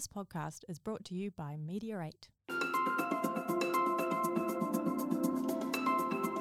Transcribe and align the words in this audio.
This 0.00 0.08
podcast 0.08 0.60
is 0.66 0.78
brought 0.78 1.04
to 1.04 1.14
you 1.14 1.30
by 1.30 1.58
8. 1.70 2.28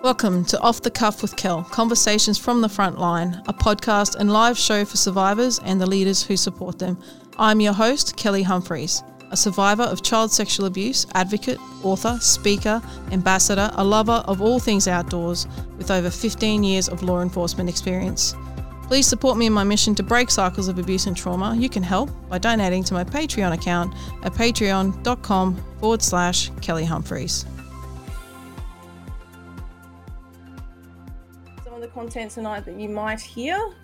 Welcome 0.01 0.45
to 0.45 0.57
Off 0.61 0.81
the 0.81 0.89
Cuff 0.89 1.21
with 1.21 1.35
Kel 1.35 1.65
Conversations 1.65 2.37
from 2.37 2.61
the 2.61 2.69
Front 2.69 2.99
Line, 2.99 3.43
a 3.49 3.53
podcast 3.53 4.15
and 4.15 4.31
live 4.31 4.57
show 4.57 4.85
for 4.85 4.95
survivors 4.95 5.59
and 5.59 5.81
the 5.81 5.85
leaders 5.85 6.23
who 6.23 6.37
support 6.37 6.79
them. 6.79 6.97
I'm 7.37 7.59
your 7.59 7.73
host, 7.73 8.15
Kelly 8.15 8.43
Humphries, 8.43 9.03
a 9.29 9.35
survivor 9.35 9.83
of 9.83 10.03
child 10.03 10.31
sexual 10.31 10.65
abuse, 10.65 11.05
advocate, 11.13 11.59
author, 11.83 12.17
speaker, 12.21 12.81
ambassador, 13.11 13.71
a 13.73 13.83
lover 13.83 14.23
of 14.25 14.41
all 14.41 14.61
things 14.61 14.87
outdoors, 14.87 15.47
with 15.77 15.91
over 15.91 16.09
15 16.09 16.63
years 16.63 16.87
of 16.87 17.03
law 17.03 17.21
enforcement 17.21 17.69
experience. 17.69 18.33
Please 18.89 19.05
support 19.05 19.37
me 19.37 19.45
in 19.45 19.53
my 19.53 19.63
mission 19.63 19.93
to 19.93 20.01
break 20.01 20.31
cycles 20.31 20.67
of 20.67 20.79
abuse 20.79 21.05
and 21.05 21.15
trauma. 21.15 21.55
You 21.55 21.69
can 21.69 21.83
help 21.83 22.09
by 22.27 22.39
donating 22.39 22.83
to 22.85 22.95
my 22.95 23.03
Patreon 23.03 23.53
account 23.53 23.93
at 24.23 24.33
patreon.com 24.33 25.63
forward 25.79 26.01
slash 26.01 26.49
Kelly 26.61 26.85
Humphries. 26.85 27.45
Some 31.63 31.75
of 31.75 31.81
the 31.81 31.87
content 31.89 32.31
tonight 32.31 32.65
that 32.65 32.79
you 32.79 32.89
might 32.89 33.21
hear 33.21 33.75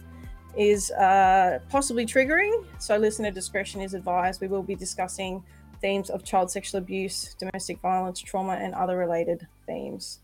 is 0.58 0.90
uh, 0.90 1.60
possibly 1.70 2.08
triggering, 2.08 2.66
so 2.80 2.98
listener 2.98 3.30
discretion 3.30 3.82
is 3.82 3.94
advised. 3.94 4.41
We 4.41 4.48
will 4.48 4.63
be 4.63 4.74
discussing 4.74 5.44
themes 5.82 6.10
of 6.10 6.24
child 6.24 6.49
sexual 6.49 6.80
abuse, 6.80 7.35
domestic 7.38 7.80
violence, 7.80 8.20
trauma, 8.20 8.54
and 8.54 8.74
other 8.74 8.98
related 8.98 9.46
themes. 9.68 10.22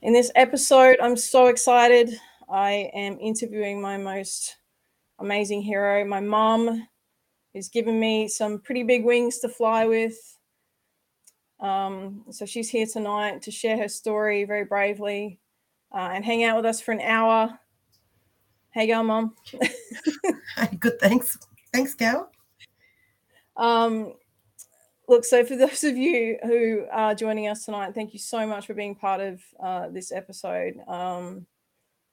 In 0.00 0.14
this 0.14 0.30
episode, 0.34 0.96
I'm 1.02 1.16
so 1.16 1.48
excited. 1.48 2.18
I 2.48 2.90
am 2.94 3.18
interviewing 3.20 3.80
my 3.80 3.96
most 3.96 4.56
amazing 5.18 5.62
hero, 5.62 6.04
my 6.04 6.20
mom, 6.20 6.86
who's 7.52 7.68
given 7.68 7.98
me 7.98 8.28
some 8.28 8.58
pretty 8.58 8.82
big 8.82 9.04
wings 9.04 9.38
to 9.38 9.48
fly 9.48 9.86
with. 9.86 10.16
Um, 11.60 12.24
so 12.30 12.44
she's 12.44 12.68
here 12.68 12.86
tonight 12.86 13.42
to 13.42 13.50
share 13.50 13.78
her 13.78 13.88
story 13.88 14.44
very 14.44 14.64
bravely 14.64 15.40
uh, 15.94 16.10
and 16.12 16.24
hang 16.24 16.44
out 16.44 16.56
with 16.56 16.66
us 16.66 16.80
for 16.80 16.92
an 16.92 17.00
hour. 17.00 17.58
Hey, 18.72 18.88
going, 18.88 19.06
Mom? 19.06 19.34
Hi, 20.56 20.66
good, 20.80 20.98
thanks. 21.00 21.38
Thanks, 21.72 21.94
Gal. 21.94 22.30
Um, 23.56 24.14
look, 25.08 25.24
so 25.24 25.44
for 25.44 25.54
those 25.56 25.84
of 25.84 25.96
you 25.96 26.38
who 26.42 26.84
are 26.90 27.14
joining 27.14 27.46
us 27.48 27.64
tonight, 27.64 27.94
thank 27.94 28.12
you 28.12 28.18
so 28.18 28.46
much 28.46 28.66
for 28.66 28.74
being 28.74 28.96
part 28.96 29.20
of 29.20 29.40
uh, 29.62 29.88
this 29.88 30.10
episode. 30.10 30.74
Um, 30.88 31.46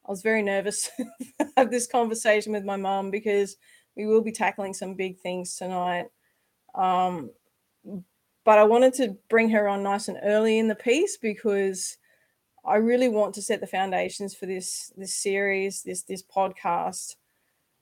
I 0.05 0.11
was 0.11 0.21
very 0.21 0.41
nervous 0.41 0.89
have 1.57 1.71
this 1.71 1.87
conversation 1.87 2.53
with 2.53 2.65
my 2.65 2.75
mom 2.75 3.11
because 3.11 3.57
we 3.95 4.05
will 4.05 4.21
be 4.21 4.31
tackling 4.31 4.73
some 4.73 4.95
big 4.95 5.19
things 5.19 5.55
tonight. 5.55 6.07
Um, 6.75 7.31
but 8.43 8.57
I 8.57 8.63
wanted 8.63 8.93
to 8.95 9.17
bring 9.29 9.49
her 9.49 9.67
on 9.67 9.83
nice 9.83 10.07
and 10.07 10.17
early 10.23 10.57
in 10.57 10.67
the 10.67 10.75
piece 10.75 11.17
because 11.17 11.97
I 12.65 12.75
really 12.75 13.09
want 13.09 13.35
to 13.35 13.41
set 13.41 13.59
the 13.59 13.67
foundations 13.67 14.35
for 14.35 14.45
this 14.45 14.91
this 14.95 15.15
series, 15.15 15.83
this 15.83 16.03
this 16.03 16.23
podcast, 16.23 17.15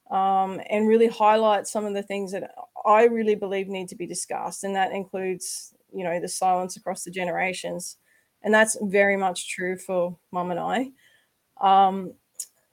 um, 0.10 0.62
and 0.70 0.88
really 0.88 1.08
highlight 1.08 1.68
some 1.68 1.86
of 1.86 1.94
the 1.94 2.04
things 2.04 2.32
that 2.32 2.52
I 2.86 3.04
really 3.06 3.36
believe 3.36 3.68
need 3.68 3.90
to 3.90 3.96
be 3.96 4.08
discussed, 4.08 4.64
and 4.64 4.76
that 4.76 4.92
includes, 4.92 5.74
you 5.94 6.04
know, 6.04 6.20
the 6.20 6.28
silence 6.28 6.78
across 6.78 7.04
the 7.04 7.12
generations, 7.12 7.98
and 8.42 8.54
that's 8.54 8.78
very 8.82 9.18
much 9.18 9.50
true 9.50 9.78
for 9.78 10.18
Mum 10.32 10.52
and 10.52 10.60
I. 10.60 10.92
Um, 11.62 12.14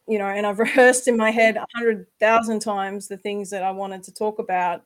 you 0.08 0.18
know, 0.18 0.26
and 0.26 0.46
I've 0.46 0.58
rehearsed 0.60 1.08
in 1.08 1.16
my 1.16 1.30
head 1.30 1.56
a 1.56 1.66
hundred 1.74 2.06
thousand 2.20 2.60
times 2.60 3.08
the 3.08 3.16
things 3.16 3.50
that 3.50 3.62
I 3.62 3.70
wanted 3.70 4.02
to 4.04 4.14
talk 4.14 4.38
about 4.38 4.82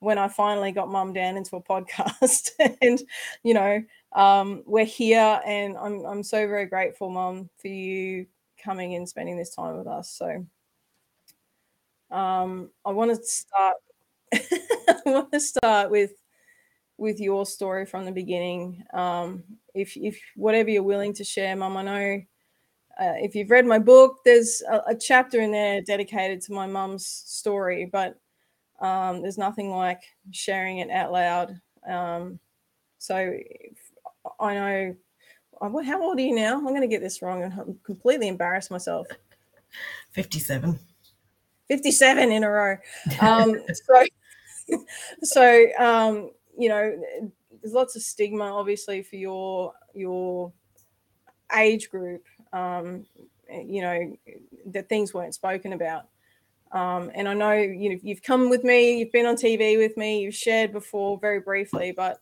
when 0.00 0.18
I 0.18 0.28
finally 0.28 0.72
got 0.72 0.90
mum 0.90 1.12
down 1.12 1.36
into 1.36 1.56
a 1.56 1.62
podcast. 1.62 2.50
and, 2.82 3.00
you 3.42 3.54
know, 3.54 3.82
um, 4.12 4.62
we're 4.66 4.84
here 4.84 5.40
and 5.44 5.76
I'm 5.76 6.04
I'm 6.04 6.22
so 6.22 6.46
very 6.46 6.66
grateful, 6.66 7.10
mum, 7.10 7.50
for 7.60 7.68
you 7.68 8.26
coming 8.62 8.94
and 8.94 9.08
spending 9.08 9.36
this 9.36 9.54
time 9.54 9.76
with 9.76 9.86
us. 9.86 10.10
So 10.10 10.46
um, 12.10 12.70
I 12.84 12.92
want 12.92 13.10
to 13.10 13.22
start 13.24 13.76
I 14.34 15.00
want 15.04 15.32
to 15.32 15.40
start 15.40 15.90
with 15.90 16.12
with 16.96 17.18
your 17.18 17.44
story 17.44 17.86
from 17.86 18.04
the 18.04 18.12
beginning. 18.12 18.84
Um, 18.92 19.42
if 19.74 19.96
if 19.96 20.20
whatever 20.36 20.70
you're 20.70 20.82
willing 20.82 21.12
to 21.14 21.24
share, 21.24 21.56
mum, 21.56 21.76
I 21.76 21.82
know 21.82 22.22
uh, 23.00 23.14
if 23.16 23.34
you've 23.34 23.50
read 23.50 23.66
my 23.66 23.78
book, 23.78 24.18
there's 24.24 24.62
a, 24.70 24.82
a, 24.88 24.94
chapter 24.94 25.40
in 25.40 25.50
there 25.50 25.80
dedicated 25.82 26.40
to 26.40 26.52
my 26.52 26.66
mum's 26.66 27.06
story, 27.06 27.88
but 27.90 28.18
um, 28.80 29.20
there's 29.20 29.38
nothing 29.38 29.70
like 29.70 30.02
sharing 30.30 30.78
it 30.78 30.90
out 30.90 31.10
loud. 31.10 31.60
Um, 31.88 32.38
so 32.98 33.36
I 34.38 34.54
know. 34.54 34.96
Uh, 35.60 35.82
how 35.82 36.02
old 36.02 36.18
are 36.18 36.22
you 36.22 36.34
now? 36.34 36.56
I'm 36.56 36.66
going 36.66 36.80
to 36.80 36.88
get 36.88 37.00
this 37.00 37.22
wrong 37.22 37.42
and 37.42 37.82
completely 37.84 38.28
embarrass 38.28 38.70
myself. 38.70 39.06
57. 40.10 40.78
57 41.68 42.30
in 42.30 42.44
a 42.44 42.50
row. 42.50 42.76
Um, 43.20 43.56
so, 43.72 44.04
so 45.22 45.66
um, 45.78 46.30
you 46.56 46.68
know, 46.68 46.96
there's 47.60 47.74
lots 47.74 47.96
of 47.96 48.02
stigma, 48.02 48.44
obviously, 48.44 49.02
for 49.02 49.16
your 49.16 49.72
your 49.94 50.52
age 51.56 51.90
group 51.90 52.24
um, 52.54 53.04
you 53.50 53.82
know, 53.82 54.16
that 54.66 54.88
things 54.88 55.12
weren't 55.12 55.34
spoken 55.34 55.74
about. 55.74 56.08
Um, 56.72 57.10
and 57.14 57.28
I 57.28 57.34
know 57.34 57.52
you 57.52 57.90
know 57.90 58.00
you've 58.02 58.22
come 58.22 58.48
with 58.48 58.64
me, 58.64 58.98
you've 58.98 59.12
been 59.12 59.26
on 59.26 59.36
TV 59.36 59.76
with 59.76 59.96
me, 59.96 60.22
you've 60.22 60.34
shared 60.34 60.72
before 60.72 61.18
very 61.18 61.40
briefly, 61.40 61.92
but 61.92 62.20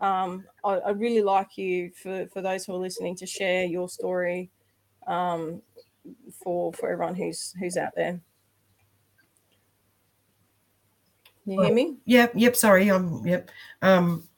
um, 0.00 0.44
I, 0.64 0.74
I, 0.74 0.90
really 0.90 1.22
like 1.22 1.56
you 1.56 1.90
for 1.90 2.26
for 2.26 2.42
those 2.42 2.66
who 2.66 2.74
are 2.74 2.78
listening 2.78 3.16
to 3.16 3.26
share 3.26 3.64
your 3.64 3.88
story 3.88 4.50
um, 5.06 5.62
for 6.44 6.74
for 6.74 6.90
everyone 6.90 7.14
who's 7.14 7.54
who's 7.58 7.78
out 7.78 7.92
there. 7.96 8.20
You 11.46 11.62
hear 11.62 11.72
me? 11.72 11.96
Yep. 12.04 12.32
Yep. 12.34 12.56
Sorry. 12.56 12.90
Um. 12.90 13.22
Yep. 13.24 13.50
Um 13.80 14.28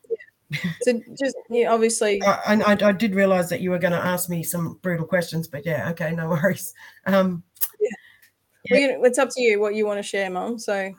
so 0.82 1.00
just 1.20 1.36
yeah, 1.50 1.72
obviously 1.72 2.22
I, 2.22 2.54
I, 2.54 2.78
I 2.80 2.92
did 2.92 3.14
realize 3.14 3.50
that 3.50 3.60
you 3.60 3.70
were 3.70 3.78
going 3.78 3.92
to 3.92 4.04
ask 4.04 4.30
me 4.30 4.42
some 4.42 4.78
brutal 4.82 5.06
questions 5.06 5.46
but 5.46 5.66
yeah 5.66 5.90
okay 5.90 6.12
no 6.12 6.28
worries. 6.30 6.72
Um 7.06 7.42
yeah, 7.80 8.78
yeah. 8.78 8.96
Well, 8.96 9.04
it's 9.06 9.18
up 9.18 9.28
to 9.30 9.42
you 9.42 9.60
what 9.60 9.74
you 9.74 9.86
want 9.86 9.98
to 9.98 10.02
share 10.02 10.30
mom 10.30 10.58
so. 10.58 10.92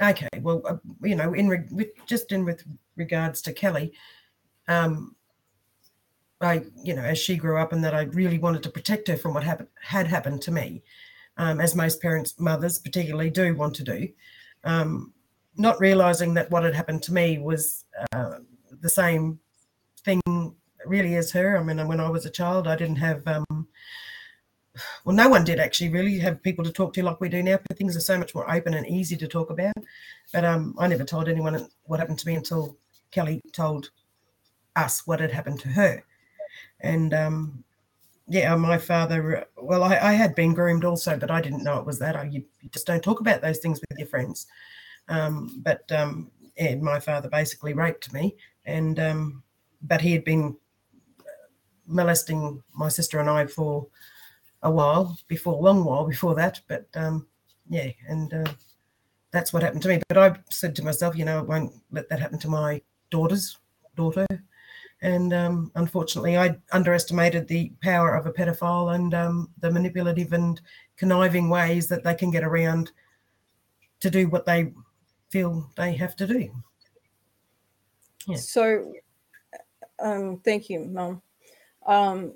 Okay 0.00 0.28
well 0.40 0.62
uh, 0.68 0.76
you 1.02 1.14
know 1.14 1.34
in 1.34 1.48
re- 1.48 1.68
with, 1.70 1.88
just 2.06 2.32
in 2.32 2.44
with 2.44 2.64
regards 2.96 3.42
to 3.42 3.52
kelly 3.52 3.92
um 4.68 5.14
i 6.40 6.64
you 6.82 6.94
know 6.94 7.02
as 7.02 7.18
she 7.18 7.36
grew 7.36 7.58
up 7.58 7.72
and 7.72 7.84
that 7.84 7.94
i 7.94 8.02
really 8.02 8.38
wanted 8.38 8.62
to 8.62 8.70
protect 8.70 9.08
her 9.08 9.16
from 9.16 9.34
what 9.34 9.44
happened 9.44 9.68
had 9.80 10.06
happened 10.06 10.42
to 10.42 10.50
me 10.50 10.82
um, 11.36 11.60
as 11.60 11.74
most 11.74 12.00
parents 12.00 12.34
mothers 12.38 12.78
particularly 12.78 13.30
do 13.30 13.54
want 13.54 13.74
to 13.74 13.84
do 13.84 14.08
um, 14.64 15.12
not 15.56 15.78
realizing 15.80 16.34
that 16.34 16.50
what 16.50 16.64
had 16.64 16.74
happened 16.74 17.02
to 17.04 17.12
me 17.12 17.38
was 17.38 17.84
uh, 18.12 18.38
the 18.84 18.90
same 18.90 19.40
thing 20.04 20.20
really 20.84 21.16
as 21.16 21.32
her. 21.32 21.58
I 21.58 21.62
mean, 21.62 21.88
when 21.88 22.00
I 22.00 22.10
was 22.10 22.26
a 22.26 22.30
child, 22.30 22.68
I 22.68 22.76
didn't 22.76 22.96
have, 22.96 23.26
um, 23.26 23.66
well, 25.04 25.16
no 25.16 25.28
one 25.30 25.42
did 25.42 25.58
actually 25.58 25.88
really 25.88 26.18
have 26.18 26.42
people 26.42 26.62
to 26.64 26.70
talk 26.70 26.92
to 26.92 27.02
like 27.02 27.18
we 27.18 27.30
do 27.30 27.42
now. 27.42 27.58
But 27.66 27.78
things 27.78 27.96
are 27.96 28.00
so 28.00 28.18
much 28.18 28.34
more 28.34 28.48
open 28.54 28.74
and 28.74 28.86
easy 28.86 29.16
to 29.16 29.26
talk 29.26 29.48
about. 29.48 29.72
But 30.34 30.44
um, 30.44 30.74
I 30.78 30.86
never 30.86 31.02
told 31.02 31.28
anyone 31.30 31.66
what 31.84 31.98
happened 31.98 32.18
to 32.20 32.28
me 32.28 32.34
until 32.34 32.76
Kelly 33.10 33.40
told 33.52 33.90
us 34.76 35.06
what 35.06 35.20
had 35.20 35.32
happened 35.32 35.60
to 35.60 35.68
her. 35.68 36.04
And 36.80 37.14
um, 37.14 37.64
yeah, 38.28 38.54
my 38.54 38.76
father, 38.76 39.46
well, 39.56 39.82
I, 39.82 39.96
I, 39.96 40.12
had 40.12 40.34
been 40.34 40.52
groomed 40.52 40.84
also, 40.84 41.16
but 41.16 41.30
I 41.30 41.40
didn't 41.40 41.64
know 41.64 41.78
it 41.78 41.86
was 41.86 41.98
that. 42.00 42.16
I, 42.16 42.24
you, 42.24 42.44
just 42.70 42.86
don't 42.86 43.02
talk 43.02 43.20
about 43.20 43.40
those 43.40 43.58
things 43.58 43.80
with 43.80 43.98
your 43.98 44.08
friends. 44.08 44.46
Um, 45.08 45.62
but 45.62 45.90
um, 45.90 46.30
yeah, 46.58 46.74
my 46.74 47.00
father 47.00 47.30
basically 47.30 47.72
raped 47.72 48.12
me 48.12 48.36
and 48.66 48.98
um, 48.98 49.42
but 49.82 50.00
he 50.00 50.12
had 50.12 50.24
been 50.24 50.56
molesting 51.86 52.62
my 52.72 52.88
sister 52.88 53.20
and 53.20 53.28
I 53.28 53.46
for 53.46 53.86
a 54.62 54.70
while 54.70 55.18
before, 55.28 55.54
a 55.54 55.62
long 55.62 55.84
while 55.84 56.06
before 56.06 56.34
that. 56.34 56.60
But 56.68 56.86
um, 56.94 57.26
yeah, 57.68 57.90
and 58.08 58.32
uh, 58.32 58.52
that's 59.30 59.52
what 59.52 59.62
happened 59.62 59.82
to 59.82 59.88
me. 59.88 60.00
But 60.08 60.18
I 60.18 60.36
said 60.50 60.74
to 60.76 60.84
myself, 60.84 61.16
you 61.16 61.24
know, 61.24 61.38
I 61.38 61.42
won't 61.42 61.72
let 61.90 62.08
that 62.08 62.20
happen 62.20 62.38
to 62.40 62.48
my 62.48 62.80
daughter's 63.10 63.58
daughter. 63.96 64.26
And 65.02 65.34
um, 65.34 65.70
unfortunately, 65.74 66.38
I 66.38 66.56
underestimated 66.72 67.46
the 67.46 67.72
power 67.82 68.14
of 68.14 68.26
a 68.26 68.32
pedophile 68.32 68.94
and 68.94 69.12
um, 69.12 69.50
the 69.58 69.70
manipulative 69.70 70.32
and 70.32 70.60
conniving 70.96 71.50
ways 71.50 71.88
that 71.88 72.04
they 72.04 72.14
can 72.14 72.30
get 72.30 72.44
around 72.44 72.90
to 74.00 74.08
do 74.08 74.28
what 74.28 74.46
they 74.46 74.72
feel 75.28 75.70
they 75.76 75.92
have 75.94 76.16
to 76.16 76.26
do. 76.26 76.50
So, 78.36 78.92
um, 79.98 80.40
thank 80.44 80.70
you, 80.70 80.80
Mum. 80.80 81.22
Um, 81.86 82.32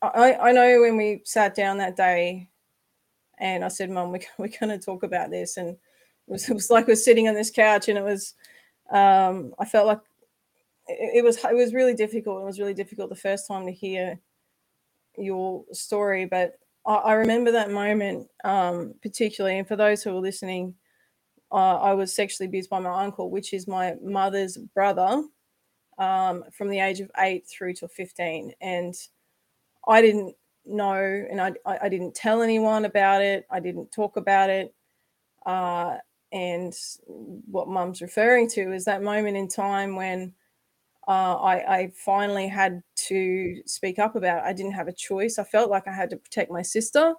I, 0.00 0.34
I 0.34 0.52
know 0.52 0.80
when 0.80 0.96
we 0.96 1.22
sat 1.24 1.54
down 1.54 1.78
that 1.78 1.96
day 1.96 2.48
and 3.38 3.64
I 3.64 3.68
said, 3.68 3.90
Mum, 3.90 4.12
we, 4.12 4.20
we're 4.38 4.48
going 4.60 4.70
to 4.70 4.78
talk 4.78 5.02
about 5.02 5.30
this. 5.30 5.56
And 5.56 5.70
it 5.70 5.78
was, 6.26 6.48
it 6.48 6.54
was 6.54 6.70
like 6.70 6.86
we're 6.86 6.94
sitting 6.94 7.28
on 7.28 7.34
this 7.34 7.50
couch 7.50 7.88
and 7.88 7.98
it 7.98 8.04
was, 8.04 8.34
um, 8.90 9.54
I 9.58 9.64
felt 9.64 9.86
like 9.86 10.00
it, 10.88 11.18
it 11.18 11.24
was 11.24 11.38
it 11.44 11.56
was 11.56 11.74
really 11.74 11.94
difficult. 11.94 12.42
It 12.42 12.46
was 12.46 12.60
really 12.60 12.74
difficult 12.74 13.08
the 13.08 13.16
first 13.16 13.46
time 13.46 13.66
to 13.66 13.72
hear 13.72 14.18
your 15.16 15.64
story, 15.72 16.26
but 16.26 16.58
I, 16.86 16.94
I 16.94 17.12
remember 17.14 17.52
that 17.52 17.70
moment 17.70 18.28
um, 18.44 18.94
particularly. 19.02 19.58
And 19.58 19.68
for 19.68 19.76
those 19.76 20.02
who 20.02 20.10
are 20.10 20.20
listening, 20.20 20.74
uh, 21.52 21.76
I 21.76 21.92
was 21.92 22.14
sexually 22.14 22.46
abused 22.46 22.70
by 22.70 22.80
my 22.80 23.02
uncle, 23.04 23.30
which 23.30 23.52
is 23.52 23.68
my 23.68 23.94
mother's 24.02 24.56
brother, 24.56 25.24
um, 25.98 26.44
from 26.52 26.68
the 26.68 26.80
age 26.80 27.00
of 27.00 27.10
eight 27.18 27.46
through 27.46 27.74
to 27.74 27.88
15. 27.88 28.52
And 28.60 28.94
I 29.86 30.00
didn't 30.00 30.34
know, 30.64 30.94
and 30.94 31.40
I, 31.40 31.52
I 31.66 31.88
didn't 31.88 32.14
tell 32.14 32.40
anyone 32.40 32.86
about 32.86 33.20
it. 33.20 33.46
I 33.50 33.60
didn't 33.60 33.92
talk 33.92 34.16
about 34.16 34.48
it. 34.48 34.74
Uh, 35.44 35.96
and 36.32 36.72
what 37.06 37.68
mum's 37.68 38.00
referring 38.00 38.48
to 38.50 38.72
is 38.72 38.86
that 38.86 39.02
moment 39.02 39.36
in 39.36 39.48
time 39.48 39.96
when 39.96 40.32
uh, 41.06 41.34
I, 41.34 41.76
I, 41.76 41.92
finally 41.96 42.46
had 42.46 42.80
to 42.94 43.60
speak 43.66 43.98
up 43.98 44.14
about 44.14 44.38
it. 44.38 44.48
I 44.48 44.52
didn't 44.52 44.72
have 44.72 44.86
a 44.86 44.92
choice. 44.92 45.36
I 45.36 45.42
felt 45.42 45.68
like 45.68 45.88
I 45.88 45.92
had 45.92 46.10
to 46.10 46.16
protect 46.16 46.50
my 46.50 46.62
sister. 46.62 47.14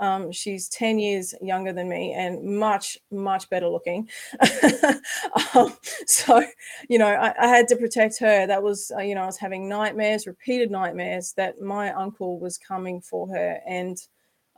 Um, 0.00 0.30
she's 0.30 0.68
10 0.68 0.98
years 0.98 1.34
younger 1.42 1.72
than 1.72 1.88
me 1.88 2.12
and 2.12 2.42
much, 2.42 2.98
much 3.10 3.50
better 3.50 3.68
looking. 3.68 4.08
um, 5.54 5.76
so, 6.06 6.42
you 6.88 6.98
know, 6.98 7.08
I, 7.08 7.34
I, 7.38 7.48
had 7.48 7.66
to 7.68 7.76
protect 7.76 8.18
her. 8.20 8.46
That 8.46 8.62
was, 8.62 8.92
uh, 8.96 9.00
you 9.00 9.14
know, 9.14 9.22
I 9.22 9.26
was 9.26 9.38
having 9.38 9.68
nightmares, 9.68 10.26
repeated 10.26 10.70
nightmares 10.70 11.32
that 11.32 11.60
my 11.60 11.92
uncle 11.92 12.38
was 12.38 12.58
coming 12.58 13.00
for 13.00 13.28
her. 13.28 13.60
And, 13.66 14.00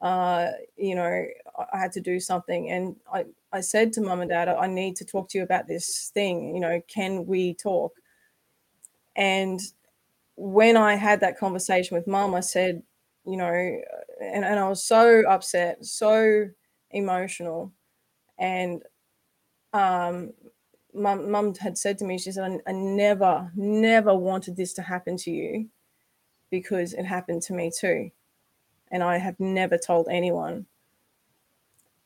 uh, 0.03 0.49
you 0.77 0.95
know, 0.95 1.25
I 1.73 1.79
had 1.79 1.93
to 1.93 2.01
do 2.01 2.21
something. 2.21 2.71
And 2.71 2.97
I, 3.13 3.25
I 3.53 3.61
said 3.61 3.93
to 3.95 4.01
mum 4.01 4.21
and 4.21 4.31
dad, 4.31 4.49
I 4.49 4.67
need 4.67 4.97
to 4.97 5.05
talk 5.05 5.29
to 5.31 5.39
you 5.39 5.45
about 5.45 5.67
this 5.67 6.11
thing. 6.13 6.55
You 6.55 6.61
know, 6.61 6.83
can 6.87 7.27
we 7.27 7.55
talk? 7.55 7.95
And 9.17 9.61
when 10.37 10.77
I 10.77 10.95
had 10.95 11.21
that 11.21 11.39
conversation 11.39 11.97
with 11.97 12.07
mum, 12.07 12.35
I 12.35 12.41
said, 12.41 12.83
you 13.27 13.37
know, 13.37 13.81
and, 14.21 14.45
and 14.45 14.59
I 14.59 14.69
was 14.69 14.85
so 14.85 15.23
upset, 15.29 15.85
so 15.85 16.49
emotional. 16.91 17.73
And 18.39 18.83
um, 19.73 20.33
mum, 20.95 21.55
had 21.55 21.79
said 21.79 21.99
to 21.99 22.05
me, 22.05 22.19
she 22.19 22.33
said, 22.33 22.61
I, 22.67 22.71
I 22.71 22.73
never, 22.73 23.51
never 23.55 24.15
wanted 24.15 24.57
this 24.57 24.73
to 24.75 24.83
happen 24.83 25.17
to 25.19 25.31
you 25.31 25.69
because 26.51 26.93
it 26.93 27.05
happened 27.05 27.43
to 27.43 27.53
me 27.53 27.71
too. 27.77 28.11
And 28.91 29.03
I 29.03 29.19
have 29.19 29.39
never 29.39 29.79
told 29.79 30.09
anyone. 30.11 30.67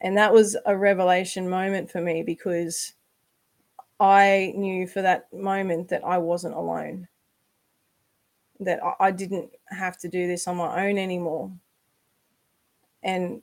And 0.00 0.16
that 0.18 0.34
was 0.34 0.56
a 0.66 0.76
revelation 0.76 1.48
moment 1.48 1.90
for 1.90 2.00
me 2.00 2.22
because 2.22 2.92
I 3.98 4.52
knew 4.54 4.86
for 4.86 5.00
that 5.00 5.32
moment 5.32 5.88
that 5.88 6.04
I 6.04 6.18
wasn't 6.18 6.54
alone, 6.54 7.08
that 8.60 8.80
I 9.00 9.10
didn't 9.12 9.50
have 9.68 9.96
to 9.98 10.08
do 10.08 10.26
this 10.26 10.46
on 10.46 10.56
my 10.56 10.86
own 10.86 10.98
anymore. 10.98 11.52
And 13.04 13.42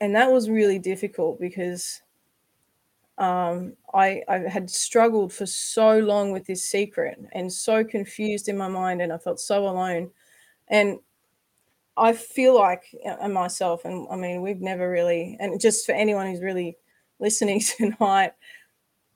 and 0.00 0.14
that 0.14 0.30
was 0.30 0.50
really 0.50 0.78
difficult 0.78 1.40
because 1.40 2.02
um, 3.18 3.74
I, 3.92 4.22
I 4.28 4.38
had 4.38 4.70
struggled 4.70 5.32
for 5.32 5.44
so 5.44 5.98
long 5.98 6.30
with 6.30 6.46
this 6.46 6.68
secret 6.70 7.18
and 7.32 7.52
so 7.52 7.82
confused 7.82 8.48
in 8.48 8.56
my 8.56 8.68
mind, 8.68 9.02
and 9.02 9.12
I 9.12 9.18
felt 9.18 9.40
so 9.40 9.66
alone. 9.66 10.10
And 10.68 10.98
I 11.96 12.12
feel 12.12 12.54
like, 12.54 12.84
and 13.04 13.34
myself, 13.34 13.84
and 13.84 14.06
I 14.08 14.16
mean, 14.16 14.40
we've 14.40 14.60
never 14.60 14.88
really, 14.88 15.36
and 15.40 15.60
just 15.60 15.84
for 15.84 15.92
anyone 15.92 16.28
who's 16.28 16.40
really 16.40 16.76
listening 17.18 17.60
tonight, 17.76 18.32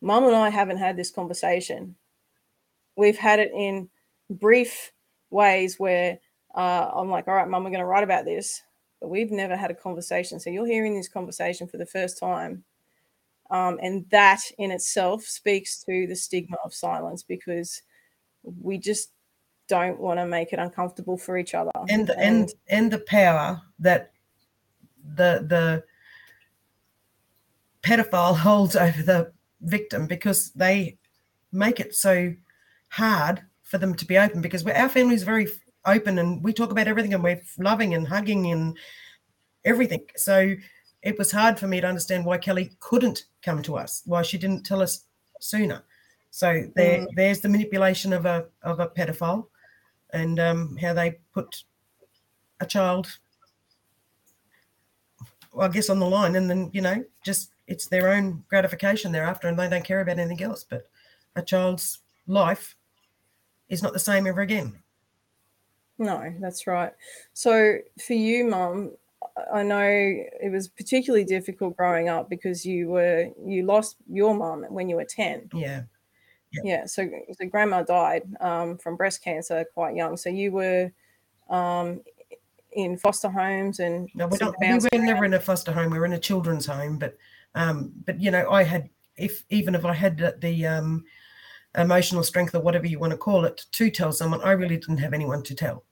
Mum 0.01 0.25
and 0.25 0.35
I 0.35 0.51
haven't 0.51 0.79
had 0.79 0.97
this 0.97 1.13
conversation. 1.13 1.95
We've 2.97 3.17
had 3.17 3.39
it 3.39 3.53
in 3.55 3.89
brief 4.29 4.91
ways 5.31 5.79
where 5.79 6.19
uh, 6.57 6.91
I'm 6.93 7.09
like, 7.09 7.29
all 7.29 7.35
right, 7.35 7.49
Mum, 7.49 7.63
we're 7.63 7.71
going 7.71 7.79
to 7.79 7.87
write 7.87 8.03
about 8.03 8.25
this, 8.25 8.63
but 9.03 9.09
we've 9.09 9.33
never 9.33 9.57
had 9.57 9.73
a 9.73 9.75
conversation. 9.75 10.39
So 10.39 10.49
you're 10.49 10.65
hearing 10.65 10.95
this 10.95 11.09
conversation 11.09 11.67
for 11.67 11.77
the 11.77 11.85
first 11.85 12.19
time. 12.19 12.63
Um, 13.51 13.81
and 13.83 14.09
that 14.11 14.41
in 14.59 14.71
itself 14.71 15.25
speaks 15.25 15.83
to 15.85 16.07
the 16.07 16.15
stigma 16.15 16.57
of 16.65 16.73
silence 16.73 17.25
because 17.25 17.83
we 18.45 18.79
just 18.79 19.11
don't 19.67 19.99
want 19.99 20.21
to 20.21 20.27
make 20.27 20.53
it 20.53 20.61
uncomfortable 20.61 21.19
for 21.19 21.37
each 21.37 21.53
other. 21.53 21.73
And 21.89 22.07
the, 22.07 22.17
and, 22.17 22.43
and 22.43 22.53
and 22.69 22.91
the 22.93 23.01
power 23.01 23.61
that 23.81 24.13
the 25.05 25.45
the 25.49 25.85
pedophile 27.83 28.37
holds 28.47 28.77
over 28.77 29.03
the 29.03 29.33
victim 29.63 30.07
because 30.07 30.53
they 30.53 30.97
make 31.51 31.81
it 31.81 31.95
so 31.95 32.35
hard 32.89 33.43
for 33.63 33.79
them 33.79 33.95
to 33.97 34.07
be 34.07 34.17
open 34.17 34.41
because 34.41 34.65
our 34.65 34.89
family 34.89 35.17
is 35.17 35.25
very 35.25 35.49
open 35.85 36.19
and 36.19 36.43
we 36.43 36.53
talk 36.53 36.71
about 36.71 36.89
everything 36.89 37.15
and 37.15 37.23
we're 37.23 37.43
loving 37.59 37.95
and 37.95 38.07
hugging 38.07 38.51
and 38.51 38.77
everything. 39.65 40.05
So 40.17 40.55
it 41.03 41.19
was 41.19 41.33
hard 41.33 41.59
for 41.59 41.67
me 41.67 41.81
to 41.81 41.87
understand 41.87 42.25
why 42.25 42.39
Kelly 42.39 42.73
couldn't 42.81 43.25
come 43.43 43.63
to 43.63 43.77
us, 43.77 44.03
why 44.07 44.23
she 44.23 44.39
didn't 44.39 44.65
tell 44.65 44.81
us 44.81 45.05
sooner. 45.41 45.85
So 46.31 46.65
there, 46.75 47.01
mm. 47.01 47.09
there's 47.15 47.41
the 47.41 47.49
manipulation 47.49 48.13
of 48.13 48.25
a 48.25 48.47
of 48.63 48.81
a 48.81 48.89
pedophile, 48.89 49.49
and 50.13 50.41
um, 50.41 50.77
how 50.77 50.95
they 50.95 51.19
put 51.35 51.65
a 52.61 52.67
child, 52.67 53.19
well, 55.53 55.69
I 55.69 55.73
guess, 55.73 55.91
on 55.91 55.99
the 55.99 56.09
line, 56.09 56.37
and 56.37 56.49
then 56.49 56.71
you 56.73 56.81
know, 56.81 57.05
just 57.25 57.53
it's 57.67 57.87
their 57.87 58.11
own 58.11 58.45
gratification 58.49 59.13
thereafter 59.13 59.49
and 59.49 59.59
they 59.59 59.69
don't 59.69 59.85
care 59.85 60.01
about 60.01 60.19
anything 60.19 60.43
else. 60.43 60.65
But 60.69 60.89
a 61.37 61.43
child's 61.43 61.99
life 62.27 62.77
is 63.69 63.83
not 63.83 63.93
the 63.93 63.99
same 63.99 64.27
ever 64.27 64.41
again. 64.41 64.82
No, 65.99 66.33
that's 66.41 66.67
right. 66.67 66.93
So 67.33 67.79
for 68.05 68.15
you, 68.15 68.47
mum, 68.47 68.93
I 69.53 69.63
know 69.63 69.81
it 69.81 70.51
was 70.51 70.69
particularly 70.69 71.25
difficult 71.25 71.77
growing 71.77 72.09
up 72.09 72.29
because 72.29 72.65
you 72.67 72.89
were 72.89 73.31
you 73.45 73.65
lost 73.65 73.97
your 74.09 74.35
mum 74.35 74.67
when 74.69 74.89
you 74.89 74.97
were 74.97 75.05
10. 75.05 75.51
Yeah. 75.55 75.83
Yeah. 76.53 76.61
yeah 76.65 76.87
so, 76.87 77.09
so 77.33 77.47
grandma 77.47 77.83
died 77.83 78.23
um, 78.41 78.77
from 78.79 78.97
breast 78.97 79.23
cancer 79.23 79.65
quite 79.75 79.97
young. 79.97 80.17
So 80.17 80.29
you 80.29 80.53
were 80.53 80.93
um, 81.49 82.03
in 82.73 82.97
foster 82.97 83.31
homes 83.31 83.81
and 83.81 84.09
no, 84.15 84.27
we're 84.27 84.39
not, 84.41 84.55
we 84.61 84.75
were 84.75 85.05
never 85.05 85.25
in 85.25 85.35
a 85.35 85.41
foster 85.41 85.73
home. 85.73 85.91
We 85.91 85.99
were 85.99 86.07
in 86.07 86.15
a 86.15 86.19
children's 86.19 86.67
home, 86.67 86.99
but 86.99 87.17
um, 87.55 87.93
but 88.05 88.21
you 88.21 88.31
know, 88.31 88.51
I 88.51 88.63
had 88.63 88.89
if 89.17 89.45
even 89.51 89.75
if 89.75 89.85
I 89.85 89.93
had 89.93 90.19
the, 90.19 90.37
the 90.41 90.67
um, 90.67 91.05
emotional 91.77 92.23
strength 92.23 92.55
or 92.55 92.61
whatever 92.61 92.87
you 92.87 92.99
want 92.99 93.13
to 93.13 93.17
call 93.17 93.45
it 93.45 93.65
to 93.73 93.91
tell 93.91 94.13
someone, 94.13 94.41
I 94.43 94.53
really 94.53 94.77
didn't 94.77 94.99
have 94.99 95.15
anyone 95.15 95.43
to 95.45 95.55
tell. 95.55 95.85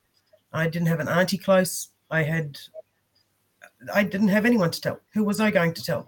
I 0.53 0.67
didn't 0.67 0.87
have 0.87 0.99
an 0.99 1.07
auntie 1.07 1.37
close. 1.37 1.89
I 2.09 2.23
had 2.23 2.59
I 3.93 4.03
didn't 4.03 4.27
have 4.27 4.45
anyone 4.45 4.71
to 4.71 4.81
tell. 4.81 4.99
Who 5.13 5.23
was 5.23 5.39
I 5.39 5.49
going 5.49 5.73
to 5.73 5.83
tell? 5.83 6.05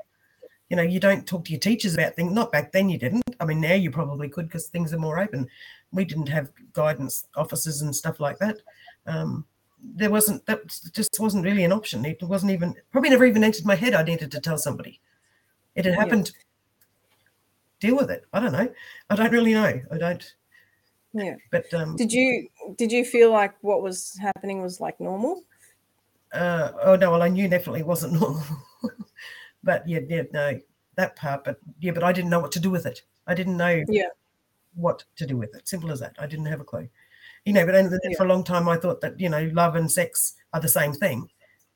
You 0.69 0.77
know, 0.77 0.83
you 0.83 0.99
don't 0.99 1.25
talk 1.27 1.45
to 1.45 1.51
your 1.51 1.59
teachers 1.59 1.93
about 1.93 2.15
things. 2.15 2.33
Not 2.33 2.51
back 2.51 2.71
then, 2.71 2.89
you 2.89 2.97
didn't. 2.97 3.23
I 3.39 3.45
mean, 3.45 3.61
now 3.61 3.73
you 3.73 3.91
probably 3.91 4.29
could 4.29 4.47
because 4.47 4.67
things 4.67 4.93
are 4.93 4.99
more 4.99 5.19
open. 5.19 5.47
We 5.91 6.05
didn't 6.05 6.29
have 6.29 6.51
guidance 6.73 7.27
officers 7.35 7.81
and 7.81 7.95
stuff 7.95 8.19
like 8.19 8.37
that. 8.39 8.57
Um, 9.05 9.45
there 9.83 10.09
wasn't 10.09 10.45
that 10.45 10.61
just 10.93 11.19
wasn't 11.19 11.43
really 11.43 11.63
an 11.63 11.73
option. 11.73 12.05
It 12.05 12.21
wasn't 12.23 12.51
even 12.51 12.75
probably 12.91 13.09
never 13.09 13.25
even 13.25 13.43
entered 13.43 13.65
my 13.65 13.75
head 13.75 13.93
I 13.93 14.03
needed 14.03 14.31
to 14.31 14.39
tell 14.39 14.57
somebody. 14.57 14.99
It 15.75 15.85
had 15.85 15.95
happened. 15.95 16.31
Deal 17.83 17.97
with 17.97 18.09
it. 18.09 18.23
I 18.31 18.39
don't 18.39 18.53
know. 18.53 18.73
I 19.09 19.15
don't 19.17 19.33
really 19.33 19.53
know. 19.53 19.81
I 19.91 19.97
don't. 19.97 20.35
Yeah. 21.13 21.35
But 21.51 21.73
um, 21.73 21.97
did 21.97 22.13
you 22.13 22.47
did 22.77 22.93
you 22.93 23.03
feel 23.03 23.29
like 23.29 23.55
what 23.59 23.81
was 23.81 24.17
happening 24.21 24.61
was 24.61 24.79
like 24.79 24.97
normal? 25.01 25.43
Uh, 26.31 26.71
oh 26.81 26.95
no. 26.95 27.11
Well, 27.11 27.21
I 27.21 27.27
knew 27.27 27.49
definitely 27.49 27.81
it 27.81 27.85
wasn't 27.85 28.13
normal. 28.21 28.41
but 29.65 29.85
yeah, 29.85 29.99
yeah, 30.07 30.21
no, 30.31 30.61
that 30.95 31.17
part. 31.17 31.43
But 31.43 31.57
yeah, 31.81 31.91
but 31.91 32.05
I 32.05 32.13
didn't 32.13 32.29
know 32.29 32.39
what 32.39 32.53
to 32.53 32.61
do 32.61 32.69
with 32.69 32.85
it. 32.85 33.01
I 33.27 33.33
didn't 33.33 33.57
know. 33.57 33.83
Yeah. 33.89 34.07
What 34.75 35.03
to 35.17 35.27
do 35.27 35.35
with 35.35 35.53
it? 35.53 35.67
Simple 35.67 35.91
as 35.91 35.99
that. 35.99 36.15
I 36.17 36.25
didn't 36.25 36.45
have 36.45 36.61
a 36.61 36.63
clue. 36.63 36.87
You 37.43 37.51
know, 37.51 37.65
but 37.65 37.73
then 37.73 37.91
yeah. 38.01 38.15
for 38.15 38.23
a 38.23 38.29
long 38.29 38.45
time 38.45 38.69
I 38.69 38.77
thought 38.77 39.01
that 39.01 39.19
you 39.19 39.27
know 39.27 39.51
love 39.51 39.75
and 39.75 39.91
sex 39.91 40.35
are 40.53 40.61
the 40.61 40.69
same 40.69 40.93
thing. 40.93 41.27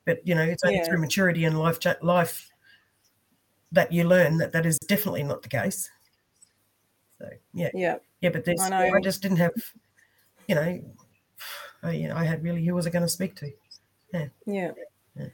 But 0.06 0.26
you 0.26 0.36
know, 0.36 0.44
it's 0.44 0.64
only 0.64 0.78
yeah. 0.78 0.86
through 0.86 1.02
maturity 1.02 1.44
and 1.44 1.60
life 1.60 1.80
life 2.02 2.50
that 3.74 3.92
you 3.92 4.06
learn 4.06 4.38
that 4.38 4.54
that 4.54 4.66
is 4.66 4.80
definitely 4.80 5.24
not 5.24 5.42
the 5.42 5.50
case. 5.50 5.92
So 7.20 7.30
yeah, 7.54 7.70
yeah, 7.74 7.96
yeah. 8.22 8.30
But 8.30 8.46
there's, 8.46 8.62
I, 8.62 8.90
I 8.90 9.02
just 9.02 9.22
didn't 9.22 9.38
have, 9.38 9.54
you 10.48 10.56
know, 10.56 10.82
I, 11.84 11.92
you 11.92 12.08
know, 12.08 12.16
I 12.16 12.26
had 12.26 12.44
really 12.44 12.64
who 12.66 12.76
was 12.76 12.88
I 12.88 12.90
going 12.90 13.04
to 13.04 13.10
speak 13.10 13.36
to? 13.38 13.52
Yeah. 14.14 14.28
yeah. 14.46 14.72
yeah. 15.16 15.28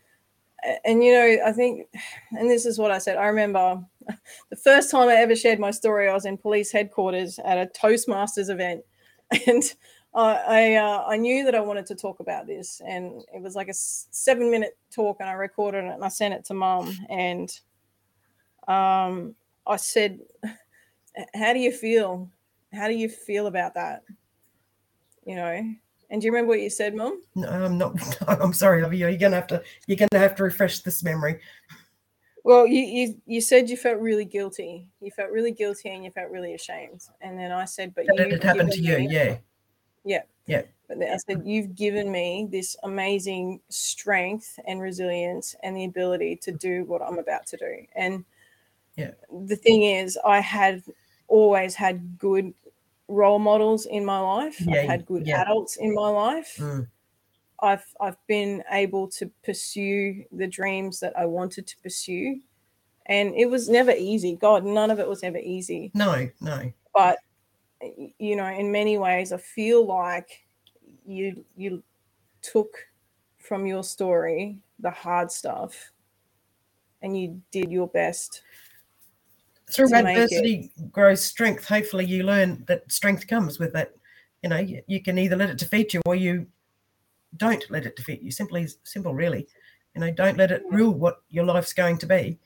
And 0.86 1.04
you 1.04 1.12
know, 1.12 1.38
I 1.46 1.52
think, 1.52 1.88
and 2.32 2.50
this 2.50 2.66
is 2.66 2.80
what 2.80 2.92
I 2.92 2.98
said. 2.98 3.18
I 3.18 3.26
remember 3.26 3.84
the 4.50 4.56
first 4.56 4.90
time 4.92 5.10
I 5.10 5.16
ever 5.16 5.36
shared 5.36 5.60
my 5.60 5.72
story. 5.72 6.08
I 6.08 6.14
was 6.14 6.26
in 6.26 6.38
police 6.38 6.72
headquarters 6.72 7.40
at 7.44 7.58
a 7.58 7.70
Toastmasters 7.78 8.50
event, 8.50 8.84
and 9.48 9.64
I 10.16 10.76
uh, 10.76 11.04
I 11.08 11.18
knew 11.18 11.44
that 11.46 11.56
I 11.56 11.60
wanted 11.60 11.86
to 11.88 11.96
talk 11.96 12.20
about 12.20 12.48
this, 12.48 12.82
and 12.88 13.24
it 13.34 13.42
was 13.42 13.56
like 13.56 13.68
a 13.68 13.74
seven 13.74 14.52
minute 14.52 14.78
talk, 14.94 15.18
and 15.20 15.30
I 15.30 15.34
recorded 15.34 15.86
it 15.86 15.94
and 15.94 16.04
I 16.04 16.10
sent 16.10 16.34
it 16.34 16.46
to 16.46 16.54
mum, 16.54 16.96
and 17.10 17.50
um, 18.68 19.36
I 19.66 19.78
said, 19.78 20.20
how 21.34 21.54
do 21.54 21.60
you 21.60 21.72
feel? 21.72 22.30
How 22.74 22.88
do 22.88 22.94
you 22.94 23.10
feel 23.10 23.48
about 23.48 23.74
that? 23.76 24.04
You 25.26 25.36
know, 25.36 25.76
and 26.10 26.22
do 26.22 26.26
you 26.26 26.32
remember 26.32 26.50
what 26.50 26.62
you 26.62 26.70
said, 26.70 26.96
Mum? 26.96 27.22
No, 27.36 27.48
I'm 27.48 27.78
not. 27.78 27.96
I'm 28.28 28.54
sorry. 28.54 28.82
You're 28.98 29.18
gonna 29.18 29.36
have 29.36 29.48
to. 29.48 29.64
You're 29.88 29.98
gonna 29.98 30.22
have 30.22 30.36
to 30.36 30.44
refresh 30.44 30.80
this 30.80 31.04
memory. 31.04 31.40
Well, 32.44 32.68
you, 32.68 32.82
you 32.82 33.22
you 33.26 33.42
said 33.42 33.70
you 33.70 33.78
felt 33.78 34.00
really 34.02 34.26
guilty. 34.26 34.88
You 35.00 35.12
felt 35.12 35.32
really 35.32 35.52
guilty 35.52 35.90
and 35.90 36.04
you 36.04 36.12
felt 36.12 36.30
really 36.30 36.54
ashamed. 36.56 37.02
And 37.22 37.40
then 37.40 37.52
I 37.52 37.66
said, 37.66 37.96
but 37.96 38.06
you 38.06 38.14
it 38.16 38.44
happened 38.44 38.72
to 38.74 38.82
you. 38.82 38.98
Yeah. 38.98 39.38
Yeah. 40.04 40.24
Yeah. 40.46 40.64
But 40.88 41.00
then 41.00 41.14
I 41.14 41.18
said, 41.18 41.44
you've 41.46 41.74
given 41.74 42.12
me 42.12 42.48
this 42.52 42.76
amazing 42.84 43.62
strength 43.70 44.60
and 44.68 44.82
resilience 44.82 45.56
and 45.64 45.76
the 45.76 45.86
ability 45.86 46.36
to 46.44 46.52
do 46.52 46.84
what 46.84 47.02
I'm 47.02 47.18
about 47.18 47.48
to 47.48 47.58
do. 47.58 47.86
And 47.96 48.26
Yeah. 48.98 49.12
the 49.48 49.56
thing 49.56 49.84
is, 49.84 50.20
I 50.26 50.42
had 50.42 50.84
always 51.34 51.76
had 51.76 52.18
good 52.20 52.54
role 53.08 53.40
models 53.40 53.86
in 53.86 54.06
my 54.06 54.20
life. 54.20 54.62
Yeah, 54.62 54.82
I've 54.82 54.90
had 54.90 55.06
good 55.06 55.26
yeah. 55.26 55.42
adults 55.42 55.78
in 55.78 55.94
my 55.94 56.10
life. 56.10 56.56
Mm. 56.58 56.88
I've 57.62 57.86
I've 58.00 58.18
been 58.28 58.64
able 58.72 59.08
to 59.10 59.32
pursue 59.44 60.24
the 60.32 60.48
dreams 60.48 61.00
that 61.00 61.18
I 61.18 61.26
wanted 61.26 61.66
to 61.68 61.78
pursue. 61.82 62.40
And 63.08 63.36
it 63.36 63.50
was 63.50 63.68
never 63.68 63.92
easy. 63.92 64.36
God, 64.36 64.64
none 64.64 64.90
of 64.92 65.00
it 65.00 65.08
was 65.08 65.24
ever 65.24 65.40
easy 65.40 65.92
No. 65.94 66.30
No. 66.40 66.72
but 66.94 67.18
you 68.18 68.36
know 68.36 68.46
in 68.46 68.72
many 68.72 68.98
ways 68.98 69.32
i 69.34 69.38
feel 69.38 69.86
like 69.86 70.46
you 71.06 71.44
you 71.56 71.84
took 72.42 72.88
from 73.38 73.66
your 73.66 73.84
story 73.84 74.58
the 74.80 74.92
hard 74.92 75.32
stuff 75.32 75.92
and 77.02 77.18
you 77.20 77.42
did 77.52 77.72
your 77.72 77.88
best 77.88 78.42
Through 79.74 79.90
to 79.90 79.96
adversity 79.96 80.72
grows 80.92 81.24
strength. 81.24 81.66
Hopefully, 81.66 82.06
you 82.06 82.24
learn 82.24 82.64
that 82.68 82.92
strength 82.92 83.28
comes 83.28 83.60
with 83.60 83.74
that. 83.74 83.94
You 84.42 84.50
know, 84.50 84.58
you, 84.60 84.82
you 84.88 85.02
can 85.02 85.18
either 85.18 85.36
let 85.36 85.50
it 85.50 85.58
defeat 85.58 85.94
you 85.94 86.02
or 86.06 86.16
you 86.16 86.48
don't 87.38 87.64
let 87.70 87.86
it 87.86 87.96
defeat 87.96 88.22
you. 88.22 88.32
Simply, 88.32 88.68
simple, 88.84 89.14
really. 89.14 89.48
You 89.96 90.02
know, 90.02 90.12
don't 90.12 90.38
let 90.38 90.52
it 90.52 90.64
rule 90.70 90.94
what 90.94 91.22
your 91.30 91.46
life's 91.46 91.74
going 91.74 91.98
to 92.00 92.06
be. 92.06 92.40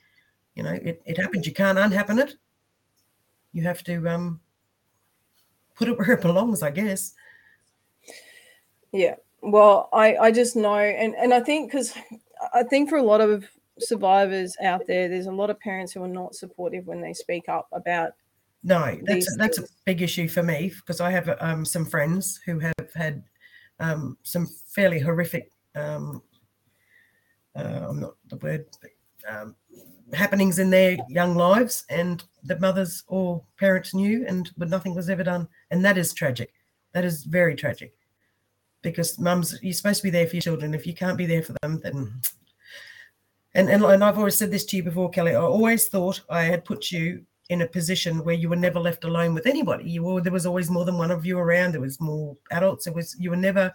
You 0.54 0.62
know, 0.62 0.72
it, 0.72 1.02
it 1.04 1.18
happens. 1.18 1.46
You 1.46 1.52
can't 1.52 1.78
unhappen 1.78 2.18
it. 2.18 2.36
You 3.52 3.62
have 3.62 3.82
to 3.84 4.08
um 4.08 4.40
put 5.74 5.88
it 5.88 5.98
where 5.98 6.12
it 6.12 6.22
belongs, 6.22 6.62
I 6.62 6.70
guess. 6.70 7.14
yeah 8.92 9.14
well 9.42 9.88
i 9.92 10.16
i 10.16 10.30
just 10.30 10.56
know 10.56 10.74
and 10.74 11.14
and 11.14 11.32
i 11.32 11.40
think 11.40 11.70
because 11.70 11.94
i 12.54 12.62
think 12.62 12.88
for 12.88 12.96
a 12.96 13.02
lot 13.02 13.20
of 13.20 13.44
survivors 13.80 14.56
out 14.62 14.86
there 14.86 15.08
there's 15.08 15.26
a 15.26 15.32
lot 15.32 15.50
of 15.50 15.58
parents 15.60 15.92
who 15.92 16.02
are 16.02 16.08
not 16.08 16.34
supportive 16.34 16.86
when 16.86 17.00
they 17.00 17.12
speak 17.12 17.48
up 17.48 17.68
about 17.72 18.12
No, 18.62 18.98
that's 19.02 19.26
these 19.26 19.36
that's 19.36 19.58
a 19.58 19.64
big 19.84 20.02
issue 20.02 20.28
for 20.28 20.42
me 20.42 20.72
because 20.74 21.00
I 21.00 21.10
have 21.10 21.36
um, 21.40 21.64
some 21.64 21.84
friends 21.84 22.40
who 22.44 22.58
have 22.58 22.92
had 22.94 23.22
um, 23.80 24.16
some 24.22 24.46
fairly 24.46 24.98
horrific, 24.98 25.52
um, 25.74 26.22
uh, 27.54 27.86
I'm 27.88 28.00
not 28.00 28.14
the 28.28 28.36
word, 28.36 28.66
but, 28.80 28.90
um, 29.28 29.54
happenings 30.12 30.58
in 30.58 30.70
their 30.70 30.96
young 31.08 31.34
lives, 31.34 31.84
and 31.90 32.24
the 32.44 32.58
mothers 32.58 33.04
or 33.08 33.44
parents 33.58 33.94
knew, 33.94 34.24
and 34.26 34.50
but 34.56 34.68
nothing 34.68 34.94
was 34.94 35.10
ever 35.10 35.22
done, 35.22 35.48
and 35.70 35.84
that 35.84 35.98
is 35.98 36.12
tragic. 36.12 36.52
That 36.92 37.04
is 37.04 37.24
very 37.24 37.54
tragic 37.54 37.94
because 38.82 39.18
mums, 39.18 39.58
you're 39.62 39.72
supposed 39.72 39.98
to 39.98 40.04
be 40.04 40.10
there 40.10 40.26
for 40.26 40.36
your 40.36 40.42
children. 40.42 40.74
If 40.74 40.86
you 40.86 40.94
can't 40.94 41.18
be 41.18 41.26
there 41.26 41.42
for 41.42 41.54
them, 41.62 41.80
then 41.82 42.20
and, 43.58 43.68
and 43.68 43.82
and 43.84 44.04
I've 44.04 44.18
always 44.18 44.36
said 44.36 44.52
this 44.52 44.64
to 44.66 44.76
you 44.76 44.84
before, 44.84 45.10
Kelly. 45.10 45.34
I 45.34 45.40
always 45.40 45.88
thought 45.88 46.20
I 46.30 46.42
had 46.42 46.64
put 46.64 46.92
you 46.92 47.24
in 47.48 47.62
a 47.62 47.66
position 47.66 48.22
where 48.24 48.34
you 48.34 48.48
were 48.48 48.56
never 48.56 48.78
left 48.78 49.04
alone 49.04 49.34
with 49.34 49.46
anybody. 49.46 49.90
You 49.90 50.04
were 50.04 50.20
there 50.20 50.32
was 50.32 50.46
always 50.46 50.70
more 50.70 50.84
than 50.84 50.96
one 50.96 51.10
of 51.10 51.26
you 51.26 51.38
around. 51.38 51.72
There 51.72 51.80
was 51.80 52.00
more 52.00 52.36
adults. 52.52 52.86
It 52.86 52.94
was 52.94 53.16
you 53.18 53.30
were 53.30 53.36
never 53.36 53.74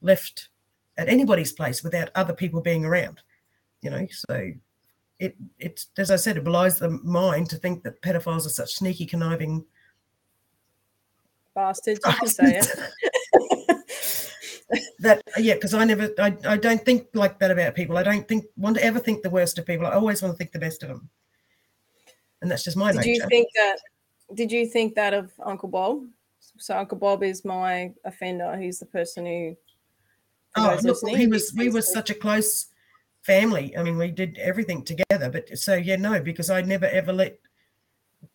left 0.00 0.48
at 0.96 1.08
anybody's 1.08 1.52
place 1.52 1.82
without 1.82 2.10
other 2.14 2.32
people 2.32 2.62
being 2.62 2.86
around. 2.86 3.20
You 3.82 3.90
know, 3.90 4.06
so 4.10 4.52
it 5.18 5.36
it 5.58 5.84
as 5.98 6.10
I 6.10 6.16
said, 6.16 6.38
it 6.38 6.44
belies 6.44 6.78
the 6.78 6.88
mind 6.88 7.50
to 7.50 7.56
think 7.56 7.82
that 7.82 8.00
pedophiles 8.00 8.46
are 8.46 8.50
such 8.50 8.74
sneaky, 8.74 9.04
conniving. 9.04 9.66
bastards 11.54 12.00
you 12.06 12.12
can 12.12 12.26
say 12.26 12.58
it 12.58 12.68
That 15.04 15.22
yeah, 15.38 15.54
because 15.54 15.74
I 15.74 15.84
never, 15.84 16.10
I, 16.18 16.36
I 16.46 16.56
don't 16.56 16.84
think 16.84 17.08
like 17.14 17.38
that 17.38 17.50
about 17.50 17.74
people. 17.74 17.96
I 17.96 18.02
don't 18.02 18.26
think 18.26 18.46
want 18.56 18.76
to 18.76 18.84
ever 18.84 18.98
think 18.98 19.22
the 19.22 19.30
worst 19.30 19.58
of 19.58 19.66
people. 19.66 19.86
I 19.86 19.92
always 19.92 20.22
want 20.22 20.34
to 20.34 20.38
think 20.38 20.52
the 20.52 20.58
best 20.58 20.82
of 20.82 20.88
them, 20.88 21.08
and 22.42 22.50
that's 22.50 22.64
just 22.64 22.76
my 22.76 22.90
did 22.90 22.98
nature. 22.98 23.10
you 23.10 23.28
think 23.28 23.48
that 23.54 23.78
did 24.34 24.50
you 24.50 24.66
think 24.66 24.94
that 24.94 25.12
of 25.12 25.30
uncle 25.44 25.68
bob 25.68 26.02
so 26.58 26.76
uncle 26.76 26.96
bob 26.96 27.22
is 27.22 27.44
my 27.44 27.92
offender 28.06 28.56
he's 28.56 28.78
the 28.78 28.86
person 28.86 29.26
who 29.26 29.54
Oh, 30.56 30.78
look, 30.82 30.98
he 31.08 31.26
was. 31.26 31.52
We 31.56 31.68
were 31.70 31.82
such 31.82 32.10
a 32.10 32.14
close 32.14 32.66
family. 33.22 33.76
I 33.76 33.82
mean, 33.82 33.96
we 33.96 34.10
did 34.10 34.38
everything 34.38 34.84
together. 34.84 35.30
But 35.30 35.58
so 35.58 35.74
yeah, 35.74 35.96
no, 35.96 36.20
because 36.20 36.50
I 36.50 36.60
never 36.62 36.86
ever 36.86 37.12
let. 37.12 37.38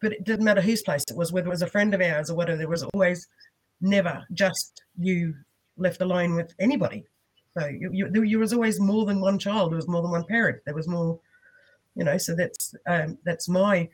But 0.02 0.14
it 0.14 0.24
didn't 0.24 0.46
matter 0.46 0.62
whose 0.62 0.82
place 0.82 1.04
it 1.10 1.16
was, 1.16 1.32
whether 1.32 1.48
it 1.48 1.52
was 1.52 1.62
a 1.62 1.68
friend 1.68 1.94
of 1.94 2.02
ours 2.02 2.30
or 2.30 2.36
whatever. 2.36 2.58
There 2.58 2.68
was 2.68 2.84
always 2.84 3.28
never 3.82 4.26
just 4.34 4.84
you 4.98 5.34
left 5.80 6.02
alone 6.02 6.36
with 6.36 6.54
anybody. 6.60 7.06
So 7.58 7.66
you, 7.68 7.90
you, 7.92 8.10
there, 8.10 8.40
was 8.40 8.54
always 8.54 8.80
more 8.80 9.06
than 9.06 9.22
one 9.22 9.40
child. 9.40 9.72
There 9.72 9.78
was 9.78 9.88
more 9.88 10.02
than 10.02 10.12
one 10.12 10.24
parent. 10.26 10.62
There 10.66 10.76
was 10.76 10.88
more, 10.88 11.20
you 11.96 12.04
know. 12.04 12.18
So 12.18 12.36
that's 12.36 12.76
um, 12.86 13.18
that's 13.24 13.50
my, 13.50 13.90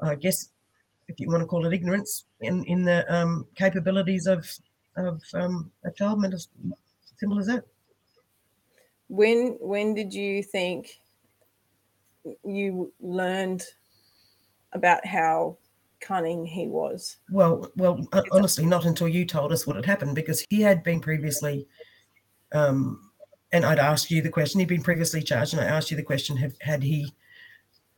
I 0.00 0.14
guess, 0.14 0.48
if 1.08 1.20
you 1.20 1.28
want 1.28 1.42
to 1.42 1.46
call 1.46 1.66
it 1.66 1.72
ignorance, 1.72 2.24
in 2.40 2.64
in 2.64 2.84
the 2.84 3.04
um, 3.14 3.46
capabilities 3.54 4.26
of 4.26 4.50
of 4.96 5.22
um, 5.34 5.70
a 5.84 5.90
child. 5.90 6.20
Mental, 6.20 6.40
simple 7.16 7.38
as 7.38 7.46
that. 7.46 7.64
when 9.08 9.56
when 9.60 9.94
did 9.94 10.12
you 10.12 10.42
think 10.42 11.00
you 12.44 12.92
learned 13.00 13.64
about 14.72 15.04
how 15.06 15.56
cunning 16.00 16.44
he 16.46 16.66
was 16.66 17.16
Well, 17.30 17.70
well, 17.76 18.06
uh, 18.12 18.22
honestly, 18.32 18.66
not 18.66 18.84
until 18.84 19.08
you 19.08 19.24
told 19.24 19.52
us 19.52 19.66
what 19.66 19.76
had 19.76 19.86
happened, 19.86 20.14
because 20.14 20.44
he 20.50 20.60
had 20.60 20.82
been 20.82 21.00
previously, 21.00 21.66
um, 22.52 23.10
and 23.52 23.64
I'd 23.64 23.78
asked 23.78 24.10
you 24.10 24.22
the 24.22 24.30
question. 24.30 24.60
He'd 24.60 24.68
been 24.68 24.82
previously 24.82 25.22
charged, 25.22 25.54
and 25.54 25.62
I 25.62 25.66
asked 25.66 25.90
you 25.90 25.96
the 25.96 26.02
question: 26.02 26.36
have, 26.36 26.54
Had 26.60 26.82
he 26.82 27.14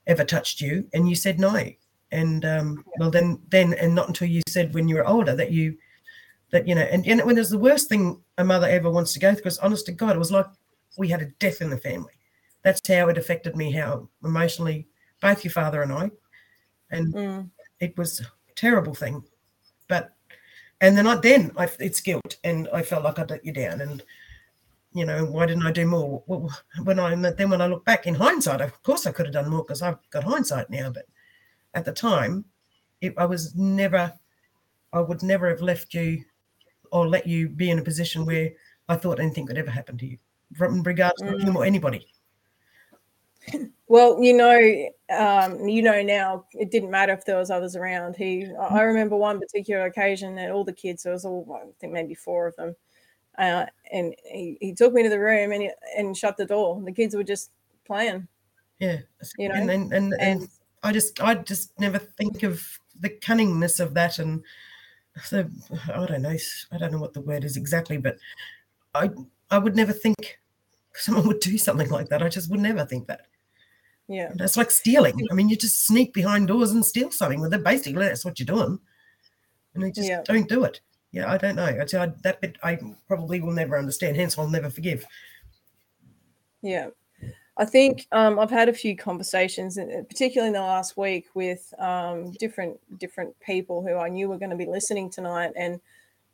ever 0.07 0.25
touched 0.25 0.61
you? 0.61 0.89
And 0.93 1.09
you 1.09 1.15
said 1.15 1.39
no. 1.39 1.65
And 2.13 2.45
um, 2.45 2.85
well, 2.99 3.11
then, 3.11 3.41
then, 3.51 3.75
and 3.75 3.95
not 3.95 4.09
until 4.09 4.29
you 4.29 4.43
said 4.49 4.75
when 4.75 4.89
you 4.89 4.97
were 4.97 5.07
older 5.07 5.37
that 5.37 5.53
you, 5.53 5.77
that 6.51 6.67
you 6.67 6.75
know, 6.75 6.83
and 6.83 7.07
and 7.07 7.23
when 7.23 7.39
it's 7.39 7.51
the 7.51 7.59
worst 7.59 7.89
thing 7.89 8.21
a 8.37 8.45
mother 8.45 8.67
ever 8.67 8.91
wants 8.91 9.13
to 9.13 9.21
go 9.21 9.31
through. 9.33 9.37
Because 9.37 9.59
honest 9.59 9.87
to 9.87 9.93
God, 9.93 10.17
it 10.17 10.19
was 10.19 10.33
like 10.33 10.47
we 10.99 11.09
had 11.09 11.23
a 11.23 11.31
death 11.39 11.61
in 11.61 11.71
the 11.71 11.77
family. 11.79 12.13
That's 12.63 12.81
how 12.87 13.09
it 13.09 13.19
affected 13.19 13.57
me. 13.57 13.71
How 13.71 14.09
emotionally, 14.25 14.89
both 15.23 15.45
your 15.45 15.53
father 15.53 15.83
and 15.83 15.93
I, 15.93 16.11
and 16.91 17.15
Mm, 17.15 17.51
it 17.81 17.97
was 17.99 18.21
a 18.21 18.25
terrible 18.55 18.95
thing. 18.95 19.25
But 19.89 20.15
and 20.81 20.97
then 20.97 21.07
i 21.07 21.15
then 21.17 21.53
i 21.57 21.69
it's 21.79 22.01
guilt 22.01 22.37
and 22.45 22.69
i 22.73 22.83
felt 22.83 23.05
like 23.05 23.19
i 23.19 23.25
let 23.25 23.45
you 23.45 23.53
down 23.53 23.81
and 23.81 24.03
you 24.93 25.05
know 25.05 25.25
why 25.25 25.47
didn't 25.47 25.67
i 25.67 25.71
do 25.71 25.87
more? 25.87 26.23
Well, 26.27 26.51
when 26.83 26.99
i 26.99 27.15
then 27.15 27.51
when 27.51 27.61
i 27.61 27.67
look 27.67 27.85
back 27.85 28.07
in 28.07 28.15
hindsight 28.15 28.61
of 28.61 28.83
course 28.83 29.07
i 29.07 29.13
could 29.13 29.27
have 29.27 29.35
done 29.35 29.51
more 29.51 29.63
because 29.63 29.83
i've 29.83 29.99
got 30.11 30.25
hindsight 30.25 30.71
now 30.71 30.91
but 30.91 31.07
at 31.75 31.85
the 31.85 31.93
time 31.93 32.45
it, 33.01 33.15
i 33.17 33.25
was 33.25 33.55
never 33.55 34.13
i 34.93 35.01
would 35.01 35.23
never 35.23 35.49
have 35.49 35.61
left 35.61 35.95
you 35.95 36.25
or 36.93 37.09
let 37.09 37.27
you 37.27 37.49
be 37.49 37.71
in 37.71 37.79
a 37.79 37.83
position 37.83 38.27
where 38.27 38.51
i 38.89 38.97
thought 38.97 39.21
anything 39.21 39.47
could 39.47 39.59
ever 39.59 39.71
happen 39.71 39.97
to 39.99 40.07
you 40.07 40.19
from 40.57 40.83
regards 40.83 41.21
to 41.23 41.29
mm. 41.29 41.43
him 41.43 41.57
or 41.57 41.65
anybody 41.65 42.07
well 43.89 44.23
you 44.23 44.37
know 44.37 44.89
um, 45.17 45.67
you 45.67 45.83
know 45.83 46.03
now 46.03 46.45
it 46.53 46.71
didn't 46.71 46.91
matter 46.91 47.13
if 47.13 47.25
there 47.25 47.39
was 47.39 47.51
others 47.51 47.75
around. 47.77 48.17
He 48.17 48.47
i 48.61 48.67
I 48.67 48.83
remember 48.83 49.17
one 49.17 49.41
particular 49.41 49.85
occasion 49.87 50.35
that 50.37 50.51
all 50.51 50.65
the 50.65 50.73
kids 50.73 51.03
there 51.03 51.13
was 51.13 51.25
all 51.25 51.61
i 51.61 51.67
think 51.81 51.93
maybe 51.93 52.15
four 52.15 52.47
of 52.47 52.57
them 52.57 52.77
uh, 53.39 53.65
and 53.91 54.15
he, 54.25 54.59
he 54.61 54.75
took 54.75 54.93
me 54.93 55.03
to 55.03 55.09
the 55.09 55.19
room 55.19 55.53
and 55.53 55.63
he, 55.63 55.71
and 55.97 56.17
shut 56.17 56.37
the 56.37 56.45
door. 56.45 56.83
The 56.85 56.93
kids 56.93 57.15
were 57.15 57.25
just 57.25 57.51
playing 57.87 58.29
yeah 58.81 58.99
You 59.39 59.49
know, 59.49 59.55
and 59.55 59.71
and, 59.71 59.93
and, 59.93 60.13
and 60.15 60.23
and 60.23 60.49
I 60.83 60.93
just 60.93 61.23
I 61.23 61.35
just 61.35 61.79
never 61.79 61.99
think 61.99 62.43
of 62.43 62.67
the 62.99 63.11
cunningness 63.11 63.79
of 63.79 63.95
that 63.95 64.19
and 64.19 64.43
the 65.31 65.51
I 65.93 66.07
don't 66.07 66.23
know 66.23 66.37
I 66.73 66.79
don't 66.79 66.93
know 66.93 66.99
what 66.99 67.15
the 67.15 67.21
word 67.21 67.45
is 67.45 67.57
exactly 67.57 67.99
but 67.99 68.17
I 68.95 69.11
I 69.51 69.59
would 69.59 69.77
never 69.77 69.93
think 69.93 70.39
someone 70.95 71.27
would 71.27 71.41
do 71.41 71.57
something 71.59 71.91
like 71.91 72.09
that. 72.09 72.23
I 72.23 72.29
just 72.29 72.51
would 72.51 72.61
never 72.61 72.85
think 72.85 73.07
that 73.07 73.27
yeah. 74.11 74.33
It's 74.41 74.57
like 74.57 74.71
stealing. 74.73 75.15
I 75.31 75.35
mean 75.35 75.49
you 75.49 75.57
just 75.57 75.87
sneak 75.87 76.13
behind 76.13 76.49
doors 76.49 76.73
and 76.73 76.85
steal 76.85 77.11
something 77.13 77.41
well 77.41 77.51
basically 77.51 78.05
that's 78.05 78.25
what 78.25 78.39
you're 78.39 78.47
doing. 78.47 78.79
And 79.75 79.85
they 79.85 79.93
just 79.93 80.09
Yeah. 80.09 80.23
don't 80.25 80.49
do 80.49 80.65
it. 80.65 80.81
Yeah 81.13 81.31
I 81.31 81.39
don't 81.39 81.57
know. 81.57 81.65
I, 81.65 81.97
I, 81.97 82.13
that 82.25 82.41
bit 82.41 82.57
I 82.63 82.79
probably 83.07 83.41
will 83.41 83.53
never 83.53 83.79
understand 83.79 84.17
hence 84.17 84.37
I'll 84.37 84.49
never 84.49 84.69
forgive. 84.69 85.07
Yeah. 86.61 86.89
I 87.57 87.65
think 87.67 88.07
um, 88.13 88.39
I've 88.39 88.51
had 88.51 88.69
a 88.69 88.73
few 88.73 88.97
conversations, 88.97 89.79
particularly 90.09 90.49
in 90.49 90.55
the 90.55 90.61
last 90.61 90.97
week, 90.97 91.27
with 91.35 91.73
um, 91.79 92.33
different 92.33 92.81
different 92.99 93.39
people 93.41 93.87
who 93.87 93.97
I 93.97 94.09
knew 94.09 94.29
were 94.31 94.39
going 94.39 94.51
to 94.51 94.57
be 94.57 94.67
listening 94.67 95.11
tonight, 95.11 95.53
and 95.57 95.79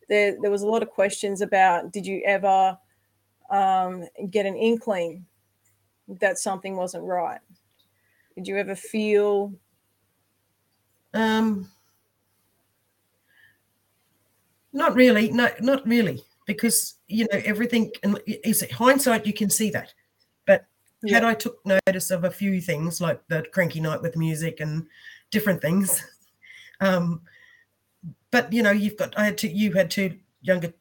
there 0.09 0.37
there 0.41 0.53
was 0.53 0.63
a 0.63 0.69
lot 0.69 0.85
of 0.85 0.91
questions 0.91 1.41
about 1.41 1.93
did 1.93 2.07
you 2.07 2.23
ever 2.25 2.79
um, 3.51 4.05
get 4.31 4.47
an 4.47 4.55
inkling 4.57 5.27
that 6.21 6.39
something 6.39 6.77
wasn't 6.77 7.03
right? 7.03 7.41
Did 8.37 8.47
you 8.47 8.59
ever 8.59 8.75
feel? 8.75 9.55
Um, 11.15 11.71
not 14.75 14.95
really. 14.95 15.31
No, 15.31 15.49
not 15.61 15.87
really, 15.87 16.23
because 16.47 16.97
you 17.09 17.25
know 17.25 17.41
everything. 17.45 17.91
And 18.03 18.21
is 18.27 18.63
it 18.63 18.71
hindsight? 18.71 19.27
You 19.27 19.33
can 19.33 19.49
see 19.49 19.71
that, 19.71 19.95
but 20.47 20.67
yeah. 21.03 21.15
had 21.15 21.25
I 21.25 21.33
took 21.33 21.65
notice 21.65 22.11
of 22.11 22.25
a 22.25 22.31
few 22.31 22.61
things 22.61 23.01
like 23.01 23.27
the 23.29 23.47
cranky 23.53 23.81
night 23.81 24.03
with 24.03 24.19
music 24.19 24.61
and 24.61 24.87
different 25.31 25.63
things, 25.63 26.05
um, 26.81 27.23
but 28.31 28.53
you 28.53 28.63
know 28.63 28.71
you've 28.71 28.99
got 28.99 29.19
I 29.19 29.25
had 29.25 29.39
two. 29.39 29.49
You 29.49 29.73
had 29.73 29.91
two 29.91 30.19
younger 30.43 30.75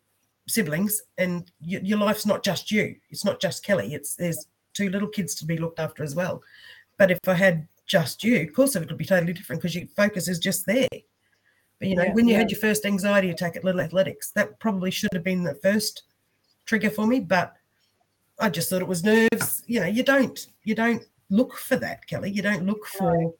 siblings, 0.49 1.01
and 1.17 1.49
you, 1.61 1.79
your 1.81 1.99
life's 1.99 2.25
not 2.25 2.43
just 2.43 2.69
you. 2.69 2.97
It's 3.09 3.23
not 3.23 3.39
just 3.39 3.63
Kelly. 3.63 3.93
It's 3.93 4.15
there's 4.15 4.47
two 4.73 4.89
little 4.89 5.07
kids 5.07 5.33
to 5.35 5.45
be 5.45 5.57
looked 5.57 5.79
after 5.79 6.03
as 6.03 6.15
well. 6.15 6.43
But 6.97 7.11
if 7.11 7.19
I 7.27 7.33
had 7.33 7.67
just 7.85 8.23
you, 8.23 8.41
of 8.41 8.53
course 8.53 8.75
it 8.75 8.79
would 8.79 8.97
be 8.97 9.05
totally 9.05 9.33
different 9.33 9.61
because 9.61 9.75
your 9.75 9.87
focus 9.95 10.27
is 10.27 10.39
just 10.39 10.65
there. 10.65 10.87
But 11.79 11.89
you 11.89 11.95
know, 11.95 12.03
yeah, 12.03 12.13
when 12.13 12.27
you 12.27 12.33
yeah. 12.33 12.39
had 12.39 12.51
your 12.51 12.59
first 12.59 12.85
anxiety 12.85 13.29
attack 13.29 13.55
at 13.55 13.63
Little 13.63 13.81
Athletics, 13.81 14.31
that 14.31 14.59
probably 14.59 14.91
should 14.91 15.13
have 15.13 15.23
been 15.23 15.43
the 15.43 15.55
first 15.55 16.03
trigger 16.65 16.89
for 16.89 17.05
me. 17.05 17.19
But 17.19 17.53
I 18.39 18.49
just 18.49 18.69
thought 18.69 18.81
it 18.81 18.87
was 18.87 19.03
nerves. 19.03 19.63
You 19.67 19.81
know, 19.81 19.87
you 19.87 20.03
don't 20.03 20.47
you 20.63 20.75
don't 20.75 21.03
look 21.29 21.55
for 21.55 21.75
that, 21.77 22.07
Kelly. 22.07 22.31
You 22.31 22.41
don't 22.41 22.65
look 22.65 22.85
for 22.85 23.33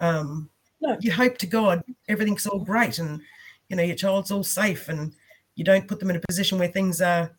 um 0.00 0.48
no. 0.80 0.96
you 1.00 1.10
hope 1.10 1.38
to 1.38 1.46
God 1.46 1.82
everything's 2.08 2.46
all 2.46 2.58
great 2.58 2.98
and 2.98 3.22
you 3.70 3.76
know 3.76 3.82
your 3.82 3.96
child's 3.96 4.30
all 4.30 4.44
safe 4.44 4.90
and 4.90 5.14
you 5.54 5.64
don't 5.64 5.88
put 5.88 5.98
them 5.98 6.10
in 6.10 6.16
a 6.16 6.20
position 6.28 6.58
where 6.58 6.68
things 6.68 7.00
are 7.00 7.34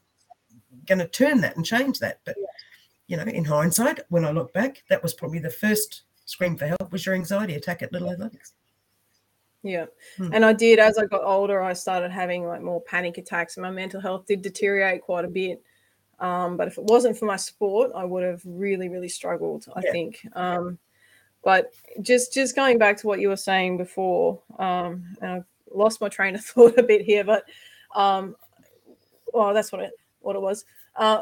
going 0.87 0.99
to 0.99 1.07
turn 1.07 1.39
that 1.41 1.55
and 1.55 1.65
change 1.65 1.99
that. 1.99 2.19
But 2.25 2.35
you 3.07 3.17
know, 3.17 3.23
in 3.23 3.45
hindsight, 3.45 4.01
when 4.09 4.25
I 4.25 4.31
look 4.31 4.53
back, 4.53 4.83
that 4.89 5.01
was 5.01 5.13
probably 5.13 5.39
the 5.39 5.49
first 5.49 6.03
scream 6.25 6.57
for 6.57 6.67
help 6.67 6.91
was 6.91 7.05
your 7.05 7.15
anxiety 7.15 7.55
attack 7.55 7.81
at 7.81 7.91
Little 7.91 8.11
Athletics. 8.11 8.53
Yeah. 9.63 9.85
Hmm. 10.17 10.33
And 10.33 10.45
I 10.45 10.53
did 10.53 10.79
as 10.79 10.97
I 10.97 11.05
got 11.05 11.23
older, 11.23 11.63
I 11.63 11.73
started 11.73 12.11
having 12.11 12.45
like 12.45 12.61
more 12.61 12.81
panic 12.81 13.17
attacks 13.17 13.57
and 13.57 13.63
my 13.63 13.71
mental 13.71 14.01
health 14.01 14.25
did 14.25 14.41
deteriorate 14.41 15.01
quite 15.01 15.25
a 15.25 15.29
bit. 15.29 15.61
Um, 16.19 16.57
but 16.57 16.67
if 16.67 16.77
it 16.77 16.83
wasn't 16.83 17.17
for 17.17 17.25
my 17.25 17.35
sport, 17.35 17.91
I 17.95 18.03
would 18.03 18.23
have 18.23 18.41
really, 18.45 18.89
really 18.89 19.09
struggled, 19.09 19.65
I 19.75 19.81
yeah. 19.83 19.91
think. 19.91 20.27
Um, 20.33 20.77
but 21.43 21.73
just 22.01 22.33
just 22.33 22.55
going 22.55 22.77
back 22.77 22.97
to 22.97 23.07
what 23.07 23.19
you 23.19 23.29
were 23.29 23.37
saying 23.37 23.77
before, 23.77 24.41
um, 24.57 25.15
and 25.21 25.31
I've 25.31 25.45
lost 25.71 26.01
my 26.01 26.09
train 26.09 26.35
of 26.35 26.43
thought 26.45 26.77
a 26.77 26.83
bit 26.83 27.03
here, 27.03 27.23
but 27.23 27.45
um, 27.95 28.35
well, 29.31 29.53
that's 29.53 29.71
what 29.71 29.81
it 29.81 29.91
what 30.19 30.35
it 30.35 30.41
was. 30.41 30.65
Uh, 30.95 31.21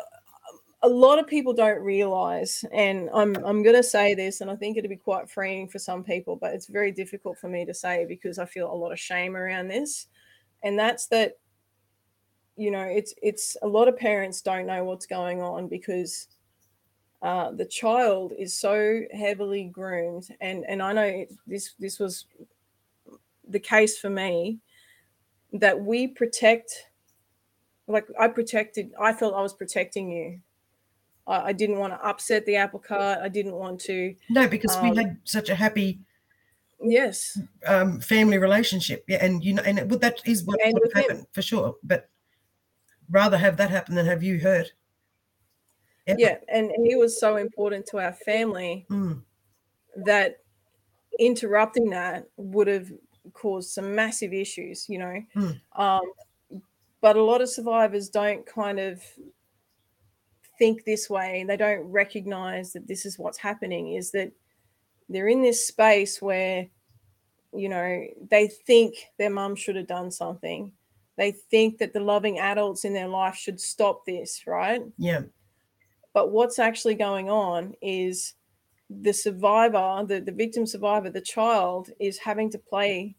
a 0.85 0.89
lot 0.89 1.17
of 1.17 1.25
people 1.25 1.51
don't 1.51 1.81
realize, 1.81 2.63
and 2.71 3.09
I'm 3.11 3.35
I'm 3.37 3.63
going 3.63 3.75
to 3.75 3.83
say 3.83 4.13
this, 4.13 4.41
and 4.41 4.51
I 4.51 4.55
think 4.55 4.77
it'd 4.77 4.89
be 4.89 4.95
quite 4.95 5.29
freeing 5.29 5.67
for 5.67 5.79
some 5.79 6.03
people, 6.03 6.35
but 6.35 6.53
it's 6.53 6.67
very 6.67 6.91
difficult 6.91 7.39
for 7.39 7.49
me 7.49 7.65
to 7.65 7.73
say 7.73 8.05
because 8.07 8.37
I 8.37 8.45
feel 8.45 8.71
a 8.71 8.73
lot 8.73 8.91
of 8.91 8.99
shame 8.99 9.35
around 9.35 9.67
this, 9.67 10.07
and 10.63 10.77
that's 10.77 11.07
that. 11.07 11.39
You 12.55 12.71
know, 12.71 12.83
it's 12.83 13.15
it's 13.21 13.57
a 13.63 13.67
lot 13.67 13.87
of 13.87 13.97
parents 13.97 14.41
don't 14.41 14.67
know 14.67 14.83
what's 14.83 15.07
going 15.07 15.41
on 15.41 15.67
because 15.67 16.27
uh, 17.21 17.51
the 17.51 17.65
child 17.65 18.31
is 18.37 18.57
so 18.57 19.01
heavily 19.11 19.65
groomed, 19.65 20.27
and 20.39 20.65
and 20.67 20.83
I 20.83 20.93
know 20.93 21.25
this 21.47 21.73
this 21.79 21.99
was 21.99 22.27
the 23.47 23.59
case 23.59 23.97
for 23.97 24.09
me 24.11 24.59
that 25.53 25.79
we 25.79 26.07
protect 26.07 26.85
like 27.87 28.05
I 28.19 28.27
protected, 28.27 28.91
I 28.99 29.13
felt 29.13 29.33
I 29.33 29.41
was 29.41 29.53
protecting 29.53 30.11
you 30.11 30.41
I, 31.27 31.47
I 31.47 31.53
didn't 31.53 31.77
want 31.77 31.93
to 31.93 32.07
upset 32.07 32.45
the 32.45 32.55
apple 32.55 32.79
cart. 32.79 33.19
I 33.21 33.29
didn't 33.29 33.55
want 33.55 33.79
to. 33.81 34.15
No, 34.29 34.47
because 34.47 34.75
um, 34.75 34.89
we 34.89 34.95
had 34.95 35.17
such 35.23 35.49
a 35.49 35.55
happy 35.55 35.99
yes 36.81 37.39
um, 37.65 37.99
family 38.01 38.37
relationship. 38.37 39.03
Yeah, 39.07 39.23
and 39.23 39.43
you 39.43 39.53
know, 39.53 39.63
and 39.63 39.79
it, 39.79 39.87
well, 39.87 39.99
that 39.99 40.19
is 40.25 40.43
what 40.43 40.59
and 40.63 40.77
would 40.79 40.93
happen 40.93 41.17
him. 41.17 41.27
for 41.31 41.41
sure. 41.41 41.75
But 41.83 42.09
rather 43.09 43.37
have 43.37 43.57
that 43.57 43.69
happen 43.69 43.95
than 43.95 44.05
have 44.05 44.23
you 44.23 44.39
hurt. 44.39 44.71
Ever. 46.07 46.19
Yeah, 46.19 46.37
and 46.47 46.71
he 46.83 46.95
was 46.95 47.19
so 47.19 47.37
important 47.37 47.87
to 47.87 47.97
our 47.97 48.13
family 48.13 48.85
mm. 48.91 49.21
that 49.95 50.37
interrupting 51.17 51.89
that 51.89 52.27
would 52.37 52.67
have 52.67 52.91
caused 53.33 53.71
some 53.71 53.95
massive 53.95 54.33
issues. 54.33 54.87
You 54.87 54.99
know, 54.99 55.21
mm. 55.35 55.59
um, 55.75 56.01
but 57.01 57.15
a 57.15 57.23
lot 57.23 57.41
of 57.41 57.49
survivors 57.49 58.09
don't 58.09 58.45
kind 58.45 58.79
of 58.79 59.01
think 60.57 60.83
this 60.83 61.09
way 61.09 61.43
they 61.47 61.57
don't 61.57 61.83
recognize 61.83 62.73
that 62.73 62.87
this 62.87 63.05
is 63.05 63.19
what's 63.19 63.37
happening 63.37 63.93
is 63.93 64.11
that 64.11 64.31
they're 65.09 65.27
in 65.27 65.41
this 65.41 65.67
space 65.67 66.21
where 66.21 66.67
you 67.53 67.69
know 67.69 68.05
they 68.29 68.47
think 68.47 68.95
their 69.17 69.29
mum 69.29 69.55
should 69.55 69.75
have 69.75 69.87
done 69.87 70.11
something. 70.11 70.71
They 71.17 71.31
think 71.31 71.77
that 71.77 71.93
the 71.93 72.01
loving 72.01 72.39
adults 72.39 72.83
in 72.83 72.93
their 72.93 73.07
life 73.07 73.35
should 73.35 73.59
stop 73.59 74.05
this 74.05 74.43
right? 74.45 74.81
Yeah. 74.97 75.21
But 76.13 76.31
what's 76.31 76.59
actually 76.59 76.95
going 76.95 77.29
on 77.29 77.73
is 77.81 78.33
the 78.89 79.13
survivor 79.13 80.05
the, 80.07 80.19
the 80.19 80.31
victim 80.31 80.65
survivor 80.65 81.09
the 81.09 81.21
child 81.21 81.89
is 81.99 82.17
having 82.17 82.51
to 82.51 82.59
play 82.59 83.15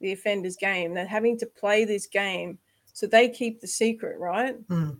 the 0.00 0.12
offender's 0.12 0.56
game. 0.56 0.94
They're 0.94 1.06
having 1.06 1.38
to 1.38 1.46
play 1.46 1.84
this 1.84 2.06
game 2.06 2.58
so 2.92 3.06
they 3.06 3.28
keep 3.28 3.60
the 3.60 3.66
secret 3.66 4.18
right? 4.18 4.56
Mm 4.68 4.98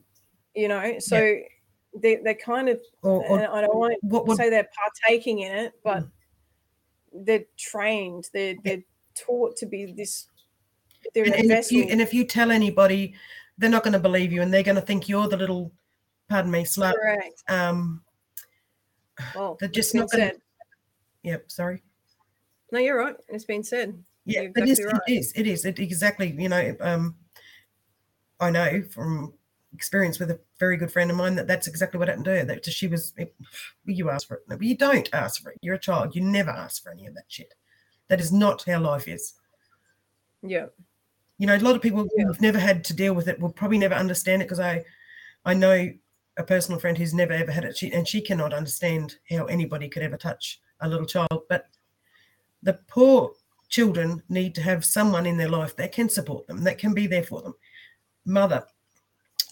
you 0.55 0.69
know? 0.69 0.99
So 0.99 1.19
yeah. 1.19 1.41
they, 1.95 2.17
they're 2.17 2.35
kind 2.35 2.69
of 2.69 2.81
or, 3.03 3.25
or, 3.27 3.55
i 3.55 3.61
don't 3.61 3.77
want 3.77 3.93
to 3.93 4.07
what, 4.07 4.27
what, 4.27 4.37
say 4.37 4.51
they're 4.51 4.69
partaking 4.75 5.41
in 5.41 5.53
it 5.53 5.73
but 5.85 6.03
mm. 6.03 6.11
they're 7.13 7.45
trained. 7.57 8.29
They're 8.33 8.57
they're 8.65 8.83
taught 9.15 9.57
to 9.59 9.67
be 9.67 9.93
this 9.93 10.27
they're 11.15 11.25
and, 11.25 11.35
and 11.35 11.51
if 11.53 11.71
you 11.71 11.85
and 11.85 12.01
if 12.01 12.13
you 12.13 12.25
tell 12.25 12.51
anybody 12.51 13.15
they're 13.59 13.71
not 13.71 13.85
going 13.85 13.93
to 13.93 14.01
believe 14.01 14.33
you 14.33 14.43
and 14.43 14.53
they're 14.53 14.63
going 14.63 14.75
to 14.75 14.81
think 14.81 15.09
you're 15.09 15.29
the 15.29 15.37
little 15.37 15.73
pardon 16.29 16.51
me 16.51 16.65
slut. 16.65 16.95
Correct. 16.95 17.43
um 17.49 18.03
well 19.35 19.57
they're 19.61 19.69
just 19.69 19.95
not 19.95 20.11
going 20.11 20.31
to 20.31 20.37
yep 21.23 21.51
sorry. 21.51 21.83
No 22.73 22.81
you're 22.81 22.99
right. 22.99 23.15
It's 23.29 23.45
been 23.45 23.63
said. 23.63 24.03
Yeah 24.25 24.41
exactly 24.41 24.63
it 24.63 24.69
is 24.69 24.85
right. 24.85 25.01
it 25.07 25.13
is 25.13 25.33
it 25.37 25.47
is. 25.47 25.65
It 25.65 25.79
exactly 25.79 26.35
you 26.37 26.49
know 26.49 26.75
um 26.81 27.15
i 28.41 28.51
know 28.51 28.83
from 28.91 29.33
experience 29.75 30.19
with 30.19 30.31
a 30.31 30.41
very 30.59 30.77
good 30.77 30.93
friend 30.93 31.11
of 31.11 31.17
mine 31.17 31.35
that 31.35 31.47
that's 31.47 31.67
exactly 31.67 31.99
what 31.99 32.09
happened 32.09 32.25
to 32.27 32.39
her. 32.39 32.45
That 32.45 32.65
she 32.65 32.87
was, 32.87 33.13
you 33.85 34.11
ask 34.11 34.29
for 34.29 34.35
it. 34.37 34.45
No, 34.49 34.57
but 34.57 34.67
you 34.67 34.77
don't 34.77 35.09
ask 35.13 35.43
for 35.43 35.51
it. 35.51 35.59
You're 35.61 35.75
a 35.75 35.81
child. 35.81 36.15
You 36.15 36.23
never 36.23 36.51
ask 36.51 36.83
for 36.83 36.91
any 36.93 37.07
of 37.07 37.15
that 37.15 37.25
shit. 37.29 37.55
That 38.09 38.21
is 38.21 38.33
not 38.33 38.65
how 38.65 38.81
life 38.81 39.09
is. 39.09 39.35
Yeah. 40.43 40.67
You 41.39 41.47
know, 41.47 41.57
a 41.57 41.59
lot 41.59 41.75
of 41.75 41.83
people 41.83 42.07
yeah. 42.17 42.27
who've 42.27 42.41
never 42.41 42.59
had 42.59 42.85
to 42.85 42.95
deal 42.95 43.15
with 43.15 43.29
it 43.29 43.41
will 43.41 43.53
probably 43.53 43.79
never 43.79 43.95
understand 43.95 44.43
it 44.43 44.47
because 44.47 44.61
I, 44.61 44.85
I 45.45 45.55
know 45.55 45.91
a 46.37 46.45
personal 46.45 46.81
friend 46.81 46.97
who's 46.97 47.15
never 47.15 47.33
ever 47.33 47.53
had 47.53 47.65
it, 47.65 47.77
she, 47.77 47.93
and 47.93 48.07
she 48.07 48.21
cannot 48.21 48.53
understand 48.53 49.17
how 49.31 49.45
anybody 49.47 49.89
could 49.89 50.03
ever 50.03 50.17
touch 50.17 50.61
a 50.81 50.89
little 50.89 51.07
child. 51.07 51.43
But 51.49 51.69
the 52.63 52.75
poor 52.89 53.33
children 53.69 54.23
need 54.29 54.55
to 54.55 54.63
have 54.63 54.85
someone 54.85 55.27
in 55.27 55.37
their 55.37 55.49
life 55.49 55.77
that 55.77 55.93
can 55.93 56.09
support 56.09 56.47
them, 56.47 56.63
that 56.65 56.79
can 56.79 56.95
be 56.95 57.07
there 57.07 57.23
for 57.25 57.43
them. 57.43 57.55
Mother, 58.25 58.65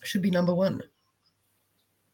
should 0.03 0.23
be 0.23 0.31
number 0.31 0.55
one. 0.55 0.83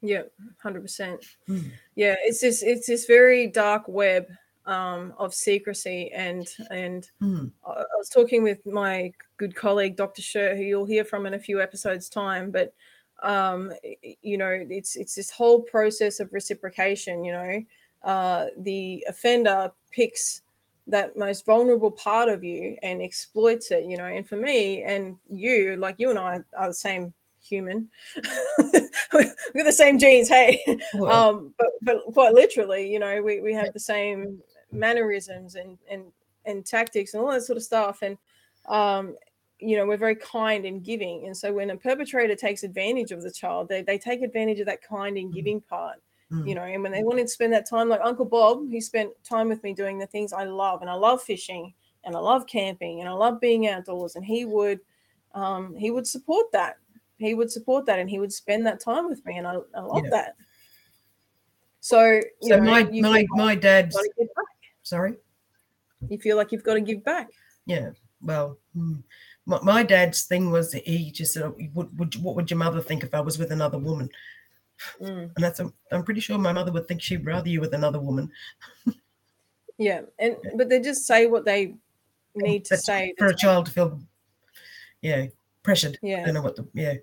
Yeah, 0.01 0.23
hundred 0.63 0.83
percent. 0.83 1.25
Mm. 1.49 1.71
Yeah, 1.97 2.17
it's 2.21 2.41
this 2.41 2.63
it's 2.63 2.87
this 2.87 3.07
very 3.07 3.49
dark 3.49 3.89
web 3.89 4.27
um, 4.67 5.15
of 5.19 5.35
secrecy 5.35 6.11
and 6.13 6.47
and 6.71 7.11
mm. 7.21 7.51
I, 7.67 7.71
I 7.71 7.97
was 7.97 8.09
talking 8.09 8.43
with 8.43 8.65
my 8.67 9.13
good 9.39 9.57
colleague 9.57 9.97
Dr. 9.97 10.23
Sher, 10.23 10.57
who 10.57 10.63
you'll 10.63 10.85
hear 10.85 11.05
from 11.05 11.27
in 11.27 11.35
a 11.35 11.39
few 11.39 11.61
episodes 11.61 12.09
time, 12.09 12.51
but 12.51 12.75
um, 13.23 13.73
you 14.23 14.39
know 14.39 14.65
it's 14.71 14.95
it's 14.95 15.15
this 15.15 15.31
whole 15.31 15.63
process 15.63 16.21
of 16.21 16.33
reciprocation. 16.33 17.25
You 17.25 17.33
know, 17.33 17.63
uh, 18.05 18.47
the 18.59 19.05
offender 19.09 19.73
picks 19.91 20.43
that 20.87 21.17
most 21.17 21.45
vulnerable 21.45 21.91
part 21.91 22.29
of 22.29 22.45
you 22.45 22.77
and 22.83 23.03
exploits 23.03 23.73
it. 23.73 23.85
You 23.85 23.97
know, 23.97 24.05
and 24.05 24.29
for 24.29 24.37
me 24.37 24.85
and 24.85 25.17
you, 25.29 25.77
like 25.77 25.97
you 25.99 26.11
and 26.11 26.19
I 26.19 26.41
are 26.57 26.69
the 26.69 26.75
same 26.75 27.13
human. 27.49 27.89
We've 29.13 29.33
got 29.55 29.65
the 29.65 29.73
same 29.73 29.99
genes, 29.99 30.29
hey. 30.29 30.63
Um, 30.95 31.55
but 31.59 31.69
but 31.83 32.03
quite 32.13 32.35
literally, 32.35 32.91
you 32.91 32.99
know, 32.99 33.23
we, 33.23 33.41
we 33.41 33.55
have 33.55 33.73
the 33.73 33.81
same 33.81 34.41
mannerisms 34.73 35.55
and 35.55 35.79
and 35.91 36.05
and 36.45 36.65
tactics 36.65 37.15
and 37.15 37.23
all 37.23 37.31
that 37.31 37.43
sort 37.43 37.57
of 37.57 37.63
stuff. 37.63 38.03
And 38.03 38.19
um, 38.69 39.17
you 39.61 39.77
know, 39.77 39.87
we're 39.87 39.97
very 39.97 40.17
kind 40.17 40.65
and 40.65 40.85
giving. 40.85 41.27
And 41.27 41.37
so 41.37 41.53
when 41.53 41.71
a 41.71 41.77
perpetrator 41.77 42.37
takes 42.37 42.63
advantage 42.63 43.11
of 43.11 43.23
the 43.23 43.33
child, 43.33 43.69
they, 43.69 43.83
they 43.83 43.99
take 43.99 44.23
advantage 44.23 44.61
of 44.61 44.67
that 44.67 44.83
kind 44.83 45.17
and 45.17 45.31
mm. 45.33 45.35
giving 45.35 45.61
part. 45.61 45.97
Mm. 46.31 46.47
you 46.47 46.55
know 46.55 46.65
and 46.65 46.83
when 46.83 46.93
they 46.93 47.03
wanted 47.03 47.23
to 47.23 47.29
spend 47.29 47.55
that 47.55 47.67
time 47.67 47.89
like 47.89 48.03
uncle 48.05 48.27
bob 48.27 48.71
he 48.71 48.83
spent 48.83 49.11
time 49.25 49.49
with 49.49 49.63
me 49.63 49.73
doing 49.73 49.99
the 49.99 50.07
things 50.07 50.35
i 50.35 50.45
love 50.45 50.83
and 50.83 50.91
i 50.91 50.93
love 50.93 51.23
fishing 51.23 51.73
and 52.05 52.15
i 52.15 52.19
love 52.19 52.47
camping 52.47 53.01
and 53.01 53.09
i 53.09 53.13
love 53.13 53.41
being 53.41 53.67
outdoors 53.67 54.15
and 54.15 54.27
he 54.27 54.45
would 54.45 54.79
um, 55.35 55.75
he 55.75 55.91
would 55.91 56.07
support 56.07 56.53
that 56.53 56.77
he 57.19 57.35
would 57.35 57.51
support 57.51 57.85
that 57.87 57.99
and 57.99 58.09
he 58.09 58.19
would 58.19 58.33
spend 58.33 58.65
that 58.67 58.81
time 58.81 59.09
with 59.09 59.25
me 59.27 59.37
and 59.39 59.47
i, 59.47 59.55
I 59.75 59.81
love 59.81 60.05
Yeah. 60.05 60.11
that 60.11 60.37
so 61.81 62.01
you 62.13 62.23
So 62.43 62.57
know, 62.57 62.63
my 62.63 62.83
my 62.85 63.27
my 63.31 63.55
dad's 63.55 63.95
gotta 63.97 64.11
give 64.19 64.29
back. 64.35 64.45
sorry. 64.83 65.15
you 66.09 66.19
feel 66.19 66.37
like 66.37 66.53
you've 66.53 66.65
got 66.65 66.75
to 66.75 66.81
give 66.81 67.05
back 67.05 67.29
Yeah. 67.67 67.91
Well, 68.21 68.59
mm, 68.77 69.01
my, 69.47 69.61
my 69.63 69.83
dad's 69.85 70.25
thing 70.25 70.51
was 70.51 70.73
that 70.73 70.85
he 70.85 71.13
just 71.13 71.35
said, 71.35 71.53
"Would, 71.75 71.97
would 71.99 72.17
what 72.17 72.35
would 72.35 72.51
your 72.51 72.59
mother 72.59 72.81
think 72.81 73.05
if 73.05 73.15
I 73.15 73.21
was 73.21 73.39
with 73.39 73.53
another 73.53 73.79
woman?" 73.79 74.11
Mm. 75.01 75.31
And 75.37 75.45
that's 75.45 75.61
I'm 75.93 76.03
pretty 76.03 76.21
sure 76.21 76.37
my 76.37 76.53
mother 76.53 76.73
would 76.73 76.89
think 76.89 77.01
she'd 77.01 77.25
rather 77.25 77.49
you 77.49 77.61
with 77.61 77.75
another 77.75 78.01
woman. 78.01 78.31
yeah 79.79 80.01
and 80.19 80.37
but 80.57 80.69
they 80.69 80.81
just 80.81 81.07
say 81.07 81.27
what 81.27 81.45
they 81.45 81.75
need 82.35 82.65
to 82.65 82.71
That's 82.71 82.87
say 82.87 83.15
for 83.17 83.27
a 83.27 83.35
child 83.37 83.67
to 83.67 83.73
feel, 83.73 84.01
yeah, 85.01 85.27
pressured. 85.63 85.97
yeah 86.03 86.23
I 86.23 86.25
don't 86.25 86.35
know 86.35 86.43
what 86.43 86.57
the 86.57 86.67
yeah. 86.75 86.95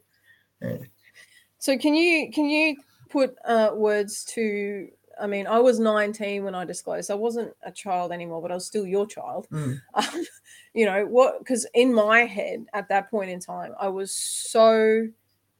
So 1.60 1.78
can 1.78 1.96
you 1.96 2.32
can 2.32 2.46
you 2.46 2.76
put 3.10 3.36
uh, 3.46 3.72
words 3.74 4.24
to? 4.36 4.90
I 5.20 5.28
mean, 5.28 5.48
I 5.48 5.60
was 5.60 5.80
19 5.80 6.44
when 6.44 6.56
I 6.56 6.66
disclosed. 6.66 7.10
I 7.10 7.14
wasn't 7.16 7.54
a 7.64 7.72
child 7.72 8.12
anymore, 8.12 8.42
but 8.42 8.52
I 8.52 8.56
was 8.56 8.66
still 8.66 8.86
your 8.86 9.08
child. 9.08 9.48
Mm. 9.52 9.80
Um, 9.94 10.26
you 10.74 10.86
know 10.86 11.06
what? 11.06 11.40
Because 11.40 11.66
in 11.74 11.94
my 11.94 12.26
head 12.26 12.66
at 12.74 12.90
that 12.90 13.10
point 13.10 13.30
in 13.30 13.40
time, 13.40 13.74
I 13.80 13.88
was 13.88 14.12
so 14.14 15.08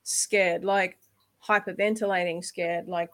scared, 0.04 0.66
like 0.66 0.98
hyperventilating, 1.42 2.44
scared, 2.44 2.90
like 2.90 3.10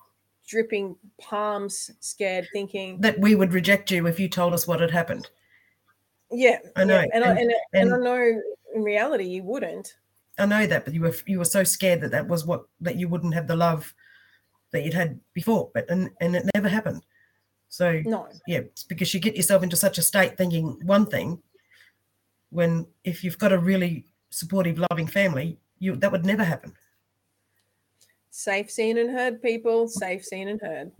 dripping 0.47 0.95
palms, 1.19 1.91
scared, 1.99 2.47
thinking, 2.51 2.99
That 3.01 3.19
we 3.19 3.35
would 3.35 3.53
reject 3.53 3.91
you 3.91 4.07
if 4.07 4.19
you 4.19 4.27
told 4.27 4.53
us 4.53 4.67
what 4.67 4.79
had 4.79 4.89
happened. 4.89 5.29
yeah, 6.31 6.57
I 6.75 6.83
know, 6.85 7.01
yeah. 7.01 7.05
And, 7.13 7.23
I, 7.23 7.29
and- 7.29 7.39
and, 7.39 7.53
and 7.73 7.93
I 7.93 7.97
know 7.97 8.41
in 8.73 8.81
reality 8.83 9.25
you 9.25 9.43
wouldn't. 9.43 9.95
I 10.37 10.45
know 10.45 10.65
that, 10.65 10.85
but 10.85 10.93
you 10.93 11.01
were 11.01 11.15
you 11.25 11.39
were 11.39 11.45
so 11.45 11.63
scared 11.63 12.01
that 12.01 12.11
that 12.11 12.27
was 12.27 12.45
what 12.45 12.65
that 12.79 12.95
you 12.95 13.07
wouldn't 13.07 13.33
have 13.33 13.47
the 13.47 13.55
love 13.55 13.93
that 14.71 14.83
you'd 14.83 14.93
had 14.93 15.19
before, 15.33 15.69
but 15.73 15.89
and 15.89 16.09
and 16.21 16.35
it 16.35 16.49
never 16.55 16.69
happened. 16.69 17.03
So 17.69 18.01
No, 18.05 18.27
yeah, 18.47 18.59
it's 18.59 18.83
because 18.83 19.13
you 19.13 19.19
get 19.19 19.35
yourself 19.35 19.63
into 19.63 19.75
such 19.75 19.97
a 19.97 20.01
state 20.01 20.37
thinking 20.37 20.79
one 20.85 21.05
thing, 21.05 21.41
when 22.49 22.87
if 23.03 23.23
you've 23.23 23.37
got 23.37 23.51
a 23.51 23.57
really 23.57 24.05
supportive, 24.29 24.81
loving 24.91 25.07
family, 25.07 25.59
you 25.79 25.95
that 25.97 26.11
would 26.11 26.25
never 26.25 26.43
happen. 26.43 26.73
safe, 28.29 28.71
seen, 28.71 28.97
and 28.97 29.09
heard. 29.09 29.41
People, 29.41 29.87
safe, 29.87 30.23
seen, 30.23 30.47
and 30.47 30.61
heard. 30.61 30.91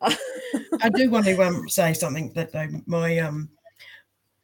I 0.82 0.88
do 0.88 1.10
want 1.10 1.26
to 1.26 1.40
um 1.42 1.68
say 1.68 1.92
something 1.94 2.32
that 2.34 2.52
though 2.52 2.68
my 2.86 3.18
um 3.18 3.48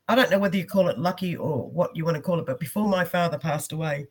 I 0.09 0.15
don't 0.15 0.31
know 0.31 0.39
whether 0.39 0.57
you 0.57 0.65
call 0.65 0.89
it 0.89 0.99
lucky 0.99 1.37
or 1.37 1.69
what 1.69 1.95
you 1.95 2.05
want 2.05 2.17
to 2.17 2.23
call 2.23 2.39
it, 2.39 2.47
but 2.47 2.59
before 2.59 2.89
my 2.89 3.05
father 3.05 3.39
passed 3.39 3.73
away, 3.73 4.07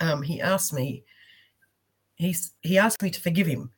um, 0.00 0.22
he 0.22 0.40
asked 0.40 0.72
me, 0.72 1.04
he's 2.14 2.52
he 2.60 2.78
asked 2.78 3.02
me 3.02 3.10
to 3.10 3.20
forgive 3.20 3.46
him, 3.46 3.70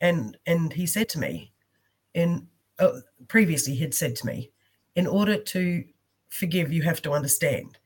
and 0.00 0.36
and 0.46 0.72
he 0.72 0.86
said 0.86 1.08
to 1.10 1.18
me, 1.18 1.52
in 2.14 2.46
uh, 2.78 3.00
previously 3.28 3.74
he'd 3.74 3.94
said 3.94 4.16
to 4.16 4.26
me, 4.26 4.50
in 4.94 5.06
order 5.06 5.36
to 5.36 5.84
forgive, 6.28 6.72
you 6.72 6.82
have 6.82 7.02
to 7.02 7.12
understand, 7.12 7.78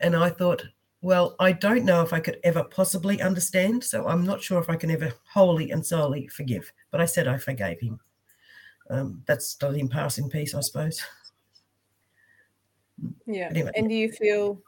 and 0.00 0.16
I 0.16 0.30
thought. 0.30 0.64
Well, 1.02 1.36
I 1.38 1.52
don't 1.52 1.84
know 1.84 2.00
if 2.00 2.14
I 2.14 2.18
could 2.20 2.40
ever 2.44 2.64
possibly 2.64 3.20
understand, 3.20 3.84
so 3.84 4.08
I'm 4.08 4.24
not 4.24 4.42
sure 4.42 4.58
if 4.58 4.70
I 4.70 4.76
can 4.76 4.90
ever 4.90 5.12
wholly 5.30 5.70
and 5.70 5.84
solely 5.84 6.28
forgive. 6.28 6.72
But 6.90 7.02
I 7.02 7.04
said 7.04 7.28
I 7.28 7.36
forgave 7.36 7.78
him. 7.78 8.00
Um, 8.88 9.22
that's 9.26 9.54
pass 9.90 10.16
in 10.16 10.30
peace, 10.30 10.54
I 10.54 10.60
suppose. 10.60 11.02
Yeah. 13.26 13.48
Anyway. 13.50 13.72
And 13.74 13.88
do 13.88 13.94
you 13.94 14.10
feel 14.12 14.60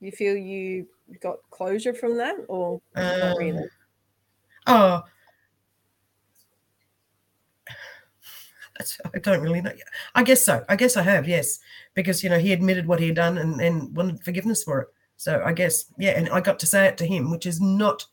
you 0.00 0.10
feel 0.10 0.36
you 0.36 0.86
got 1.20 1.38
closure 1.50 1.94
from 1.94 2.16
that 2.16 2.36
or 2.48 2.80
Um, 2.96 3.36
really? 3.36 3.68
Oh, 4.66 5.02
I 9.14 9.18
don't 9.18 9.42
really 9.42 9.60
know. 9.60 9.72
I 10.14 10.22
guess 10.22 10.42
so. 10.42 10.64
I 10.68 10.76
guess 10.76 10.96
I 10.96 11.02
have, 11.02 11.28
yes, 11.28 11.58
because 11.94 12.24
you 12.24 12.30
know 12.30 12.38
he 12.38 12.52
admitted 12.52 12.86
what 12.86 13.00
he 13.00 13.06
had 13.06 13.16
done 13.16 13.38
and, 13.38 13.60
and 13.60 13.94
wanted 13.94 14.24
forgiveness 14.24 14.62
for 14.64 14.80
it. 14.80 14.88
So 15.16 15.42
I 15.44 15.52
guess 15.52 15.84
yeah, 15.98 16.12
and 16.12 16.28
I 16.30 16.40
got 16.40 16.58
to 16.60 16.66
say 16.66 16.86
it 16.86 16.96
to 16.98 17.06
him, 17.06 17.30
which 17.30 17.46
is 17.46 17.60
not 17.60 18.06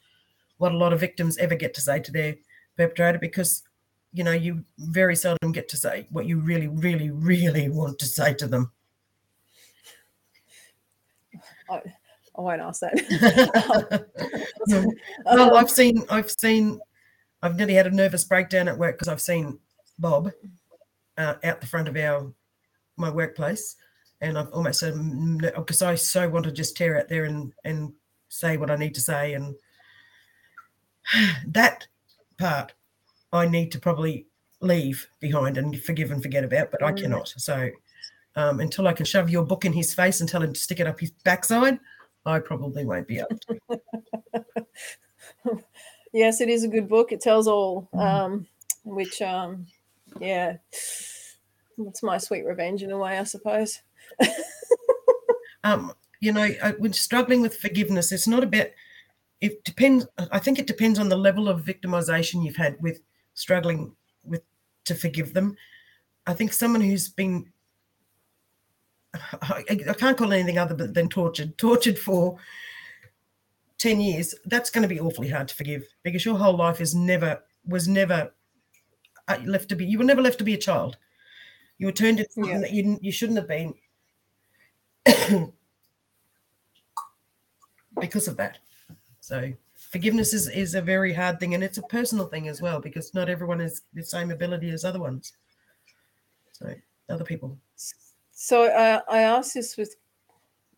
what 0.57 0.73
a 0.73 0.77
lot 0.77 0.91
of 0.93 0.99
victims 0.99 1.37
ever 1.37 1.55
get 1.55 1.73
to 1.75 1.81
say 1.81 1.99
to 2.01 2.11
their 2.11 2.35
perpetrator, 2.75 3.19
because 3.19 3.63
you 4.11 4.23
know 4.23 4.33
you 4.33 4.65
very 4.77 5.15
seldom 5.15 5.53
get 5.53 5.69
to 5.69 5.77
say 5.77 6.07
what 6.09 6.25
you 6.25 6.39
really, 6.39 6.67
really, 6.67 7.11
really 7.11 7.69
want 7.69 7.97
to 7.99 8.05
say 8.05 8.33
to 8.33 8.47
them. 8.47 8.71
I, 11.69 11.81
I 12.37 12.41
won't 12.41 12.61
ask 12.61 12.81
that. 12.81 14.07
well, 14.67 14.85
Um, 15.25 15.53
I've 15.55 15.69
seen, 15.69 16.05
I've 16.09 16.31
seen, 16.31 16.79
I've 17.41 17.55
nearly 17.55 17.73
had 17.75 17.87
a 17.87 17.91
nervous 17.91 18.23
breakdown 18.23 18.67
at 18.67 18.77
work 18.77 18.95
because 18.95 19.07
I've 19.07 19.21
seen 19.21 19.59
Bob 19.99 20.31
uh, 21.17 21.35
out 21.43 21.61
the 21.61 21.67
front 21.67 21.87
of 21.87 21.95
our 21.97 22.31
my 22.97 23.09
workplace, 23.11 23.75
and 24.21 24.37
I've 24.37 24.51
almost 24.51 24.79
said 24.79 24.95
because 25.55 25.81
I 25.81 25.95
so 25.95 26.27
want 26.29 26.45
to 26.45 26.51
just 26.51 26.75
tear 26.75 26.97
out 26.99 27.09
there 27.09 27.25
and 27.25 27.53
and 27.63 27.93
say 28.29 28.57
what 28.57 28.71
I 28.71 28.75
need 28.75 28.95
to 28.95 29.01
say, 29.01 29.33
and 29.33 29.55
that 31.47 31.87
part 32.37 32.73
I 33.31 33.47
need 33.47 33.71
to 33.73 33.79
probably 33.79 34.27
leave 34.61 35.07
behind 35.19 35.57
and 35.57 35.79
forgive 35.81 36.11
and 36.11 36.21
forget 36.21 36.43
about, 36.43 36.71
but 36.71 36.83
I 36.83 36.91
Mm. 36.91 37.01
cannot. 37.01 37.33
So 37.37 37.69
um, 38.37 38.59
until 38.59 38.87
I 38.87 38.93
can 38.93 39.05
shove 39.05 39.29
your 39.29 39.43
book 39.43 39.65
in 39.65 39.73
his 39.73 39.93
face 39.93 40.21
and 40.21 40.29
tell 40.29 40.43
him 40.43 40.53
to 40.53 40.59
stick 40.59 40.79
it 40.79 40.87
up 40.87 40.99
his 40.99 41.11
backside, 41.25 41.79
I 42.25 42.39
probably 42.39 42.85
won't 42.85 43.07
be 43.07 43.19
able 43.19 43.39
to. 45.49 45.63
yes, 46.13 46.39
it 46.39 46.47
is 46.47 46.63
a 46.63 46.67
good 46.67 46.87
book. 46.87 47.11
It 47.11 47.19
tells 47.19 47.47
all, 47.47 47.89
um, 47.97 48.45
which, 48.85 49.21
um, 49.23 49.65
yeah, 50.19 50.57
it's 50.71 52.03
my 52.03 52.19
sweet 52.19 52.45
revenge 52.45 52.83
in 52.83 52.91
a 52.91 52.97
way, 52.97 53.17
I 53.17 53.23
suppose. 53.23 53.81
um, 55.63 55.93
you 56.19 56.31
know, 56.31 56.49
uh, 56.61 56.73
when 56.79 56.93
struggling 56.93 57.41
with 57.41 57.57
forgiveness, 57.57 58.11
it's 58.11 58.27
not 58.27 58.43
about. 58.43 58.67
It 59.39 59.63
depends. 59.63 60.07
I 60.31 60.39
think 60.39 60.57
it 60.57 60.65
depends 60.65 60.97
on 60.97 61.09
the 61.09 61.17
level 61.17 61.47
of 61.47 61.63
victimization 61.63 62.43
you've 62.43 62.55
had 62.55 62.77
with 62.81 63.01
struggling 63.35 63.95
with 64.23 64.41
to 64.85 64.95
forgive 64.95 65.33
them. 65.33 65.55
I 66.25 66.33
think 66.33 66.53
someone 66.53 66.81
who's 66.81 67.09
been. 67.09 67.51
I, 69.41 69.63
I 69.89 69.93
can't 69.93 70.17
call 70.17 70.33
anything 70.33 70.57
other 70.57 70.75
than 70.75 71.09
tortured. 71.09 71.57
Tortured 71.57 71.97
for 71.99 72.37
ten 73.77 73.99
years. 73.99 74.35
That's 74.45 74.69
going 74.69 74.83
to 74.83 74.87
be 74.87 74.99
awfully 74.99 75.29
hard 75.29 75.47
to 75.49 75.55
forgive 75.55 75.87
because 76.03 76.25
your 76.25 76.37
whole 76.37 76.57
life 76.57 76.81
is 76.81 76.95
never 76.95 77.41
was 77.65 77.87
never 77.87 78.31
uh, 79.27 79.37
left 79.45 79.69
to 79.69 79.75
be. 79.75 79.85
You 79.85 79.97
were 79.97 80.03
never 80.03 80.21
left 80.21 80.37
to 80.39 80.43
be 80.43 80.53
a 80.53 80.57
child. 80.57 80.97
You 81.77 81.87
were 81.87 81.91
turned 81.91 82.19
into 82.19 82.31
something 82.31 82.53
Yeah. 82.53 82.61
that 82.61 82.71
you 82.73 82.97
you 83.01 83.11
shouldn't 83.11 83.37
have 83.37 83.47
been. 83.47 83.73
because 87.99 88.27
of 88.27 88.37
that. 88.37 88.59
So 89.19 89.51
forgiveness 89.91 90.33
is, 90.33 90.49
is 90.49 90.75
a 90.75 90.81
very 90.81 91.13
hard 91.13 91.39
thing 91.39 91.53
and 91.53 91.63
it's 91.63 91.77
a 91.77 91.83
personal 91.83 92.27
thing 92.27 92.47
as 92.47 92.61
well 92.61 92.79
because 92.79 93.13
not 93.13 93.29
everyone 93.29 93.59
has 93.59 93.81
the 93.93 94.03
same 94.03 94.31
ability 94.31 94.69
as 94.69 94.83
other 94.85 94.99
ones. 94.99 95.33
So 96.51 96.73
other 97.09 97.23
people. 97.23 97.57
So 98.37 98.65
uh, 98.71 99.01
I 99.09 99.21
ask 99.21 99.53
this 99.53 99.75
with 99.77 99.95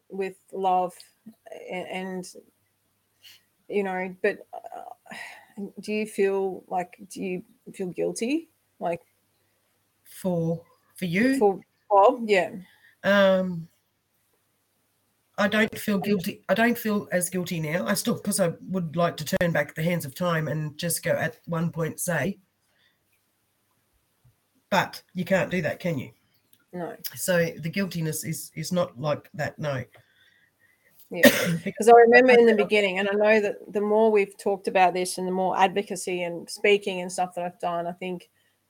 with 0.10 0.38
love, 0.54 0.96
a- 1.52 1.88
and, 1.94 2.26
you 3.68 3.84
know, 3.84 4.16
but 4.22 4.48
uh, 4.54 5.16
do 5.80 5.94
you 5.94 6.06
feel 6.06 6.64
like 6.68 6.98
do 7.10 7.22
you 7.22 7.44
feel 7.74 7.88
guilty, 7.88 8.50
like 8.80 9.02
For 10.04 10.66
for 10.96 11.06
you, 11.06 11.40
for 11.40 11.62
Bob? 11.90 12.24
Yeah, 12.28 12.58
um 13.04 13.70
I 15.40 15.48
don't 15.48 15.76
feel 15.78 15.98
guilty. 16.00 16.44
I 16.50 16.54
don't 16.54 16.78
feel 16.78 17.08
as 17.12 17.30
guilty 17.32 17.60
now. 17.60 17.88
I 17.88 17.94
still 17.96 18.16
because 18.16 18.40
I 18.40 18.50
would 18.62 18.96
like 18.96 19.18
to 19.18 19.26
turn 19.26 19.52
back 19.52 19.74
the 19.74 19.82
hands 19.84 20.06
of 20.06 20.14
time 20.14 20.48
and 20.48 20.78
just 20.78 21.02
go 21.02 21.12
at 21.12 21.40
one 21.48 21.72
point 21.72 22.00
say. 22.00 22.40
But 24.72 25.04
you 25.14 25.26
can't 25.26 25.52
do 25.52 25.62
that, 25.62 25.80
can 25.80 26.00
you? 26.00 26.14
No, 26.74 26.96
So 27.16 27.52
the 27.58 27.70
guiltiness 27.70 28.24
is 28.24 28.52
is 28.56 28.72
not 28.72 29.00
like 29.00 29.30
that, 29.34 29.58
no. 29.60 29.84
yeah. 31.12 31.30
Because 31.64 31.90
I 31.90 31.94
remember 31.94 32.34
in 32.34 32.46
the 32.46 32.56
beginning, 32.56 33.00
and 33.00 33.10
I 33.10 33.14
know 33.14 33.42
that 33.42 33.56
the 33.74 33.82
more 33.82 34.12
we've 34.12 34.38
talked 34.38 34.68
about 34.68 34.94
this 34.94 35.18
and 35.18 35.28
the 35.28 35.32
more 35.32 35.58
advocacy 35.58 36.24
and 36.24 36.50
speaking 36.50 37.02
and 37.02 37.12
stuff 37.12 37.34
that 37.36 37.46
I've 37.46 37.60
done, 37.60 37.88
I 37.88 37.94
think 37.94 38.30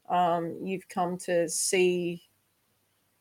um, 0.09 0.57
you've 0.63 0.88
come 0.89 1.17
to 1.19 1.47
see 1.49 2.23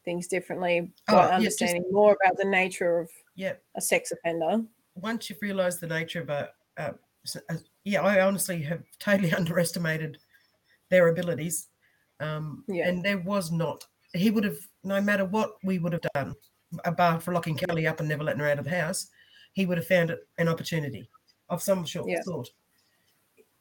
things 0.04 0.26
differently 0.28 0.90
Oh, 1.08 1.12
by 1.14 1.18
yeah, 1.18 1.22
just- 1.40 1.60
understanding 1.62 1.84
more 1.92 2.16
about 2.22 2.36
the 2.38 2.44
nature 2.44 2.98
of 3.00 3.10
Yeah. 3.34 3.54
a 3.76 3.80
sex 3.80 4.12
offender. 4.12 4.62
once 4.94 5.28
you've 5.28 5.42
realised 5.42 5.80
the 5.80 5.86
nature 5.86 6.20
of 6.22 6.30
a 6.30 6.50
uh, 6.78 6.92
yeah, 7.84 8.00
I 8.02 8.20
honestly 8.22 8.62
have 8.62 8.82
totally 8.98 9.32
underestimated 9.40 10.18
their 10.88 11.08
abilities. 11.08 11.68
Um, 12.20 12.64
Yeah. 12.68 12.88
And 12.88 13.04
there 13.04 13.18
was 13.18 13.52
not, 13.52 13.86
he 14.14 14.30
would 14.30 14.44
have, 14.44 14.58
no 14.84 15.00
matter 15.00 15.24
what 15.24 15.52
we 15.62 15.78
would 15.78 15.92
have 15.92 16.06
done, 16.14 16.34
apart 16.84 17.22
for 17.22 17.32
locking 17.32 17.56
Kelly 17.56 17.86
up 17.86 18.00
and 18.00 18.08
never 18.08 18.24
letting 18.24 18.40
her 18.40 18.48
out 18.48 18.58
of 18.58 18.64
the 18.64 18.70
house, 18.70 19.08
he 19.52 19.66
would 19.66 19.78
have 19.78 19.86
found 19.86 20.10
it 20.10 20.20
an 20.38 20.48
opportunity 20.48 21.08
of 21.48 21.62
some 21.62 21.84
short 21.84 22.08
Yeah. 22.08 22.22
sort. 22.22 22.48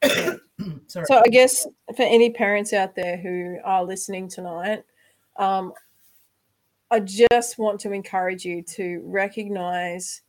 Sorry. 0.86 1.06
So 1.06 1.22
I 1.24 1.28
guess 1.30 1.66
for 1.96 2.02
any 2.02 2.30
parents 2.30 2.72
out 2.72 2.94
there 2.94 3.16
who 3.16 3.58
are 3.64 3.84
listening 3.84 4.28
tonight, 4.28 4.84
um, 5.36 5.72
I 6.90 7.00
just 7.00 7.58
want 7.58 7.80
to 7.80 7.92
encourage 7.92 8.44
you 8.44 8.62
to 8.62 9.02
recognize 9.04 10.22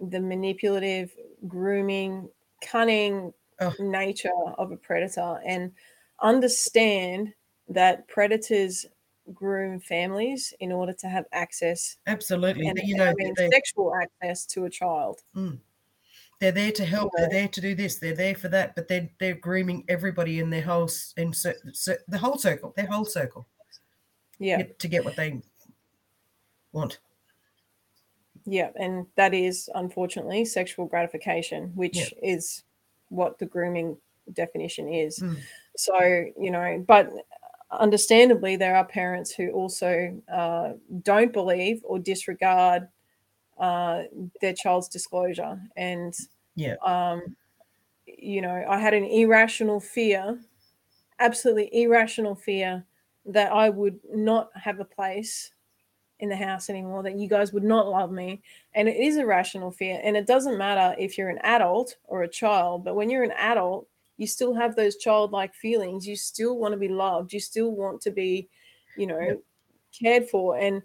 the 0.00 0.20
manipulative, 0.20 1.12
grooming, 1.46 2.28
cunning 2.62 3.32
Oh. 3.60 3.74
nature 3.80 4.30
of 4.56 4.70
a 4.70 4.76
predator 4.76 5.40
and 5.44 5.72
understand 6.20 7.34
that 7.68 8.06
predators 8.06 8.86
groom 9.34 9.78
families 9.80 10.54
in 10.60 10.72
order 10.72 10.92
to 10.92 11.08
have 11.08 11.24
access 11.32 11.96
Absolutely. 12.06 12.66
and 12.66 12.78
you 12.84 12.96
know, 12.96 13.06
I 13.06 13.14
mean, 13.14 13.34
they, 13.36 13.48
sexual 13.50 13.94
access 13.94 14.46
to 14.46 14.64
a 14.64 14.70
child. 14.70 15.20
they're 16.40 16.52
there 16.52 16.72
to 16.72 16.84
help. 16.84 17.12
Yeah. 17.16 17.22
They're 17.26 17.40
there 17.40 17.48
to 17.48 17.60
do 17.60 17.74
this. 17.74 17.96
They're 17.96 18.14
there 18.14 18.34
for 18.34 18.48
that. 18.48 18.74
But 18.74 18.88
they're 18.88 19.08
they're 19.18 19.34
grooming 19.34 19.84
everybody 19.88 20.38
in 20.40 20.50
their 20.50 20.62
whole 20.62 20.90
in 21.16 21.32
cir- 21.32 21.58
cir- 21.72 22.02
the 22.08 22.18
whole 22.18 22.38
circle. 22.38 22.72
Their 22.76 22.86
whole 22.86 23.04
circle. 23.04 23.46
Yeah. 24.38 24.62
to 24.78 24.88
get 24.88 25.04
what 25.04 25.16
they 25.16 25.42
want. 26.72 27.00
Yeah, 28.46 28.70
and 28.76 29.06
that 29.16 29.34
is 29.34 29.68
unfortunately 29.74 30.44
sexual 30.44 30.86
gratification, 30.86 31.72
which 31.74 31.96
Yeah. 31.98 32.18
is 32.22 32.62
what 33.08 33.38
the 33.38 33.46
grooming 33.46 33.98
definition 34.32 34.88
is. 34.88 35.18
Mm. 35.18 35.36
So, 35.76 35.98
you 36.38 36.50
know, 36.50 36.82
but 36.86 37.10
understandably, 37.70 38.56
there 38.56 38.76
are 38.76 38.84
parents 38.84 39.30
who 39.30 39.50
also 39.50 40.20
uh, 40.32 40.72
don't 41.02 41.32
believe 41.32 41.80
or 41.84 41.98
disregard 41.98 42.88
uh, 43.58 44.04
their 44.40 44.54
child's 44.54 44.88
disclosure. 44.88 45.60
And, 45.76 46.14
Yeah. 46.54 46.76
um, 46.84 47.36
you 48.06 48.40
know, 48.40 48.64
I 48.68 48.78
had 48.78 48.94
an 48.94 49.04
irrational 49.04 49.80
fear, 49.80 50.40
absolutely 51.18 51.68
irrational 51.82 52.34
fear 52.34 52.84
that 53.26 53.52
I 53.52 53.68
would 53.68 53.98
not 54.12 54.50
have 54.54 54.80
a 54.80 54.84
place 54.84 55.50
in 56.20 56.28
the 56.28 56.36
house 56.36 56.68
anymore, 56.70 57.02
that 57.02 57.18
you 57.18 57.28
guys 57.28 57.52
would 57.52 57.64
not 57.64 57.88
love 57.88 58.10
me. 58.10 58.42
And 58.74 58.88
it 58.88 58.96
is 58.96 59.18
a 59.18 59.26
rational 59.26 59.70
fear. 59.70 60.00
And 60.02 60.16
it 60.16 60.26
doesn't 60.26 60.58
matter 60.58 60.96
if 60.98 61.16
you're 61.16 61.28
an 61.28 61.38
adult 61.42 61.96
or 62.04 62.22
a 62.22 62.28
child, 62.28 62.84
but 62.84 62.96
when 62.96 63.10
you're 63.10 63.22
an 63.22 63.32
adult, 63.32 63.86
you 64.18 64.26
still 64.26 64.52
have 64.52 64.76
those 64.76 64.96
childlike 64.96 65.54
feelings. 65.54 66.06
You 66.06 66.16
still 66.16 66.58
want 66.58 66.72
to 66.72 66.78
be 66.78 66.88
loved. 66.88 67.32
You 67.32 67.40
still 67.40 67.70
want 67.70 68.02
to 68.02 68.10
be, 68.10 68.48
you 68.96 69.06
know, 69.06 69.20
Yep. 69.20 69.42
cared 69.92 70.28
for. 70.28 70.58
And 70.58 70.82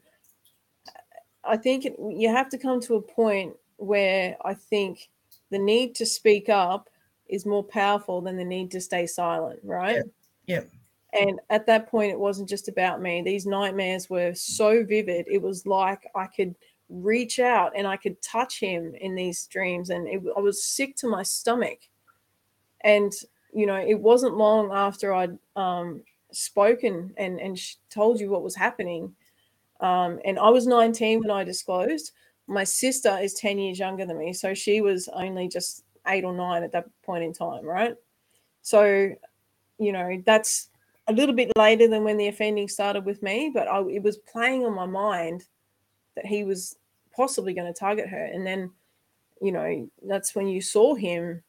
I 1.43 1.57
think 1.57 1.83
you 1.83 2.29
have 2.29 2.47
to 2.49 2.57
come 2.57 2.79
to 2.81 2.95
a 2.95 3.01
point 3.01 3.55
where 3.77 4.37
I 4.45 4.53
think 4.53 5.09
the 5.49 5.59
need 5.59 5.95
to 5.95 6.05
speak 6.05 6.47
up 6.47 6.89
is 7.27 7.45
more 7.45 7.63
powerful 7.63 8.21
than 8.21 8.37
the 8.37 8.45
need 8.45 8.71
to 8.71 8.79
stay 8.79 9.07
silent, 9.07 9.59
right? 9.63 10.03
Yep. 10.45 10.69
And 11.13 11.39
at 11.49 11.65
that 11.65 11.87
point, 11.87 12.11
it 12.11 12.19
wasn't 12.19 12.49
just 12.49 12.67
about 12.67 13.01
me. 13.01 13.21
These 13.21 13.45
nightmares 13.45 14.09
were 14.09 14.33
so 14.33 14.83
vivid. 14.83 15.27
It 15.27 15.41
was 15.41 15.65
like 15.65 16.07
I 16.15 16.27
could 16.27 16.55
reach 16.89 17.39
out 17.39 17.73
and 17.75 17.87
I 17.87 17.97
could 17.97 18.21
touch 18.21 18.59
him 18.59 18.93
in 18.95 19.15
these 19.15 19.47
dreams, 19.47 19.89
and 19.89 20.07
it, 20.07 20.21
I 20.35 20.39
was 20.39 20.63
sick 20.63 20.95
to 20.97 21.07
my 21.07 21.23
stomach. 21.23 21.79
And 22.83 23.13
you 23.53 23.65
know, 23.65 23.75
it 23.75 23.99
wasn't 23.99 24.35
long 24.35 24.71
after 24.71 25.13
I'd 25.13 25.37
um, 25.55 26.01
spoken 26.31 27.13
and 27.17 27.39
and 27.39 27.59
told 27.89 28.19
you 28.19 28.29
what 28.29 28.43
was 28.43 28.55
happening. 28.55 29.13
Um, 29.79 30.19
and 30.25 30.39
I 30.39 30.49
was 30.49 30.65
19 30.65 31.19
when 31.21 31.31
I 31.31 31.43
disclosed. 31.43 32.11
My 32.47 32.63
sister 32.63 33.17
is 33.21 33.33
10 33.35 33.59
years 33.59 33.79
younger 33.79 34.05
than 34.05 34.17
me, 34.17 34.33
so 34.33 34.53
she 34.53 34.81
was 34.81 35.09
only 35.09 35.47
just 35.47 35.83
eight 36.07 36.23
or 36.23 36.33
nine 36.33 36.63
at 36.63 36.71
that 36.71 36.87
point 37.03 37.23
in 37.23 37.33
time, 37.33 37.65
right? 37.65 37.95
So, 38.61 39.11
you 39.77 39.91
know, 39.91 40.21
that's 40.25 40.69
a 41.07 41.13
little 41.13 41.35
bit 41.35 41.51
later 41.57 41.87
than 41.87 42.03
when 42.03 42.17
the 42.17 42.27
offending 42.27 42.67
started 42.67 43.05
with 43.05 43.21
me, 43.23 43.51
but 43.53 43.67
I, 43.67 43.79
it 43.89 44.03
was 44.03 44.17
playing 44.17 44.65
on 44.65 44.73
my 44.73 44.85
mind 44.85 45.45
that 46.15 46.25
he 46.25 46.43
was 46.43 46.77
possibly 47.15 47.53
going 47.53 47.71
to 47.71 47.77
target 47.77 48.07
her. 48.07 48.25
And 48.25 48.45
then, 48.45 48.71
you 49.41 49.51
know, 49.51 49.89
that's 50.07 50.35
when 50.35 50.47
you 50.47 50.61
saw 50.61 50.95
him 50.95 51.43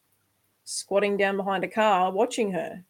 squatting 0.64 1.16
down 1.16 1.36
behind 1.36 1.64
a 1.64 1.68
car 1.68 2.10
watching 2.10 2.52
her, 2.52 2.82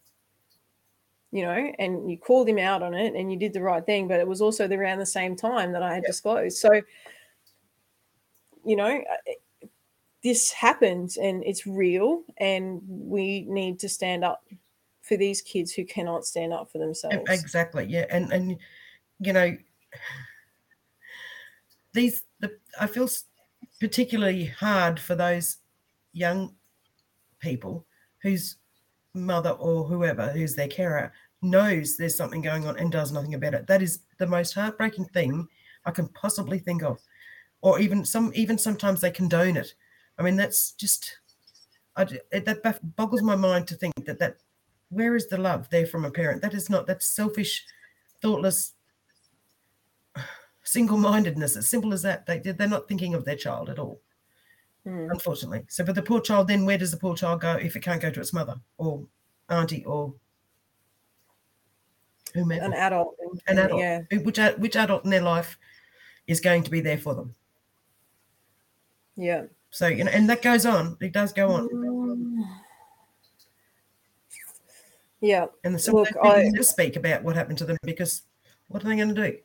you 1.30 1.42
know, 1.42 1.72
and 1.78 2.10
you 2.10 2.16
called 2.16 2.48
him 2.48 2.58
out 2.58 2.82
on 2.82 2.94
it 2.94 3.14
and 3.14 3.32
you 3.32 3.38
did 3.38 3.52
the 3.52 3.62
right 3.62 3.84
thing. 3.84 4.08
But 4.08 4.20
it 4.20 4.26
was 4.26 4.40
also 4.40 4.66
the- 4.66 4.76
around 4.76 5.00
the 5.00 5.06
same 5.06 5.36
time 5.36 5.72
that 5.72 5.82
I 5.82 5.94
had 5.94 6.04
disclosed. 6.04 6.58
So, 6.58 6.80
you 8.64 8.76
know, 8.76 9.02
uh, 9.02 9.66
this 10.22 10.50
happens 10.52 11.18
and 11.18 11.44
it's 11.44 11.66
real, 11.66 12.22
and 12.38 12.80
we 12.88 13.42
need 13.42 13.78
to 13.80 13.88
stand 13.88 14.24
up 14.24 14.46
for 15.02 15.18
these 15.18 15.42
kids 15.42 15.70
who 15.70 15.84
cannot 15.84 16.24
stand 16.24 16.52
up 16.52 16.70
for 16.72 16.78
themselves. 16.78 17.18
Exactly. 17.28 17.84
Yeah. 17.84 18.06
And 18.08 18.32
and 18.32 18.58
you 19.20 19.32
know 19.32 19.56
these 21.92 22.24
the 22.40 22.58
I 22.80 22.86
feel 22.86 23.08
particularly 23.80 24.46
hard 24.46 24.98
for 24.98 25.14
those 25.14 25.58
young 26.12 26.54
people 27.44 27.84
whose 28.22 28.56
mother 29.12 29.50
or 29.50 29.84
whoever 29.84 30.30
who's 30.30 30.56
their 30.56 30.66
carer 30.66 31.12
knows 31.42 31.96
there's 31.96 32.16
something 32.16 32.40
going 32.40 32.66
on 32.66 32.78
and 32.78 32.90
does 32.90 33.12
nothing 33.12 33.34
about 33.34 33.54
it. 33.54 33.66
That 33.66 33.82
is 33.82 34.00
the 34.18 34.26
most 34.26 34.54
heartbreaking 34.54 35.04
thing 35.06 35.46
I 35.84 35.90
can 35.90 36.08
possibly 36.08 36.58
think 36.58 36.82
of. 36.82 36.98
Or 37.60 37.78
even 37.78 38.04
some 38.04 38.32
even 38.34 38.58
sometimes 38.58 39.00
they 39.00 39.10
condone 39.10 39.56
it. 39.56 39.74
I 40.18 40.22
mean 40.22 40.36
that's 40.36 40.72
just, 40.72 41.18
I, 41.96 42.04
that 42.04 42.80
boggles 42.96 43.22
my 43.22 43.36
mind 43.36 43.68
to 43.68 43.74
think 43.74 44.04
that 44.06 44.18
that 44.18 44.36
where 44.88 45.14
is 45.16 45.28
the 45.28 45.38
love 45.38 45.68
there 45.70 45.86
from 45.86 46.04
a 46.04 46.10
parent? 46.10 46.42
That 46.42 46.54
is 46.54 46.70
not 46.70 46.86
that's 46.86 47.06
selfish, 47.06 47.64
thoughtless, 48.22 48.72
single-mindedness. 50.64 51.56
As 51.56 51.68
simple 51.68 51.92
as 51.92 52.02
that. 52.02 52.26
They 52.26 52.38
they're 52.38 52.68
not 52.68 52.88
thinking 52.88 53.14
of 53.14 53.24
their 53.24 53.36
child 53.36 53.68
at 53.70 53.78
all, 53.78 54.00
Mm. 54.86 55.10
unfortunately. 55.10 55.64
So, 55.68 55.82
but 55.84 55.94
the 55.94 56.02
poor 56.02 56.20
child 56.20 56.48
then 56.48 56.66
where 56.66 56.76
does 56.76 56.90
the 56.90 56.96
poor 56.98 57.16
child 57.16 57.40
go 57.40 57.54
if 57.54 57.74
it 57.74 57.80
can't 57.80 58.02
go 58.02 58.10
to 58.10 58.20
its 58.20 58.32
mother 58.34 58.60
or 58.76 59.06
auntie 59.48 59.84
or 59.84 60.14
whomever? 62.34 62.64
An 62.64 62.74
adult. 62.74 63.16
An 63.46 63.58
adult. 63.58 63.80
Yeah. 63.80 64.02
Which 64.22 64.38
which 64.58 64.76
adult 64.76 65.04
in 65.04 65.10
their 65.10 65.22
life 65.22 65.58
is 66.26 66.40
going 66.40 66.64
to 66.64 66.70
be 66.70 66.80
there 66.80 66.98
for 66.98 67.14
them? 67.14 67.34
Yeah. 69.16 69.44
So 69.70 69.86
you 69.86 70.04
know, 70.04 70.10
and 70.10 70.28
that 70.28 70.42
goes 70.42 70.66
on. 70.66 70.98
It 71.00 71.12
does 71.12 71.32
go 71.32 71.50
on. 71.50 72.44
Yeah. 75.20 75.46
And 75.64 75.80
some 75.80 75.94
Look, 75.94 76.08
people 76.08 76.30
I- 76.30 76.42
never 76.42 76.62
speak 76.62 76.96
about 76.96 77.22
what 77.22 77.36
happened 77.36 77.56
to 77.58 77.64
them 77.64 77.78
because 77.82 78.22
what 78.68 78.84
are 78.84 78.88
they 78.88 78.96
going 78.96 79.14
to 79.14 79.30
do? 79.30 79.38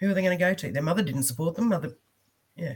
Who 0.00 0.10
are 0.10 0.14
they 0.14 0.20
going 0.22 0.36
to 0.36 0.44
go 0.44 0.52
to? 0.52 0.70
Their 0.70 0.82
mother 0.82 1.02
didn't 1.02 1.22
support 1.22 1.54
them. 1.54 1.68
Mother, 1.70 1.96
yeah. 2.56 2.74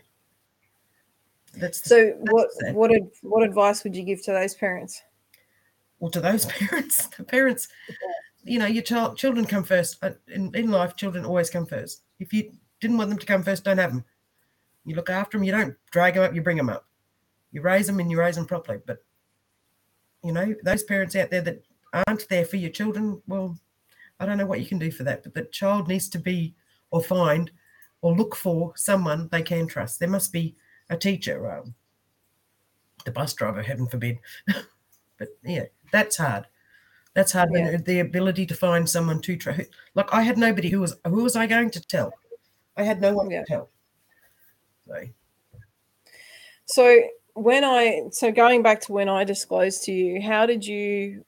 That's 1.57 1.83
So 1.85 2.11
what 2.31 2.49
what 2.73 2.93
ad, 2.95 3.09
what 3.23 3.43
advice 3.43 3.83
would 3.85 3.97
you 3.97 4.03
give 4.05 4.23
to 4.25 4.33
those 4.33 4.55
parents? 4.55 5.03
well 5.99 6.11
to 6.11 6.21
those 6.21 6.45
parents. 6.61 7.07
The 7.07 7.25
parents, 7.25 7.69
you 8.45 8.59
know, 8.59 8.67
your 8.67 8.83
child, 8.83 9.17
children 9.17 9.47
come 9.47 9.65
first 9.65 9.97
Uh, 10.03 10.11
in, 10.29 10.55
in 10.55 10.71
life. 10.71 10.95
Children 10.97 11.25
always 11.25 11.49
come 11.51 11.65
first. 11.67 12.03
If 12.21 12.33
you 12.33 12.53
didn't 12.81 12.99
want 12.99 13.09
them 13.11 13.19
to 13.19 13.27
come 13.27 13.43
first, 13.43 13.65
don't 13.65 13.79
have 13.79 13.93
them. 13.93 14.05
You 14.85 14.95
look 14.95 15.11
after 15.11 15.39
them. 15.39 15.45
You 15.45 15.53
don't 15.53 15.75
drag 15.91 16.15
them 16.15 16.25
up. 16.25 16.35
You 16.35 16.43
bring 16.43 16.59
them 16.59 16.69
up. 16.69 16.87
You 17.53 17.63
raise 17.63 17.87
them 17.87 17.99
and 18.01 18.11
you 18.11 18.19
raise 18.19 18.37
them 18.37 18.47
properly. 18.47 18.81
But 18.87 18.99
you 20.23 20.33
know, 20.33 20.55
those 20.63 20.83
parents 20.83 21.17
out 21.17 21.31
there 21.31 21.43
that 21.43 21.63
aren't 21.93 22.29
there 22.29 22.45
for 22.45 22.57
your 22.57 22.71
children, 22.71 23.23
well, 23.27 23.59
I 24.21 24.27
don't 24.27 24.39
know 24.39 24.47
what 24.47 24.61
you 24.61 24.67
can 24.67 24.79
do 24.79 24.91
for 24.91 25.05
that. 25.05 25.23
But 25.23 25.35
the 25.35 25.45
child 25.45 25.89
needs 25.89 26.09
to 26.11 26.19
be 26.19 26.55
or 26.91 27.03
find 27.03 27.51
or 28.03 28.15
look 28.15 28.37
for 28.37 28.73
someone 28.77 29.29
they 29.33 29.43
can 29.43 29.67
trust. 29.67 29.99
There 29.99 30.09
must 30.09 30.33
be 30.33 30.57
a 30.91 30.97
teacher, 30.97 31.51
um, 31.51 31.75
the 33.05 33.11
bus 33.11 33.35
driver, 33.35 33.63
heaven 33.63 33.87
forbid. 33.87 34.19
but 35.19 35.29
yeah, 35.45 35.65
that's 35.93 36.17
hard. 36.17 36.47
That's 37.15 37.33
hard. 37.33 37.51
Yeah. 37.53 37.77
the 37.79 38.01
ability 38.01 38.45
to 38.47 38.55
find 38.55 38.89
someone 38.89 39.21
to 39.23 39.37
trust. 39.37 39.71
Like 39.95 40.13
I 40.13 40.23
had 40.23 40.37
nobody 40.37 40.69
who 40.69 40.81
was 40.81 40.97
who 41.07 41.23
was 41.23 41.37
I 41.37 41.47
going 41.47 41.71
to 41.71 41.81
tell? 41.81 42.13
I 42.77 42.83
had 42.83 43.01
no 43.01 43.15
one 43.15 43.31
Yeah. 43.31 43.41
to 43.41 43.47
tell. 43.47 43.71
So 44.87 45.09
So 46.67 47.03
when 47.35 47.65
I 47.65 48.03
so 48.11 48.33
going 48.33 48.63
back 48.63 48.81
to 48.83 48.93
when 48.93 49.09
I 49.09 49.25
disclosed 49.25 49.85
to 49.85 49.93
you, 49.93 50.21
how 50.21 50.47
did 50.47 50.67
you 50.67 51.25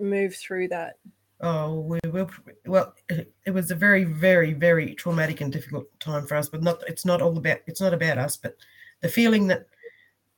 move 0.00 0.34
through 0.34 0.68
that? 0.68 0.96
Oh, 1.42 1.80
we 1.80 1.98
will. 2.10 2.30
Well, 2.66 2.94
it, 3.08 3.32
it 3.46 3.52
was 3.52 3.70
a 3.70 3.74
very, 3.74 4.04
very, 4.04 4.52
very 4.52 4.94
traumatic 4.94 5.40
and 5.40 5.50
difficult 5.50 5.86
time 5.98 6.26
for 6.26 6.34
us. 6.36 6.48
But 6.48 6.62
not. 6.62 6.82
It's 6.86 7.06
not 7.06 7.22
all 7.22 7.36
about. 7.38 7.58
It's 7.66 7.80
not 7.80 7.94
about 7.94 8.18
us. 8.18 8.36
But 8.36 8.56
the 9.00 9.08
feeling 9.08 9.46
that 9.48 9.66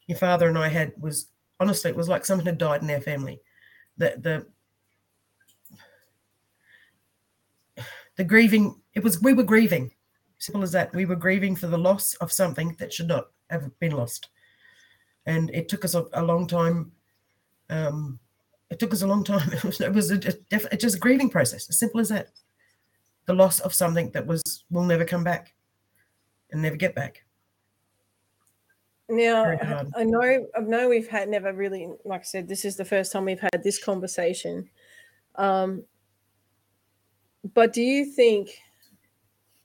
your 0.07 0.19
father 0.19 0.49
and 0.49 0.59
I 0.59 0.69
had 0.69 0.93
was 1.01 1.29
honestly, 1.61 1.91
it 1.91 1.97
was 1.97 2.09
like 2.09 2.25
someone 2.25 2.47
had 2.47 2.59
died 2.59 2.83
in 2.83 2.91
our 2.91 3.01
family. 3.01 3.41
The 3.97 4.15
the 4.19 4.47
the 8.17 8.25
grieving. 8.25 8.81
It 8.95 9.03
was 9.03 9.23
we 9.23 9.33
were 9.33 9.45
grieving. 9.45 9.93
Simple 10.39 10.63
as 10.63 10.73
that. 10.73 10.95
We 10.95 11.05
were 11.05 11.17
grieving 11.17 11.55
for 11.55 11.69
the 11.69 11.79
loss 11.79 12.15
of 12.15 12.33
something 12.33 12.77
that 12.79 12.93
should 12.93 13.09
not 13.09 13.29
have 13.49 13.79
been 13.79 13.93
lost, 13.93 14.29
and 15.27 15.51
it 15.51 15.69
took 15.69 15.85
us 15.85 15.95
a, 15.95 16.07
a 16.15 16.23
long 16.23 16.47
time. 16.47 16.93
Um, 17.71 18.19
it 18.71 18.79
took 18.79 18.93
us 18.93 19.03
a 19.03 19.07
long 19.07 19.25
time. 19.25 19.51
It 19.53 19.65
was, 19.65 19.81
it 19.81 19.93
was 19.93 20.11
a, 20.11 20.17
a, 20.17 20.77
just 20.77 20.97
a 20.97 20.99
grieving 20.99 21.31
process. 21.31 21.69
As 21.69 21.79
simple 21.79 22.01
as 22.01 22.09
that. 22.09 22.29
The 23.27 23.35
loss 23.35 23.61
of 23.61 23.73
something 23.73 24.11
that 24.11 24.27
was 24.27 24.43
will 24.69 24.83
never 24.83 25.05
come 25.05 25.23
back, 25.23 25.55
and 26.51 26.61
never 26.61 26.77
get 26.77 26.95
back. 26.95 27.22
Now. 29.09 29.45
I 29.97 30.05
know, 30.05 30.47
I 30.57 30.61
know 30.61 30.89
we've 30.89 31.09
had 31.09 31.29
never 31.29 31.53
really, 31.53 31.89
like 32.05 32.21
I 32.21 32.25
said, 32.25 32.49
this 32.49 32.65
is 32.65 32.77
the 32.77 32.85
first 32.85 33.13
time 33.13 33.25
we've 33.25 33.41
had 33.41 33.63
this 33.63 33.83
conversation. 33.83 34.71
Um, 35.37 35.85
but 37.55 37.73
do 37.73 37.83
you 37.83 38.05
think, 38.05 38.51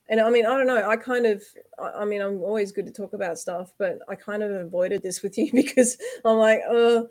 and 0.10 0.20
I 0.20 0.30
mean, 0.30 0.46
I 0.46 0.50
don't 0.50 0.68
know, 0.68 0.90
I 0.90 0.96
kind 0.96 1.26
of, 1.26 1.44
I 1.80 2.02
I 2.02 2.06
mean, 2.06 2.22
I'm 2.22 2.42
always 2.42 2.72
good 2.72 2.86
to 2.88 2.92
talk 2.92 3.14
about 3.14 3.38
stuff, 3.38 3.74
but 3.78 4.00
I 4.10 4.16
kind 4.16 4.44
of 4.44 4.52
avoided 4.52 5.04
this 5.04 5.22
with 5.22 5.38
you 5.38 5.52
because 5.52 5.98
I'm 6.26 6.38
like, 6.38 6.62
oh, 6.68 7.08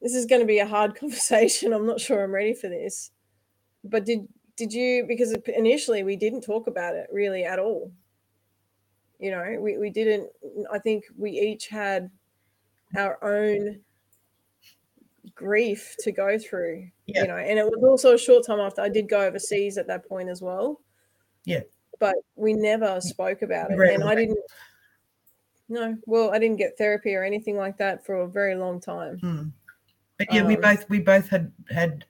this 0.00 0.14
is 0.14 0.26
going 0.26 0.40
to 0.40 0.46
be 0.46 0.58
a 0.58 0.66
hard 0.66 0.94
conversation. 0.98 1.72
I'm 1.72 1.86
not 1.86 2.00
sure 2.00 2.24
I'm 2.24 2.32
ready 2.32 2.54
for 2.54 2.68
this. 2.68 3.10
But 3.84 4.04
did, 4.04 4.26
did 4.56 4.72
you, 4.72 5.04
because 5.06 5.36
initially 5.54 6.02
we 6.02 6.16
didn't 6.16 6.40
talk 6.40 6.66
about 6.66 6.94
it 6.94 7.06
really 7.12 7.44
at 7.44 7.58
all 7.58 7.92
you 9.18 9.30
know 9.30 9.56
we, 9.60 9.78
we 9.78 9.90
didn't 9.90 10.28
i 10.72 10.78
think 10.78 11.04
we 11.16 11.30
each 11.30 11.68
had 11.68 12.10
our 12.96 13.22
own 13.24 13.80
grief 15.34 15.96
to 16.00 16.12
go 16.12 16.38
through 16.38 16.88
Yeah. 17.06 17.22
you 17.22 17.28
know 17.28 17.36
and 17.36 17.58
it 17.58 17.64
was 17.64 17.82
also 17.82 18.14
a 18.14 18.18
short 18.18 18.46
time 18.46 18.60
after 18.60 18.80
i 18.80 18.88
did 18.88 19.08
go 19.08 19.20
overseas 19.20 19.76
at 19.78 19.86
that 19.88 20.08
point 20.08 20.28
as 20.28 20.40
well 20.40 20.80
Yeah. 21.44 21.60
but 21.98 22.14
we 22.36 22.52
never 22.54 23.00
spoke 23.00 23.42
about 23.42 23.70
it 23.70 23.76
Right, 23.76 23.94
and 23.94 24.04
i 24.04 24.14
didn't 24.14 24.38
no 25.68 25.96
well 26.06 26.30
i 26.32 26.38
didn't 26.38 26.58
get 26.58 26.78
therapy 26.78 27.14
or 27.14 27.24
anything 27.24 27.56
like 27.56 27.76
that 27.78 28.04
for 28.06 28.16
a 28.22 28.28
very 28.28 28.54
long 28.54 28.80
time 28.80 29.18
Hmm. 29.18 29.42
But 30.18 30.28
yeah, 30.32 30.46
we 30.46 30.54
Um, 30.56 30.62
both 30.62 30.88
we 30.88 30.98
both 31.00 31.28
had 31.28 31.52
had 31.68 32.06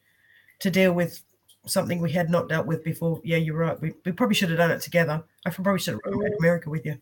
to 0.60 0.70
deal 0.70 0.92
with 0.92 1.24
something 1.66 2.00
we 2.00 2.12
had 2.12 2.30
not 2.30 2.48
dealt 2.48 2.66
with 2.66 2.84
before. 2.84 3.20
Yeah, 3.24 3.36
you're 3.36 3.56
right. 3.56 3.80
We, 3.80 3.94
we 4.04 4.12
probably 4.12 4.34
should 4.34 4.50
have 4.50 4.58
done 4.58 4.70
it 4.70 4.80
together. 4.80 5.22
I 5.44 5.50
probably 5.50 5.78
should 5.78 5.94
have 5.94 6.00
run 6.04 6.32
America 6.38 6.70
with 6.70 6.86
you. 6.86 6.98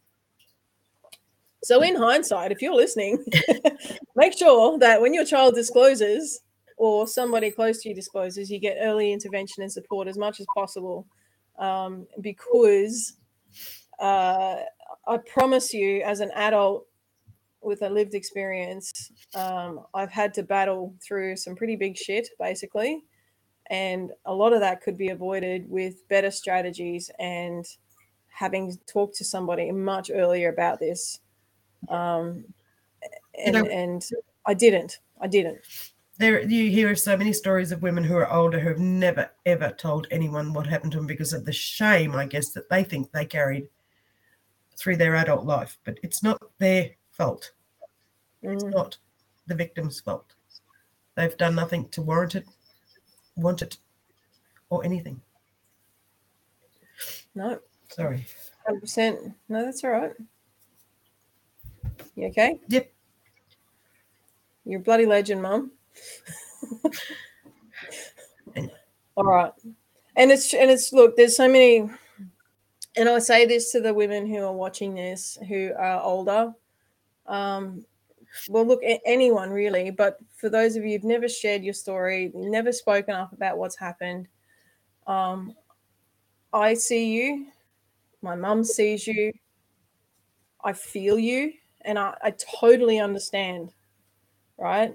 So, 1.63 1.83
in 1.83 1.97
hindsight, 1.97 2.53
if 2.53 2.61
you're 2.61 2.75
listening, 2.75 3.25
make 4.17 4.37
sure 4.37 4.79
that 4.79 5.01
when 5.01 5.15
your 5.15 5.25
child 5.25 5.55
discloses 5.55 6.41
or 6.77 7.07
somebody 7.07 7.51
close 7.51 7.83
to 7.83 7.89
you 7.89 7.95
discloses, 7.95 8.51
you 8.51 8.59
get 8.59 8.77
early 8.81 9.13
intervention 9.13 9.63
and 9.63 9.73
support 9.73 10.09
as 10.09 10.19
much 10.19 10.41
as 10.41 10.47
possible. 10.55 11.07
Um, 11.59 12.07
because 12.21 13.15
uh, 13.99 14.57
I 15.07 15.17
promise 15.27 15.73
you, 15.73 16.03
as 16.03 16.21
an 16.21 16.31
adult 16.35 16.87
with 17.63 17.81
a 17.83 17.89
lived 17.89 18.15
experience, 18.15 19.11
um, 19.35 19.81
I've 19.95 20.11
had 20.11 20.35
to 20.35 20.43
battle 20.43 20.95
through 21.07 21.37
some 21.37 21.57
pretty 21.57 21.77
big 21.77 21.97
shit, 21.97 22.29
basically. 22.39 23.05
And 23.71 24.13
a 24.27 24.35
lot 24.35 24.53
of 24.53 24.61
that 24.61 24.83
could 24.83 24.97
be 24.99 25.09
avoided 25.09 25.69
with 25.71 26.07
better 26.09 26.31
strategies 26.31 27.11
and 27.19 27.65
having 28.29 28.77
talked 28.87 29.17
to 29.17 29.25
somebody 29.25 29.71
much 29.71 30.11
earlier 30.13 30.49
about 30.49 30.81
this 30.81 31.21
um 31.89 32.45
and 33.39 33.55
know- 33.55 33.67
and 33.67 34.11
i 34.47 34.53
didn't 34.53 34.99
i 35.21 35.27
didn't 35.27 35.61
There, 36.19 36.43
you 36.43 36.71
hear 36.71 36.95
so 36.97 37.17
many 37.17 37.33
stories 37.33 37.73
of 37.73 37.83
women 37.83 38.05
who 38.05 38.17
are 38.17 38.33
older 38.33 38.59
who 38.59 38.69
have 38.69 38.79
never 38.79 39.31
ever 39.47 39.71
told 39.71 40.07
anyone 40.11 40.53
what 40.53 40.67
happened 40.67 40.93
to 40.93 40.99
them 40.99 41.07
because 41.07 41.33
of 41.33 41.45
the 41.45 41.53
shame, 41.53 42.15
I 42.15 42.27
guess, 42.27 42.51
that 42.51 42.69
they 42.71 42.85
think 42.85 43.11
they 43.11 43.25
carried 43.27 43.69
through 44.77 44.97
their 44.97 45.17
adult 45.17 45.45
life. 45.45 45.79
But 45.85 45.99
it's 46.03 46.23
not 46.23 46.41
their 46.59 46.91
fault. 47.11 47.53
It's 48.43 48.65
Mm, 48.65 48.73
not 48.73 48.97
the 49.47 49.55
victim's 49.55 50.01
fault. 50.01 50.35
They've 51.17 51.37
done 51.37 51.55
nothing 51.55 51.89
to 51.91 52.03
warrant 52.03 52.35
it, 52.37 52.47
want 53.37 53.63
it, 53.63 53.77
or 54.71 54.85
anything. 54.85 55.21
no. 57.35 57.59
Sorry. 57.91 58.27
100% 58.69 59.35
no 59.49 59.65
that's 59.65 59.85
all 59.85 59.91
right. 59.91 60.13
You 62.17 62.29
okay? 62.29 62.59
Yep. 62.69 62.93
you're 64.65 64.81
a 64.81 64.83
bloody 64.83 65.07
legend 65.07 65.43
mum. 65.43 65.73
All 69.17 69.25
right. 69.25 69.53
And 70.17 70.33
it's 70.33 70.53
and 70.55 70.71
it's 70.71 70.93
look 70.93 71.17
there's 71.17 71.37
so 71.37 71.49
many 71.49 71.89
and 72.97 73.09
i 73.09 73.19
say 73.19 73.47
this 73.47 73.73
to 73.73 73.81
the 73.81 73.93
women 73.93 74.27
who 74.27 74.39
are 74.39 74.53
watching 74.53 74.95
this 74.95 75.39
who 75.49 75.73
are 75.77 76.01
older. 76.03 76.53
Um 77.27 77.85
well 78.49 78.67
look 78.67 78.81
anyone 79.07 79.51
really 79.51 79.91
but 79.91 80.19
for 80.37 80.49
those 80.49 80.77
of 80.77 80.85
you 80.85 80.93
who've 80.93 81.05
never 81.05 81.29
shared 81.29 81.63
your 81.63 81.75
story 81.75 82.31
never 82.35 82.73
spoken 82.73 83.15
up 83.15 83.33
about 83.33 83.59
what's 83.59 83.77
happened 83.77 84.27
um 85.07 85.55
i 86.53 86.75
see 86.75 87.13
you 87.13 87.47
my 88.23 88.35
mum 88.35 88.65
sees 88.65 89.07
you 89.07 89.33
i 90.65 90.73
feel 90.73 91.19
you 91.19 91.53
and 91.83 91.99
i, 91.99 92.15
I 92.23 92.33
totally 92.33 92.99
understand 92.99 93.73
right? 94.59 94.95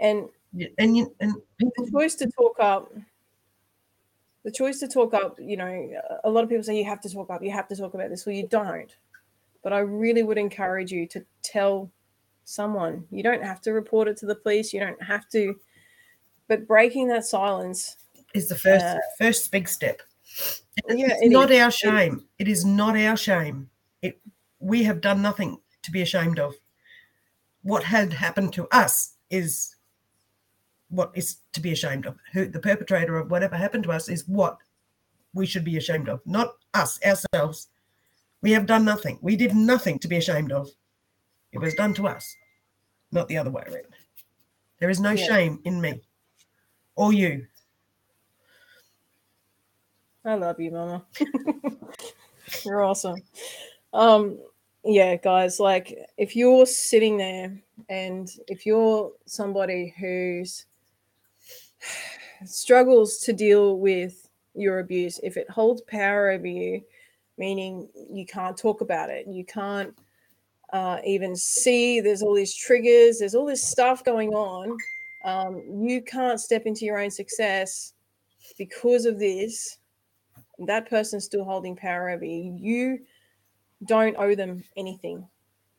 And 0.00 0.28
Yeah, 0.52 0.68
And 0.78 0.96
you 0.96 1.14
and 1.20 1.34
the 1.58 1.90
choice 1.92 2.14
to 2.16 2.30
talk 2.30 2.56
up 2.58 2.92
the 4.44 4.50
choice 4.50 4.80
to 4.80 4.88
talk 4.88 5.14
up 5.14 5.38
you 5.40 5.56
know 5.56 5.90
a 6.24 6.30
lot 6.30 6.42
of 6.44 6.50
people 6.50 6.64
say 6.64 6.76
you 6.76 6.84
have 6.84 7.00
to 7.02 7.08
talk 7.08 7.30
up 7.30 7.42
you 7.42 7.50
have 7.50 7.68
to 7.68 7.76
talk 7.76 7.94
about 7.94 8.10
this. 8.10 8.26
Well 8.26 8.34
you 8.34 8.46
don't 8.48 8.96
but 9.62 9.72
i 9.72 9.78
really 9.78 10.22
would 10.22 10.38
encourage 10.38 10.90
you 10.90 11.06
to 11.08 11.24
tell 11.42 11.90
someone 12.44 13.04
you 13.10 13.22
don't 13.22 13.42
have 13.42 13.60
to 13.60 13.72
report 13.72 14.08
it 14.08 14.16
to 14.16 14.26
the 14.26 14.34
police 14.34 14.72
you 14.72 14.80
don't 14.80 15.02
have 15.02 15.28
to 15.28 15.54
but 16.48 16.66
breaking 16.66 17.08
that 17.08 17.24
silence 17.24 17.96
is 18.34 18.48
the 18.48 18.54
first 18.56 18.84
Uh, 18.84 18.98
first 19.18 19.50
big 19.52 19.68
step. 19.68 20.02
yeah 20.88 21.06
it's 21.12 21.22
it 21.22 21.30
not 21.30 21.50
is. 21.50 21.60
our 21.62 21.70
shame. 21.70 22.24
It 22.38 22.48
is 22.48 22.64
not 22.64 22.96
our 22.96 23.16
shame. 23.16 23.68
It 24.02 24.18
we 24.58 24.82
have 24.84 25.00
done 25.00 25.20
nothing 25.22 25.60
to 25.82 25.90
be 25.90 26.02
ashamed 26.02 26.38
of. 26.38 26.54
What 27.62 27.84
had 27.84 28.12
happened 28.12 28.52
to 28.54 28.66
us 28.72 29.14
is 29.30 29.76
what 30.88 31.10
is 31.14 31.36
to 31.52 31.60
be 31.60 31.72
ashamed 31.72 32.06
of. 32.06 32.16
Who 32.32 32.46
the 32.46 32.58
perpetrator 32.60 33.16
of 33.18 33.30
whatever 33.30 33.56
happened 33.56 33.84
to 33.84 33.92
us 33.92 34.08
is 34.08 34.26
what 34.26 34.56
we 35.34 35.46
should 35.46 35.64
be 35.64 35.76
ashamed 35.76 36.08
of, 36.08 36.20
not 36.26 36.54
us 36.74 36.98
ourselves. 37.04 37.68
We 38.42 38.50
have 38.52 38.66
done 38.66 38.84
nothing. 38.84 39.18
We 39.22 39.36
did 39.36 39.54
nothing 39.54 39.98
to 40.00 40.08
be 40.08 40.16
ashamed 40.16 40.52
of. 40.52 40.68
It 41.52 41.58
was 41.58 41.74
done 41.74 41.94
to 41.94 42.06
us, 42.08 42.34
not 43.10 43.28
the 43.28 43.36
other 43.36 43.50
way 43.50 43.62
around. 43.66 43.86
There 44.78 44.90
is 44.90 45.00
no 45.00 45.12
Yeah. 45.12 45.26
shame 45.26 45.60
in 45.64 45.80
me 45.80 46.02
or 46.96 47.12
you. 47.12 47.46
I 50.24 50.34
love 50.34 50.60
you, 50.60 50.70
Mama. 50.70 51.04
you're 52.64 52.82
awesome. 52.82 53.16
Um, 53.92 54.38
yeah, 54.84 55.16
guys, 55.16 55.60
like 55.60 55.96
if 56.16 56.34
you're 56.36 56.66
sitting 56.66 57.16
there 57.16 57.60
and 57.88 58.30
if 58.48 58.64
you're 58.64 59.12
somebody 59.26 59.94
who's 59.98 60.66
struggles 62.44 63.18
to 63.18 63.32
deal 63.32 63.78
with 63.78 64.28
your 64.54 64.78
abuse, 64.78 65.20
if 65.22 65.36
it 65.36 65.50
holds 65.50 65.82
power 65.82 66.30
over 66.30 66.46
you, 66.46 66.82
meaning 67.38 67.88
you 68.10 68.26
can't 68.26 68.56
talk 68.56 68.80
about 68.80 69.10
it, 69.10 69.26
you 69.26 69.44
can't 69.44 69.96
uh, 70.72 70.98
even 71.04 71.36
see, 71.36 72.00
there's 72.00 72.22
all 72.22 72.34
these 72.34 72.54
triggers, 72.54 73.18
there's 73.18 73.34
all 73.34 73.46
this 73.46 73.62
stuff 73.66 74.02
going 74.04 74.30
on, 74.30 74.76
um, 75.24 75.62
you 75.86 76.02
can't 76.02 76.40
step 76.40 76.66
into 76.66 76.84
your 76.84 76.98
own 76.98 77.10
success 77.10 77.92
because 78.58 79.04
of 79.06 79.18
this 79.18 79.78
that 80.66 80.88
person's 80.88 81.24
still 81.24 81.44
holding 81.44 81.76
power 81.76 82.10
over 82.10 82.24
you. 82.24 82.56
You 82.58 82.98
don't 83.86 84.16
owe 84.16 84.34
them 84.34 84.62
anything. 84.76 85.26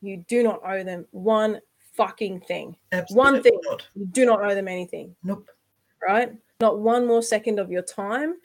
You 0.01 0.23
do 0.27 0.43
not 0.43 0.61
owe 0.65 0.83
them 0.83 1.05
one 1.11 1.59
fucking 1.95 2.41
thing. 2.41 2.75
Absolutely 2.91 3.33
one 3.33 3.43
thing. 3.43 3.59
not. 3.63 3.87
You 3.95 4.05
do 4.07 4.25
not 4.25 4.43
owe 4.43 4.55
them 4.55 4.67
anything, 4.67 5.15
Nope. 5.23 5.47
right? 6.05 6.33
Not 6.59 6.79
one 6.79 7.05
more 7.07 7.21
second 7.21 7.59
of 7.59 7.71
your 7.71 7.81
time, 7.83 8.35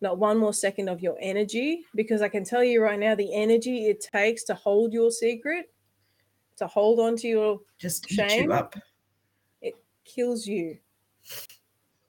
not 0.00 0.18
one 0.18 0.38
more 0.38 0.52
second 0.52 0.88
of 0.88 1.00
your 1.00 1.16
energy, 1.20 1.84
because 1.94 2.22
I 2.22 2.28
can 2.28 2.44
tell 2.44 2.62
you 2.62 2.82
right 2.82 2.98
now 2.98 3.14
the 3.14 3.32
energy 3.34 3.86
it 3.86 4.06
takes 4.12 4.44
to 4.44 4.54
hold 4.54 4.92
your 4.92 5.10
secret, 5.10 5.70
to 6.58 6.66
hold 6.66 7.00
on 7.00 7.16
to 7.16 7.28
your 7.28 7.60
Just 7.78 8.08
Shame? 8.08 8.44
you 8.44 8.52
up. 8.52 8.74
It 9.62 9.74
kills 10.04 10.46
you. 10.46 10.78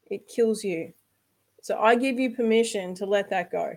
It 0.09 0.27
kills 0.27 0.63
you. 0.63 0.93
So 1.61 1.77
I 1.79 1.95
give 1.95 2.19
you 2.19 2.35
permission 2.35 2.95
to 2.95 3.05
let 3.05 3.29
that 3.29 3.51
go. 3.51 3.73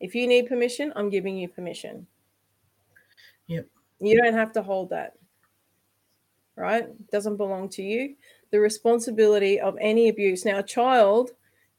If 0.00 0.14
you 0.14 0.26
need 0.26 0.48
permission, 0.48 0.92
I'm 0.96 1.08
giving 1.10 1.36
you 1.36 1.48
permission. 1.48 2.06
Yep. 3.46 3.66
You 4.00 4.20
don't 4.20 4.34
have 4.34 4.52
to 4.52 4.62
hold 4.62 4.90
that. 4.90 5.14
right? 6.56 6.88
Doesn't 7.10 7.36
belong 7.36 7.68
to 7.70 7.82
you. 7.82 8.14
The 8.50 8.60
responsibility 8.60 9.60
of 9.60 9.76
any 9.80 10.08
abuse. 10.08 10.44
Now, 10.44 10.58
a 10.58 10.62
child 10.62 11.32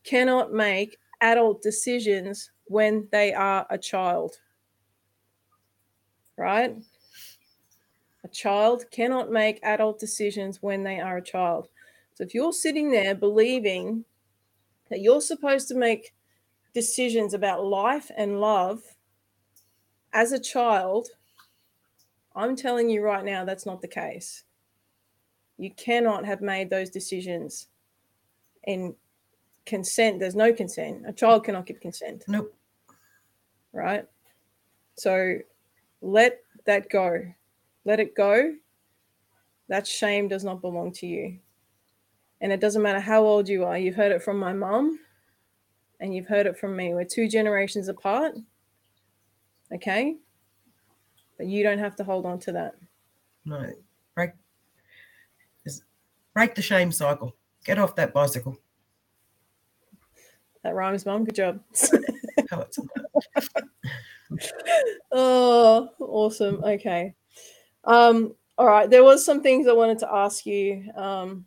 cannot 0.04 0.52
make 0.54 0.98
adult 1.22 1.62
decisions 1.62 2.52
when 2.66 3.08
they 3.12 3.34
are 3.34 3.66
a 3.70 3.78
child, 3.78 4.40
right? 6.38 6.76
Child 8.36 8.84
cannot 8.92 9.32
make 9.32 9.62
adult 9.64 9.98
decisions 9.98 10.62
when 10.62 10.84
they 10.84 11.00
are 11.00 11.16
a 11.16 11.24
child. 11.24 11.70
So 12.16 12.26
if 12.26 12.34
you're 12.34 12.52
sitting 12.52 12.92
there 12.92 13.16
believing 13.16 14.04
that 14.90 15.00
you're 15.00 15.22
supposed 15.22 15.70
to 15.70 15.76
make 15.76 16.14
decisions 16.74 17.34
about 17.34 17.66
life 17.66 18.12
and 18.18 18.42
love 18.42 18.82
as 20.12 20.34
a 20.34 20.40
child, 20.40 21.08
I'm 22.36 22.58
telling 22.58 22.90
you 22.90 23.02
right 23.02 23.24
now 23.24 23.46
that's 23.46 23.66
not 23.66 23.82
the 23.82 23.88
case. 23.88 24.44
You 25.58 25.72
cannot 25.72 26.26
have 26.26 26.42
made 26.42 26.70
those 26.70 26.90
decisions 26.90 27.68
in 28.66 28.96
consent. 29.66 30.20
There's 30.20 30.36
no 30.36 30.52
consent. 30.52 31.06
A 31.08 31.14
child 31.14 31.46
cannot 31.46 31.68
give 31.68 31.80
consent. 31.80 32.26
Nope. 32.28 32.54
Right? 33.72 34.06
So 34.96 35.38
let 36.02 36.42
that 36.66 36.90
go. 36.90 37.34
Let 37.86 38.00
it 38.00 38.16
go. 38.16 38.56
That 39.70 39.88
shame 39.88 40.28
does 40.28 40.44
not 40.44 40.62
belong 40.62 40.92
to 40.94 41.08
you. 41.08 41.40
And 42.42 42.52
it 42.52 42.60
doesn't 42.60 42.82
matter 42.82 43.00
how 43.00 43.24
old 43.24 43.48
you 43.48 43.64
are. 43.64 43.78
You've 43.78 43.96
heard 43.96 44.12
it 44.12 44.22
from 44.22 44.38
my 44.38 44.54
mom 44.54 45.00
and 46.00 46.14
you've 46.14 46.28
heard 46.28 46.46
it 46.46 46.58
from 46.58 46.76
me. 46.76 46.94
We're 46.94 47.06
two 47.06 47.28
generations 47.28 47.88
apart. 47.88 48.36
Okay? 49.74 50.18
But 51.38 51.48
you 51.48 51.64
don't 51.64 51.80
have 51.80 51.96
to 51.98 52.04
hold 52.04 52.26
on 52.26 52.40
to 52.40 52.52
that. 52.54 52.76
No. 53.46 53.72
Break 54.16 54.32
break 56.34 56.56
the 56.56 56.62
shame 56.62 56.92
cycle. 56.92 57.34
Get 57.64 57.80
off 57.80 57.96
that 57.96 58.14
bicycle. 58.14 58.58
That 60.64 60.76
rhymes, 60.76 61.06
mom. 61.06 61.24
Good 61.24 61.36
job. 61.36 61.60
Oh, 65.12 65.90
awesome. 66.00 66.64
Okay. 66.64 67.14
Um, 67.86 68.36
all 68.58 68.68
right. 68.68 68.90
There 68.90 69.04
was 69.04 69.26
some 69.26 69.42
things 69.42 69.68
I 69.68 69.74
wanted 69.74 70.00
to 70.00 70.12
ask 70.12 70.46
you, 70.46 70.92
um, 70.96 71.46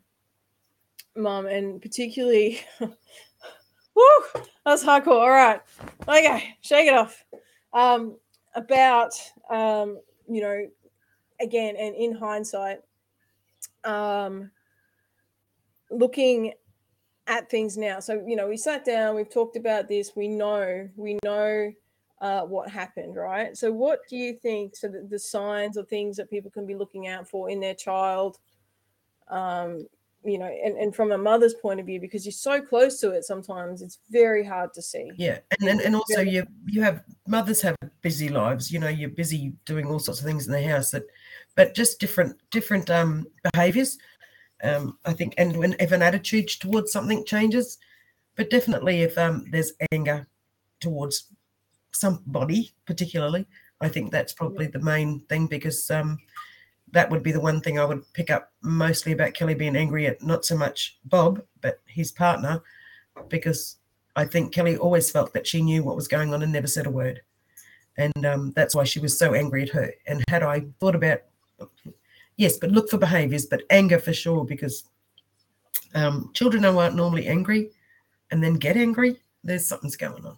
mom, 1.16 1.46
and 1.46 1.80
particularly 1.80 2.60
Woo, 2.80 4.42
that's 4.64 4.84
hardcore. 4.84 5.20
All 5.20 5.30
right. 5.30 5.60
Okay, 6.06 6.54
shake 6.60 6.86
it 6.86 6.94
off. 6.94 7.24
Um, 7.72 8.16
about 8.54 9.12
um, 9.50 9.98
you 10.28 10.40
know, 10.40 10.66
again, 11.40 11.74
and 11.76 11.96
in 11.96 12.12
hindsight, 12.12 12.78
um, 13.84 14.52
looking 15.90 16.52
at 17.26 17.50
things 17.50 17.76
now. 17.76 17.98
So, 17.98 18.22
you 18.26 18.36
know, 18.36 18.48
we 18.48 18.56
sat 18.56 18.84
down, 18.84 19.16
we've 19.16 19.32
talked 19.32 19.56
about 19.56 19.88
this, 19.88 20.12
we 20.14 20.28
know, 20.28 20.88
we 20.96 21.18
know 21.24 21.72
uh, 22.20 22.42
what 22.42 22.70
happened, 22.70 23.16
right? 23.16 23.56
So, 23.56 23.70
what 23.72 24.00
do 24.08 24.16
you 24.16 24.34
think? 24.34 24.76
So, 24.76 24.88
the, 24.88 25.06
the 25.08 25.18
signs 25.18 25.78
or 25.78 25.84
things 25.84 26.16
that 26.16 26.30
people 26.30 26.50
can 26.50 26.66
be 26.66 26.74
looking 26.74 27.06
out 27.06 27.28
for 27.28 27.48
in 27.48 27.60
their 27.60 27.74
child, 27.74 28.38
um, 29.28 29.86
you 30.24 30.38
know, 30.38 30.46
and, 30.46 30.76
and 30.76 30.94
from 30.94 31.12
a 31.12 31.18
mother's 31.18 31.54
point 31.54 31.78
of 31.78 31.86
view, 31.86 32.00
because 32.00 32.26
you're 32.26 32.32
so 32.32 32.60
close 32.60 33.00
to 33.00 33.10
it, 33.12 33.24
sometimes 33.24 33.82
it's 33.82 33.98
very 34.10 34.44
hard 34.44 34.74
to 34.74 34.82
see. 34.82 35.10
Yeah, 35.16 35.38
and 35.60 35.68
and, 35.68 35.80
and 35.80 35.94
also 35.94 36.20
you 36.20 36.44
you 36.66 36.82
have 36.82 37.04
mothers 37.26 37.62
have 37.62 37.76
busy 38.02 38.28
lives. 38.28 38.72
You 38.72 38.80
know, 38.80 38.88
you're 38.88 39.10
busy 39.10 39.52
doing 39.64 39.86
all 39.86 40.00
sorts 40.00 40.20
of 40.20 40.26
things 40.26 40.46
in 40.46 40.52
the 40.52 40.62
house 40.62 40.90
that, 40.90 41.04
but 41.54 41.74
just 41.74 42.00
different 42.00 42.36
different 42.50 42.90
um 42.90 43.26
behaviors. 43.52 43.98
Um, 44.64 44.98
I 45.04 45.12
think, 45.12 45.34
and 45.38 45.56
when 45.56 45.76
if 45.78 45.92
an 45.92 46.02
attitude 46.02 46.48
towards 46.48 46.90
something 46.90 47.24
changes, 47.24 47.78
but 48.34 48.50
definitely 48.50 49.02
if 49.02 49.16
um 49.16 49.44
there's 49.52 49.72
anger 49.92 50.26
towards 50.80 51.28
somebody 51.98 52.72
particularly, 52.86 53.46
I 53.80 53.88
think 53.88 54.10
that's 54.10 54.32
probably 54.32 54.66
the 54.66 54.80
main 54.80 55.20
thing 55.28 55.46
because 55.46 55.90
um 55.90 56.18
that 56.92 57.10
would 57.10 57.22
be 57.22 57.32
the 57.32 57.40
one 57.40 57.60
thing 57.60 57.78
I 57.78 57.84
would 57.84 58.10
pick 58.12 58.30
up 58.30 58.52
mostly 58.62 59.12
about 59.12 59.34
Kelly 59.34 59.54
being 59.54 59.76
angry 59.76 60.06
at 60.06 60.22
not 60.22 60.44
so 60.44 60.56
much 60.56 60.98
Bob, 61.04 61.42
but 61.60 61.80
his 61.86 62.12
partner, 62.12 62.62
because 63.28 63.76
I 64.16 64.24
think 64.24 64.52
Kelly 64.52 64.76
always 64.76 65.10
felt 65.10 65.32
that 65.34 65.46
she 65.46 65.62
knew 65.62 65.82
what 65.82 65.96
was 65.96 66.08
going 66.08 66.32
on 66.32 66.42
and 66.42 66.52
never 66.52 66.66
said 66.66 66.86
a 66.86 66.90
word. 66.90 67.20
And 67.96 68.24
um, 68.24 68.52
that's 68.56 68.74
why 68.74 68.84
she 68.84 69.00
was 69.00 69.18
so 69.18 69.34
angry 69.34 69.62
at 69.62 69.70
her. 69.70 69.92
And 70.06 70.24
had 70.28 70.42
I 70.42 70.66
thought 70.80 70.94
about, 70.94 71.20
yes, 72.36 72.56
but 72.56 72.70
look 72.70 72.88
for 72.88 72.98
behaviors, 72.98 73.46
but 73.46 73.62
anger 73.70 73.98
for 73.98 74.12
sure, 74.12 74.44
because 74.44 74.84
um, 75.94 76.30
children 76.32 76.62
who 76.62 76.78
aren't 76.78 76.96
normally 76.96 77.26
angry 77.26 77.70
and 78.30 78.42
then 78.42 78.54
get 78.54 78.76
angry, 78.76 79.16
there's 79.44 79.66
something's 79.66 79.96
going 79.96 80.24
on. 80.24 80.36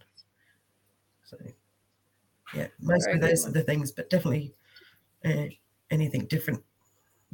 So, 1.30 1.36
yeah, 2.54 2.66
mostly 2.80 3.18
those 3.18 3.46
are 3.46 3.52
the 3.52 3.62
things, 3.62 3.92
but 3.92 4.10
definitely. 4.10 4.54
Uh, 5.24 5.44
anything 5.90 6.24
different 6.26 6.62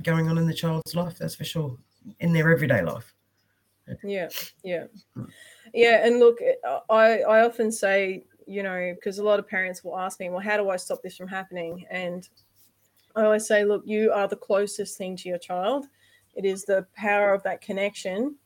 going 0.02 0.28
on 0.28 0.38
in 0.38 0.46
the 0.46 0.54
child's 0.54 0.94
life 0.94 1.18
that's 1.18 1.34
for 1.34 1.44
sure. 1.44 1.76
In 2.20 2.32
their 2.32 2.50
everyday 2.50 2.82
life. 2.82 3.14
Yeah 4.02 4.28
yeah. 4.64 4.86
Yeah 5.72 6.06
and 6.06 6.18
look 6.18 6.38
i 6.90 7.20
i 7.20 7.44
often 7.44 7.70
say 7.70 8.24
you 8.46 8.62
know 8.62 8.92
because 8.94 9.18
a 9.18 9.24
lot 9.24 9.38
of 9.38 9.48
parents 9.48 9.84
will 9.84 9.98
ask 9.98 10.18
me 10.18 10.28
well 10.28 10.40
how 10.40 10.56
do 10.56 10.68
i 10.70 10.76
stop 10.76 11.02
this 11.02 11.16
from 11.16 11.28
happening? 11.28 11.86
And 11.90 12.28
i 13.14 13.22
always 13.22 13.46
say 13.46 13.64
look 13.64 13.82
you 13.86 14.12
are 14.12 14.26
the 14.28 14.36
closest 14.36 14.98
thing 14.98 15.16
to 15.18 15.28
your 15.28 15.38
child. 15.38 15.86
It 16.34 16.44
is 16.44 16.64
the 16.64 16.86
power 16.96 17.32
of 17.32 17.42
that 17.44 17.60
connection 17.60 18.36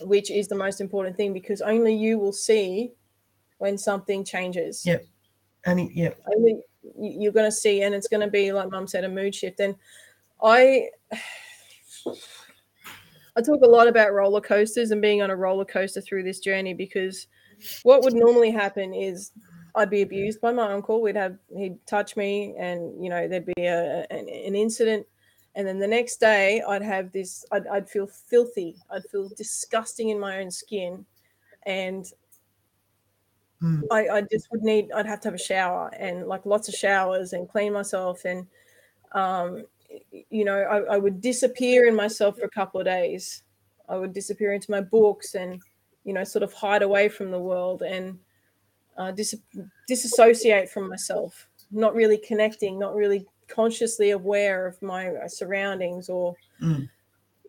which 0.00 0.30
is 0.30 0.48
the 0.48 0.54
most 0.54 0.80
important 0.80 1.16
thing 1.16 1.32
because 1.32 1.60
only 1.60 1.94
you 1.94 2.18
will 2.18 2.32
see 2.32 2.92
when 3.58 3.78
something 3.78 4.24
changes 4.24 4.84
yep 4.84 5.04
and 5.66 5.90
yeah 5.92 6.10
only 6.34 6.62
you're 6.98 7.32
going 7.32 7.46
to 7.46 7.52
see, 7.52 7.82
and 7.82 7.94
it's 7.94 8.08
going 8.08 8.20
to 8.20 8.30
be 8.30 8.52
like 8.52 8.70
Mum 8.70 8.86
said, 8.86 9.04
a 9.04 9.08
mood 9.08 9.34
shift. 9.34 9.60
And 9.60 9.74
I, 10.42 10.88
I 13.36 13.42
talk 13.42 13.62
a 13.62 13.68
lot 13.68 13.88
about 13.88 14.12
roller 14.12 14.40
coasters 14.40 14.90
and 14.90 15.02
being 15.02 15.22
on 15.22 15.30
a 15.30 15.36
roller 15.36 15.64
coaster 15.64 16.00
through 16.00 16.22
this 16.22 16.38
journey 16.38 16.74
because 16.74 17.26
what 17.82 18.02
would 18.02 18.14
normally 18.14 18.50
happen 18.50 18.94
is 18.94 19.32
I'd 19.74 19.90
be 19.90 20.02
abused 20.02 20.40
by 20.40 20.52
my 20.52 20.72
uncle. 20.72 21.02
We'd 21.02 21.16
have 21.16 21.36
he'd 21.56 21.84
touch 21.86 22.16
me, 22.16 22.54
and 22.58 23.02
you 23.02 23.10
know 23.10 23.26
there'd 23.26 23.46
be 23.56 23.64
a, 23.64 24.06
an, 24.10 24.28
an 24.28 24.54
incident, 24.54 25.04
and 25.56 25.66
then 25.66 25.80
the 25.80 25.86
next 25.86 26.20
day 26.20 26.62
I'd 26.62 26.82
have 26.82 27.10
this. 27.10 27.44
I'd, 27.50 27.66
I'd 27.66 27.90
feel 27.90 28.06
filthy. 28.06 28.76
I'd 28.90 29.04
feel 29.10 29.28
disgusting 29.36 30.10
in 30.10 30.20
my 30.20 30.38
own 30.38 30.50
skin, 30.50 31.04
and 31.66 32.06
Mm. 33.64 33.82
I, 33.90 34.08
I 34.08 34.20
just 34.30 34.48
would 34.52 34.62
need, 34.62 34.92
I'd 34.92 35.06
have 35.06 35.20
to 35.22 35.28
have 35.28 35.34
a 35.34 35.42
shower 35.42 35.90
and 35.98 36.26
like 36.26 36.44
lots 36.44 36.68
of 36.68 36.74
showers 36.74 37.32
and 37.32 37.48
clean 37.48 37.72
myself. 37.72 38.26
And, 38.26 38.46
um, 39.12 39.64
you 40.28 40.44
know, 40.44 40.58
I, 40.58 40.94
I 40.94 40.98
would 40.98 41.22
disappear 41.22 41.86
in 41.86 41.96
myself 41.96 42.36
for 42.36 42.44
a 42.44 42.50
couple 42.50 42.78
of 42.78 42.84
days. 42.84 43.42
I 43.88 43.96
would 43.96 44.12
disappear 44.12 44.52
into 44.52 44.70
my 44.70 44.82
books 44.82 45.34
and, 45.34 45.62
you 46.04 46.12
know, 46.12 46.24
sort 46.24 46.42
of 46.42 46.52
hide 46.52 46.82
away 46.82 47.08
from 47.08 47.30
the 47.30 47.38
world 47.38 47.82
and 47.82 48.18
uh, 48.98 49.12
dis- 49.12 49.36
disassociate 49.88 50.68
from 50.68 50.90
myself, 50.90 51.48
not 51.70 51.94
really 51.94 52.18
connecting, 52.18 52.78
not 52.78 52.94
really 52.94 53.26
consciously 53.48 54.10
aware 54.10 54.66
of 54.66 54.80
my 54.82 55.08
uh, 55.08 55.28
surroundings 55.28 56.10
or, 56.10 56.34
mm. 56.62 56.86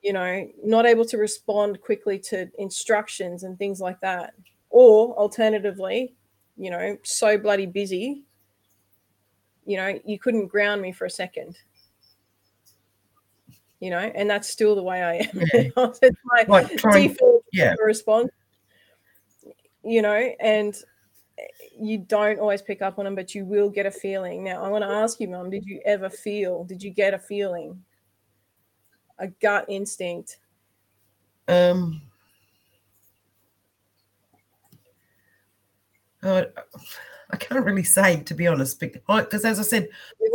you 0.01 0.13
know, 0.13 0.47
not 0.63 0.85
able 0.85 1.05
to 1.05 1.17
respond 1.17 1.81
quickly 1.81 2.17
to 2.19 2.49
instructions 2.57 3.43
and 3.43 3.57
things 3.59 3.81
like 3.81 3.99
that 3.99 4.33
or 4.75 5.15
alternatively, 5.17 6.13
you 6.57 6.69
know, 6.69 6.97
so 7.01 7.37
bloody 7.37 7.65
busy, 7.65 8.25
you 9.65 9.77
know, 9.77 9.97
you 10.03 10.19
couldn't 10.19 10.47
ground 10.47 10.81
me 10.81 10.91
for 10.91 11.05
a 11.05 11.09
second. 11.09 11.57
You 13.79 13.89
know, 13.89 13.99
and 13.99 14.29
that's 14.29 14.49
still 14.49 14.75
the 14.75 14.83
way 14.83 15.01
I 15.01 15.13
am. 15.13 15.29
Yeah. 15.53 15.91
it's 16.01 16.19
my 16.25 16.43
like 16.49 16.75
trying, 16.75 17.07
default 17.07 17.45
yeah. 17.53 17.73
response. 17.81 18.31
You 19.81 20.01
know, 20.01 20.33
and 20.41 20.75
you 21.79 21.99
don't 21.99 22.39
always 22.39 22.61
pick 22.61 22.81
up 22.81 22.99
on 22.99 23.05
them, 23.05 23.15
but 23.15 23.33
you 23.33 23.45
will 23.45 23.69
get 23.69 23.85
a 23.85 23.91
feeling. 23.91 24.43
Now, 24.43 24.61
I 24.61 24.67
want 24.67 24.83
to 24.83 24.89
ask 24.89 25.21
you, 25.21 25.29
Mum, 25.29 25.49
did 25.49 25.65
you 25.65 25.79
ever 25.85 26.09
feel? 26.09 26.65
Did 26.65 26.83
you 26.83 26.89
get 26.89 27.13
a 27.13 27.19
feeling? 27.19 27.81
A 29.19 29.27
gut 29.27 29.67
instinct? 29.69 30.39
Um, 31.47 32.01
Uh, 36.25 36.45
I 37.31 37.37
can't 37.37 37.65
really 37.65 37.83
say 37.83 38.21
to 38.21 38.33
be 38.35 38.45
honest, 38.45 38.79
because 38.79 39.45
as 39.45 39.59
I 39.59 39.63
said, 39.63 39.89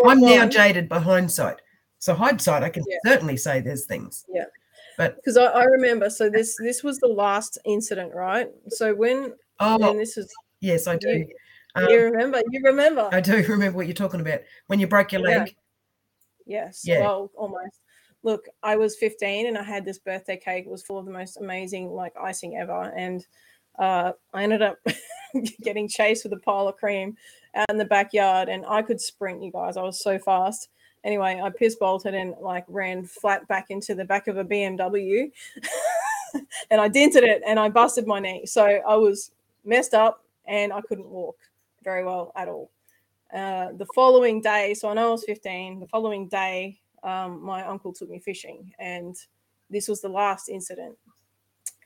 I'm 0.05 0.20
now 0.20 0.47
jaded 0.49 0.88
by 0.88 0.99
hindsight. 0.99 1.61
So 2.01 2.14
hindsight, 2.14 2.64
I 2.64 2.68
can 2.68 2.82
yeah. 2.88 2.97
certainly 3.07 3.36
say 3.36 3.61
there's 3.61 3.84
things. 3.84 4.24
Yeah. 4.28 4.47
But 4.97 5.16
because 5.16 5.36
I, 5.36 5.45
I, 5.45 5.64
remember, 5.64 6.11
so 6.11 6.28
this 6.28 6.57
this 6.59 6.82
was 6.82 6.99
the 6.99 7.07
last 7.07 7.59
incident, 7.64 8.12
right? 8.14 8.49
So 8.68 8.95
when 8.95 9.34
oh, 9.61 9.97
this 9.97 10.16
was 10.16 10.30
yes, 10.61 10.86
I 10.86 10.97
do. 10.97 11.09
You, 11.11 11.28
um, 11.76 11.88
you, 11.88 12.01
remember? 12.01 12.43
You 12.51 12.61
remember? 12.64 13.09
I 13.12 13.20
do 13.20 13.36
remember 13.49 13.76
what 13.76 13.86
you're 13.86 13.95
talking 13.95 14.20
about 14.20 14.41
when 14.66 14.80
you 14.80 14.86
broke 14.86 15.12
your 15.12 15.22
leg. 15.22 15.55
Yeah. 16.45 16.64
Yes. 16.64 16.82
Yeah. 16.84 17.01
Well, 17.01 17.30
almost. 17.36 17.80
look, 18.22 18.47
I 18.62 18.76
was 18.76 18.97
15 18.97 19.47
and 19.47 19.57
I 19.57 19.62
had 19.62 19.84
this 19.84 19.99
birthday 19.99 20.36
cake. 20.36 20.66
It 20.66 20.70
was 20.70 20.82
full 20.82 20.99
of 20.99 21.07
the 21.07 21.12
most 21.12 21.36
amazing 21.36 21.91
like 21.91 22.12
icing 22.20 22.57
ever, 22.57 22.93
and 22.97 23.24
uh, 23.78 24.12
I 24.34 24.43
ended 24.43 24.62
up 24.62 24.78
getting 25.62 25.89
chased 25.89 26.24
with 26.24 26.33
a 26.33 26.39
pile 26.39 26.68
of 26.68 26.76
cream 26.76 27.16
out 27.55 27.70
in 27.70 27.78
the 27.78 27.85
backyard, 27.85 28.49
and 28.49 28.64
I 28.66 28.83
could 28.83 29.01
sprint, 29.01 29.43
you 29.43 29.51
guys. 29.51 29.76
I 29.76 29.83
was 29.83 30.03
so 30.03 30.18
fast. 30.18 30.68
Anyway, 31.03 31.41
I 31.43 31.49
piss 31.51 31.76
bolted 31.76 32.14
and 32.14 32.35
like 32.41 32.64
ran 32.68 33.05
flat 33.05 33.47
back 33.49 33.66
into 33.70 33.95
the 33.95 34.05
back 34.05 34.28
of 34.28 34.37
a 34.37 34.45
BMW, 34.45 35.31
and 36.70 36.81
I 36.81 36.89
dented 36.89 37.24
it 37.24 37.43
and 37.47 37.59
I 37.59 37.68
busted 37.68 38.07
my 38.07 38.20
knee. 38.20 38.45
So 38.47 38.64
I 38.64 38.97
was 38.97 39.33
messed 39.64 39.95
up 39.95 40.24
and 40.47 40.72
I 40.72 40.81
couldn't 40.83 41.09
walk 41.09 41.37
very 41.83 42.05
well 42.05 42.33
at 42.37 42.49
all. 42.49 42.70
Uh, 43.33 43.68
the 43.76 43.87
following 43.95 44.43
day, 44.43 44.74
so 44.74 44.89
I 44.89 44.95
know 44.95 45.09
I 45.09 45.12
was 45.12 45.24
15. 45.24 45.81
The 45.81 45.87
following 45.87 46.28
day, 46.28 46.78
um, 47.03 47.43
my 47.43 47.64
uncle 47.64 47.93
took 47.93 48.11
me 48.11 48.18
fishing, 48.18 48.72
and 48.78 49.16
this 49.70 49.89
was 49.89 50.01
the 50.01 50.09
last 50.09 50.49
incident. 50.49 50.97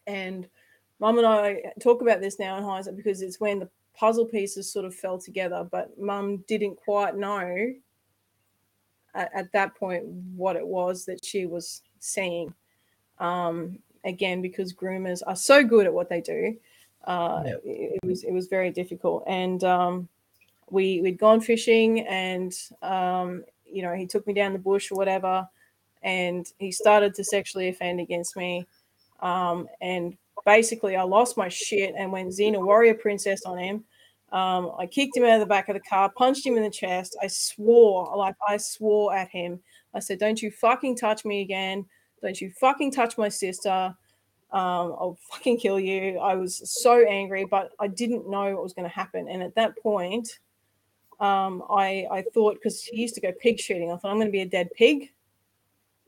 And 0.06 0.48
mum 1.00 1.18
and 1.18 1.26
I 1.26 1.62
talk 1.80 2.02
about 2.02 2.20
this 2.20 2.38
now 2.38 2.56
in 2.56 2.64
hindsight 2.64 2.96
because 2.96 3.22
it's 3.22 3.40
when 3.40 3.58
the 3.58 3.68
puzzle 3.94 4.26
pieces 4.26 4.70
sort 4.70 4.84
of 4.84 4.94
fell 4.94 5.18
together, 5.18 5.66
but 5.70 5.98
mum 5.98 6.44
didn't 6.48 6.76
quite 6.76 7.16
know 7.16 7.72
at, 9.14 9.30
at, 9.34 9.52
that 9.52 9.74
point 9.76 10.04
what 10.36 10.56
it 10.56 10.66
was 10.66 11.04
that 11.04 11.24
she 11.24 11.46
was 11.46 11.82
seeing. 12.00 12.52
Um, 13.18 13.78
again, 14.04 14.42
because 14.42 14.72
groomers 14.72 15.22
are 15.26 15.36
so 15.36 15.62
good 15.62 15.86
at 15.86 15.94
what 15.94 16.08
they 16.08 16.20
do, 16.20 16.56
uh, 17.04 17.42
it, 17.64 18.00
it, 18.02 18.06
was 18.06 18.24
it 18.24 18.32
was 18.32 18.48
very 18.48 18.70
difficult. 18.70 19.24
And 19.26 19.62
um, 19.62 20.08
we 20.70 21.00
we'd 21.00 21.18
gone 21.18 21.40
fishing, 21.40 22.00
and 22.00 22.52
um, 22.82 23.44
you 23.66 23.82
know 23.82 23.94
he 23.94 24.06
took 24.06 24.26
me 24.26 24.34
down 24.34 24.52
the 24.52 24.58
bush 24.58 24.90
or 24.90 24.96
whatever, 24.96 25.48
and 26.02 26.46
he 26.58 26.72
started 26.72 27.14
to 27.14 27.24
sexually 27.24 27.68
offend 27.68 28.00
against 28.00 28.36
me. 28.36 28.66
Um, 29.20 29.68
and 29.80 30.16
basically, 30.44 30.96
I 30.96 31.02
lost 31.02 31.36
my 31.36 31.48
shit 31.48 31.94
and 31.96 32.12
went 32.12 32.30
Xena 32.30 32.64
Warrior 32.64 32.94
Princess 32.94 33.42
on 33.44 33.58
him. 33.58 33.84
Um, 34.32 34.72
I 34.78 34.86
kicked 34.86 35.16
him 35.16 35.24
out 35.24 35.34
of 35.34 35.40
the 35.40 35.46
back 35.46 35.68
of 35.68 35.74
the 35.74 35.80
car, 35.80 36.10
punched 36.10 36.44
him 36.44 36.56
in 36.56 36.64
the 36.64 36.70
chest. 36.70 37.16
I 37.22 37.28
swore, 37.28 38.12
like 38.16 38.34
I 38.46 38.56
swore 38.56 39.14
at 39.14 39.28
him. 39.28 39.60
I 39.94 40.00
said, 40.00 40.18
"Don't 40.18 40.42
you 40.42 40.50
fucking 40.50 40.96
touch 40.96 41.24
me 41.24 41.40
again! 41.40 41.86
Don't 42.20 42.40
you 42.40 42.50
fucking 42.58 42.90
touch 42.90 43.16
my 43.16 43.28
sister! 43.28 43.94
Um, 44.50 44.96
I'll 44.98 45.18
fucking 45.30 45.58
kill 45.58 45.78
you!" 45.78 46.18
I 46.18 46.34
was 46.34 46.68
so 46.68 47.06
angry, 47.06 47.44
but 47.44 47.70
I 47.78 47.86
didn't 47.86 48.28
know 48.28 48.54
what 48.54 48.62
was 48.64 48.72
going 48.72 48.88
to 48.88 48.94
happen. 48.94 49.28
And 49.28 49.40
at 49.40 49.54
that 49.54 49.78
point, 49.78 50.40
um, 51.20 51.62
I 51.70 52.06
I 52.10 52.24
thought 52.34 52.54
because 52.54 52.82
he 52.82 53.02
used 53.02 53.14
to 53.14 53.20
go 53.20 53.30
pig 53.40 53.60
shooting, 53.60 53.92
I 53.92 53.96
thought 53.96 54.10
I'm 54.10 54.16
going 54.16 54.26
to 54.26 54.32
be 54.32 54.40
a 54.40 54.46
dead 54.46 54.70
pig. 54.76 55.12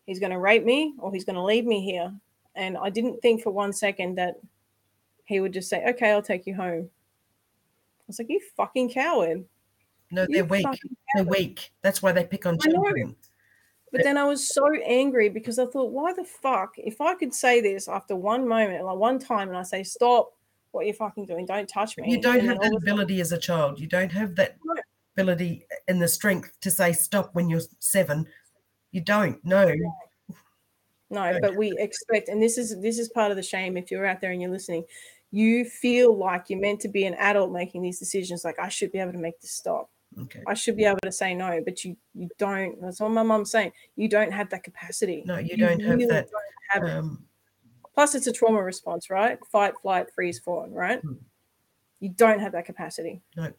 He's 0.04 0.18
going 0.18 0.32
to 0.32 0.38
rape 0.38 0.64
me, 0.64 0.94
or 0.98 1.12
he's 1.12 1.24
going 1.24 1.36
to 1.36 1.44
leave 1.44 1.64
me 1.64 1.80
here. 1.80 2.12
And 2.56 2.76
I 2.76 2.90
didn't 2.90 3.20
think 3.20 3.42
for 3.42 3.50
one 3.50 3.72
second 3.72 4.16
that 4.16 4.36
he 5.24 5.40
would 5.40 5.52
just 5.52 5.68
say, 5.68 5.84
"Okay, 5.90 6.10
I'll 6.10 6.22
take 6.22 6.46
you 6.46 6.54
home." 6.54 6.90
I 8.00 8.04
was 8.06 8.20
like, 8.20 8.30
you 8.30 8.40
fucking 8.56 8.90
coward. 8.90 9.44
No, 10.12 10.26
they're 10.28 10.44
weak. 10.44 10.66
They're 11.14 11.24
weak. 11.24 11.72
That's 11.82 12.00
why 12.00 12.12
they 12.12 12.24
pick 12.24 12.46
on 12.46 12.56
children. 12.58 13.16
But 13.90 14.04
then 14.04 14.16
I 14.16 14.24
was 14.24 14.46
so 14.46 14.72
angry 14.84 15.28
because 15.28 15.58
I 15.58 15.66
thought, 15.66 15.90
why 15.90 16.12
the 16.12 16.22
fuck? 16.22 16.74
If 16.76 17.00
I 17.00 17.14
could 17.14 17.34
say 17.34 17.60
this 17.60 17.88
after 17.88 18.14
one 18.14 18.46
moment, 18.46 18.84
like 18.84 18.96
one 18.96 19.18
time, 19.18 19.48
and 19.48 19.56
I 19.56 19.62
say, 19.62 19.82
stop 19.82 20.34
what 20.70 20.86
you're 20.86 20.94
fucking 20.94 21.26
doing, 21.26 21.46
don't 21.46 21.68
touch 21.68 21.96
me. 21.96 22.10
You 22.10 22.20
don't 22.20 22.44
have 22.44 22.60
that 22.60 22.74
ability 22.76 23.20
as 23.20 23.32
a 23.32 23.38
child. 23.38 23.80
You 23.80 23.88
don't 23.88 24.12
have 24.12 24.36
that 24.36 24.56
no. 24.64 24.74
ability 25.16 25.66
and 25.88 26.00
the 26.00 26.08
strength 26.08 26.52
to 26.60 26.70
say 26.70 26.92
stop 26.92 27.34
when 27.34 27.48
you're 27.48 27.62
seven. 27.80 28.26
You 28.92 29.00
don't. 29.00 29.44
No. 29.44 29.72
No, 31.08 31.38
but 31.40 31.56
we 31.56 31.72
expect, 31.78 32.28
and 32.28 32.42
this 32.42 32.58
is 32.58 32.80
this 32.80 32.98
is 32.98 33.08
part 33.10 33.30
of 33.30 33.36
the 33.36 33.42
shame. 33.42 33.76
If 33.76 33.90
you're 33.90 34.06
out 34.06 34.20
there 34.20 34.32
and 34.32 34.42
you're 34.42 34.50
listening, 34.50 34.84
you 35.30 35.64
feel 35.64 36.16
like 36.16 36.48
you're 36.48 36.60
meant 36.60 36.80
to 36.80 36.88
be 36.88 37.04
an 37.04 37.14
adult 37.14 37.52
making 37.52 37.82
these 37.82 37.98
decisions 37.98 38.44
like 38.44 38.58
i 38.58 38.68
should 38.68 38.92
be 38.92 38.98
able 38.98 39.12
to 39.12 39.18
make 39.18 39.40
this 39.40 39.52
stop. 39.52 39.90
Okay. 40.18 40.42
I 40.46 40.54
should 40.54 40.76
be 40.76 40.84
able 40.84 41.00
to 41.02 41.12
say 41.12 41.34
no 41.34 41.60
but 41.64 41.84
you 41.84 41.96
you 42.14 42.28
don't 42.38 42.80
that's 42.80 43.00
what 43.00 43.10
my 43.10 43.22
mom's 43.22 43.50
saying 43.50 43.72
you 43.96 44.08
don't 44.08 44.32
have 44.32 44.48
that 44.50 44.62
capacity. 44.62 45.24
No 45.26 45.38
you, 45.38 45.48
you 45.50 45.56
don't 45.56 45.80
have 45.80 45.98
that 46.08 46.28
don't 46.30 46.88
have 46.88 46.98
um, 46.98 47.24
plus 47.94 48.14
it's 48.14 48.26
a 48.26 48.32
trauma 48.32 48.62
response 48.62 49.10
right? 49.10 49.38
Fight 49.52 49.74
flight 49.82 50.06
freeze 50.14 50.38
fawn 50.38 50.72
right? 50.72 51.00
Hmm. 51.00 51.14
you 52.00 52.08
don't 52.08 52.40
have 52.40 52.52
that 52.52 52.64
capacity. 52.64 53.20
No. 53.36 53.52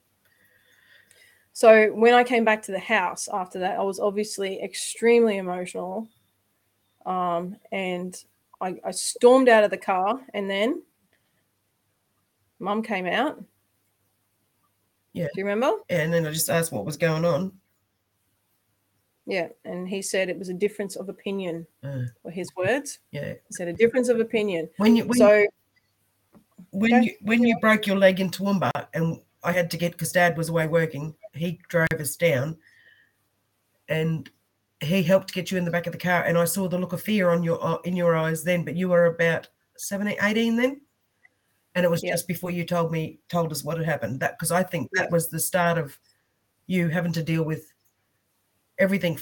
So 1.54 1.90
when 1.90 2.14
i 2.14 2.24
came 2.24 2.46
back 2.46 2.64
to 2.64 2.72
the 2.72 2.80
house 2.80 3.28
after 3.32 3.60
that 3.60 3.78
i 3.78 3.84
was 3.84 4.00
obviously 4.00 4.62
extremely 4.64 5.38
emotional 5.38 6.08
um, 7.08 7.56
and 7.72 8.24
I, 8.62 8.76
I 8.86 8.92
stormed 8.92 9.50
out 9.50 9.64
of 9.64 9.72
the 9.72 9.78
car 9.78 10.20
and 10.34 10.50
then 10.50 10.84
mum 12.60 12.84
came 12.84 13.08
out. 13.08 13.44
Yeah. 15.14 15.26
Do 15.34 15.40
you 15.42 15.46
remember? 15.46 15.78
Yeah, 15.90 16.02
and 16.02 16.14
then 16.14 16.28
I 16.28 16.32
just 16.32 16.50
asked 16.50 16.72
what 16.72 16.86
was 16.86 16.98
going 16.98 17.26
on. 17.26 17.54
Yeah, 19.26 19.48
and 19.66 19.90
he 19.90 20.02
said 20.02 20.30
it 20.30 20.38
was 20.38 20.50
a 20.50 20.54
difference 20.54 20.96
of 20.96 21.10
opinion, 21.10 21.68
uh, 21.84 22.04
were 22.24 22.32
his 22.32 22.50
words. 22.56 23.00
Yeah, 23.12 23.34
he 23.34 23.52
said 23.52 23.68
a 23.68 23.74
difference 23.74 24.10
of 24.10 24.20
opinion. 24.20 24.70
When 24.78 24.96
you 24.96 25.06
when, 25.06 25.18
so 25.18 25.46
when 26.72 26.94
okay. 26.94 27.06
you 27.06 27.16
when 27.22 27.44
you 27.44 27.58
broke 27.60 27.88
your 27.88 27.98
leg 27.98 28.22
in 28.22 28.30
Toowoomba, 28.30 28.72
and 28.94 29.20
I 29.44 29.52
had 29.52 29.70
to 29.72 29.78
get 29.78 29.92
because 29.92 30.14
Dad 30.14 30.38
was 30.38 30.48
away 30.48 30.68
working, 30.68 31.14
he 31.34 31.60
drove 31.68 31.90
us 32.00 32.16
down, 32.16 32.58
and 33.90 34.30
he 34.82 35.02
helped 35.04 35.34
get 35.34 35.52
you 35.52 35.58
in 35.58 35.66
the 35.66 35.72
back 35.72 35.88
of 35.88 35.94
the 35.94 36.00
car, 36.00 36.24
and 36.24 36.38
I 36.38 36.46
saw 36.46 36.68
the 36.68 36.78
look 36.78 36.94
of 36.94 37.02
fear 37.02 37.30
on 37.30 37.44
your 37.44 37.64
uh, 37.64 37.78
in 37.84 37.96
your 37.96 38.16
eyes 38.16 38.44
then. 38.44 38.64
But 38.64 38.76
you 38.76 38.90
were 38.90 39.06
about 39.06 39.48
17, 39.78 40.18
18 40.22 40.56
then? 40.56 40.82
And 41.76 41.86
it 41.86 41.90
was 41.90 42.04
yeah. 42.04 42.14
just 42.14 42.28
before 42.28 42.52
you 42.52 42.66
told 42.66 42.92
me 42.92 43.20
told 43.30 43.52
us 43.52 43.64
what 43.64 43.78
had 43.78 43.86
happened 43.86 44.20
that 44.20 44.38
because 44.38 44.52
i 44.52 44.64
think 44.64 44.90
that 44.94 45.12
was 45.12 45.30
the 45.30 45.40
start 45.40 45.78
of 45.78 45.98
you 46.66 46.88
having 46.90 47.14
to 47.14 47.22
deal 47.22 47.44
with 47.44 47.72
everything 48.80 49.20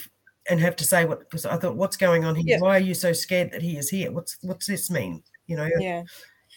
and 0.50 0.60
have 0.60 0.76
to 0.78 0.86
say 0.86 1.04
what 1.04 1.20
because 1.20 1.46
i 1.46 1.58
thought 1.58 1.76
what's 1.76 1.98
going 1.98 2.24
on 2.24 2.36
here? 2.36 2.46
Yeah. 2.48 2.60
why 2.60 2.78
are 2.78 2.80
you 2.80 2.94
so 2.94 3.12
scared 3.12 3.52
that 3.52 3.62
he 3.62 3.78
is 3.78 3.90
here? 3.90 4.12
What's 4.12 4.38
what's 4.42 4.68
this 4.68 4.90
mean? 4.90 5.22
You 5.48 5.58
know? 5.58 5.70
Yeah. 5.80 6.04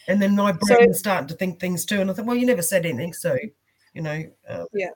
And 0.07 0.21
then 0.21 0.35
my 0.35 0.53
brain 0.53 0.79
so, 0.79 0.87
was 0.87 0.99
starting 0.99 1.27
to 1.27 1.33
think 1.35 1.59
things 1.59 1.85
too 1.85 1.99
and 1.99 2.09
i 2.09 2.13
thought 2.13 2.25
well 2.25 2.35
you 2.35 2.45
never 2.45 2.61
said 2.61 2.85
anything 2.85 3.13
so 3.13 3.37
you 3.93 4.01
know 4.01 4.23
um, 4.47 4.67
yeah 4.73 4.91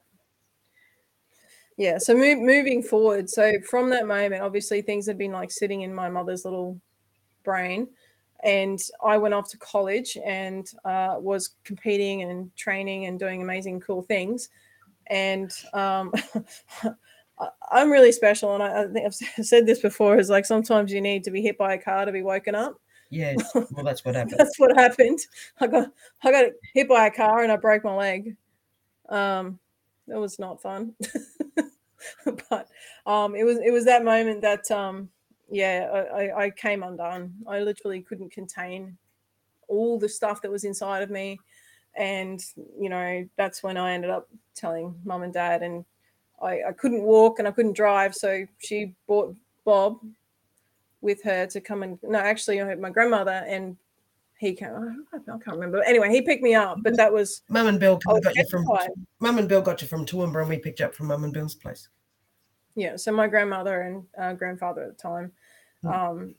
yeah 1.84 1.98
so 1.98 2.16
move, 2.16 2.40
moving 2.40 2.82
forward 2.82 3.30
so 3.30 3.54
from 3.70 3.90
that 3.90 4.08
moment 4.08 4.42
obviously 4.42 4.82
things 4.82 5.06
had 5.06 5.18
been 5.18 5.32
like 5.32 5.52
sitting 5.52 5.82
in 5.82 5.94
my 5.94 6.10
mother's 6.10 6.46
little 6.46 6.80
brain 7.44 7.88
and 8.44 8.80
I 9.04 9.18
went 9.18 9.34
off 9.34 9.50
to 9.52 9.58
college 9.58 10.18
and 10.24 10.70
uh, 10.84 11.16
was 11.18 11.56
competing 11.64 12.24
and 12.24 12.54
training 12.56 13.06
and 13.06 13.18
doing 13.18 13.42
amazing, 13.42 13.80
cool 13.80 14.02
things. 14.02 14.50
And 15.08 15.52
um, 15.74 16.14
I'm 17.72 17.92
really 17.92 18.12
special, 18.12 18.54
and 18.54 18.64
I, 18.64 18.84
I, 18.84 18.88
think 18.88 19.06
I've 19.06 19.14
said 19.46 19.66
this 19.66 19.80
before. 19.80 20.18
Is 20.18 20.30
like 20.30 20.46
sometimes 20.46 20.92
you 20.92 21.02
need 21.02 21.24
to 21.24 21.32
be 21.32 21.42
hit 21.42 21.58
by 21.58 21.74
a 21.74 21.82
car 21.82 22.06
to 22.06 22.12
be 22.12 22.22
woken 22.22 22.56
up. 22.56 22.76
Yeah, 23.10 23.36
well, 23.56 23.84
that's 23.84 24.04
what 24.04 24.16
happened. 24.16 24.36
that's 24.38 24.60
what 24.60 24.76
happened. 24.78 25.20
I 25.60 25.68
got 25.68 25.92
I 26.24 26.32
got 26.32 26.46
hit 26.74 26.88
by 26.88 27.08
a 27.08 27.12
car 27.12 27.44
and 27.44 27.52
I 27.52 27.56
broke 27.56 27.84
my 27.84 27.96
leg. 27.96 28.36
Um, 29.10 29.60
it 30.08 30.18
was 30.18 30.38
not 30.38 30.62
fun, 30.62 30.96
but 32.50 32.68
um, 33.06 33.36
it 33.36 33.44
was 33.44 33.58
it 33.60 33.72
was 33.72 33.86
that 33.86 34.04
moment 34.04 34.42
that 34.42 34.70
um, 34.72 35.10
yeah, 35.54 36.06
I, 36.14 36.46
I 36.46 36.50
came 36.50 36.84
undone. 36.84 37.34
I 37.48 37.60
literally 37.60 38.02
couldn't 38.02 38.32
contain 38.32 38.98
all 39.68 40.00
the 40.00 40.10
stuff 40.10 40.42
that 40.42 40.52
was 40.52 40.64
inside 40.64 41.04
of 41.04 41.10
me. 41.10 41.40
And, 41.96 42.44
you 42.80 42.90
know, 42.90 43.28
that's 43.38 43.62
when 43.62 43.78
I 43.78 43.94
ended 43.94 44.10
up 44.10 44.28
telling 44.56 44.96
mum 45.06 45.22
and 45.22 45.34
dad. 45.34 45.62
And 45.62 45.86
I, 46.42 46.62
I 46.70 46.72
couldn't 46.72 47.04
walk 47.04 47.38
and 47.38 47.48
I 47.48 47.52
couldn't 47.52 47.76
drive. 47.76 48.16
So 48.16 48.46
she 48.58 48.96
brought 49.06 49.36
Bob 49.64 50.00
with 51.02 51.22
her 51.24 51.46
to 51.48 51.62
come 51.62 51.84
and, 51.84 52.00
no, 52.02 52.18
actually, 52.18 52.62
I 52.62 52.68
had 52.68 52.80
my 52.80 52.90
grandmother 52.90 53.44
and 53.48 53.78
he 54.44 54.54
came. 54.54 55.06
I 55.14 55.18
can't 55.26 55.48
remember. 55.48 55.84
Anyway, 55.84 56.10
he 56.10 56.22
picked 56.22 56.44
me 56.44 56.54
up, 56.56 56.78
but 56.82 56.96
that 56.98 57.12
was 57.12 57.42
Mum 57.50 57.68
and 57.68 57.80
Bill 57.80 57.98
got 57.98 58.36
you 58.36 58.46
from 58.50 58.66
Mum 59.20 59.38
and 59.38 59.50
Bill 59.50 59.62
got 59.62 59.82
you 59.82 59.88
from 59.88 60.06
Toowoomba, 60.06 60.42
and 60.42 60.50
we 60.50 60.60
picked 60.60 60.80
you 60.80 60.86
up 60.86 60.96
from 60.96 61.08
Mum 61.08 61.24
and 61.24 61.34
Bill's 61.34 61.56
place. 61.56 61.90
Yeah, 62.76 62.96
so 62.96 63.12
my 63.12 63.28
grandmother 63.28 63.82
and 63.82 64.04
uh, 64.20 64.34
grandfather 64.34 64.84
at 64.84 64.98
the 64.98 65.02
time 65.02 65.32
Mm. 65.84 65.94
um, 65.94 66.36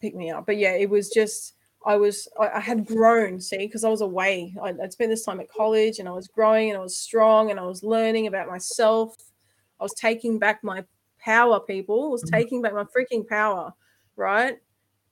pick 0.00 0.14
me 0.14 0.30
up. 0.30 0.46
But 0.46 0.58
yeah, 0.58 0.72
it 0.72 0.88
was 0.88 1.08
just 1.10 1.54
I 1.84 1.96
was 1.96 2.28
I, 2.38 2.48
I 2.50 2.60
had 2.60 2.86
grown, 2.86 3.40
see, 3.40 3.58
because 3.58 3.84
I 3.84 3.88
was 3.88 4.00
away. 4.00 4.54
I, 4.62 4.72
would 4.72 4.92
spent 4.92 5.10
this 5.10 5.24
time 5.24 5.40
at 5.40 5.50
college, 5.50 5.98
and 5.98 6.08
I 6.08 6.12
was 6.12 6.28
growing, 6.28 6.70
and 6.70 6.78
I 6.78 6.82
was 6.82 6.96
strong, 6.96 7.50
and 7.50 7.58
I 7.58 7.64
was 7.64 7.82
learning 7.82 8.26
about 8.26 8.48
myself. 8.48 9.16
I 9.80 9.82
was 9.82 9.94
taking 9.94 10.38
back 10.38 10.62
my 10.62 10.84
power. 11.18 11.60
People 11.60 12.06
I 12.06 12.08
was 12.08 12.24
mm-hmm. 12.24 12.36
taking 12.36 12.62
back 12.62 12.74
my 12.74 12.84
freaking 12.84 13.26
power, 13.26 13.72
right? 14.16 14.58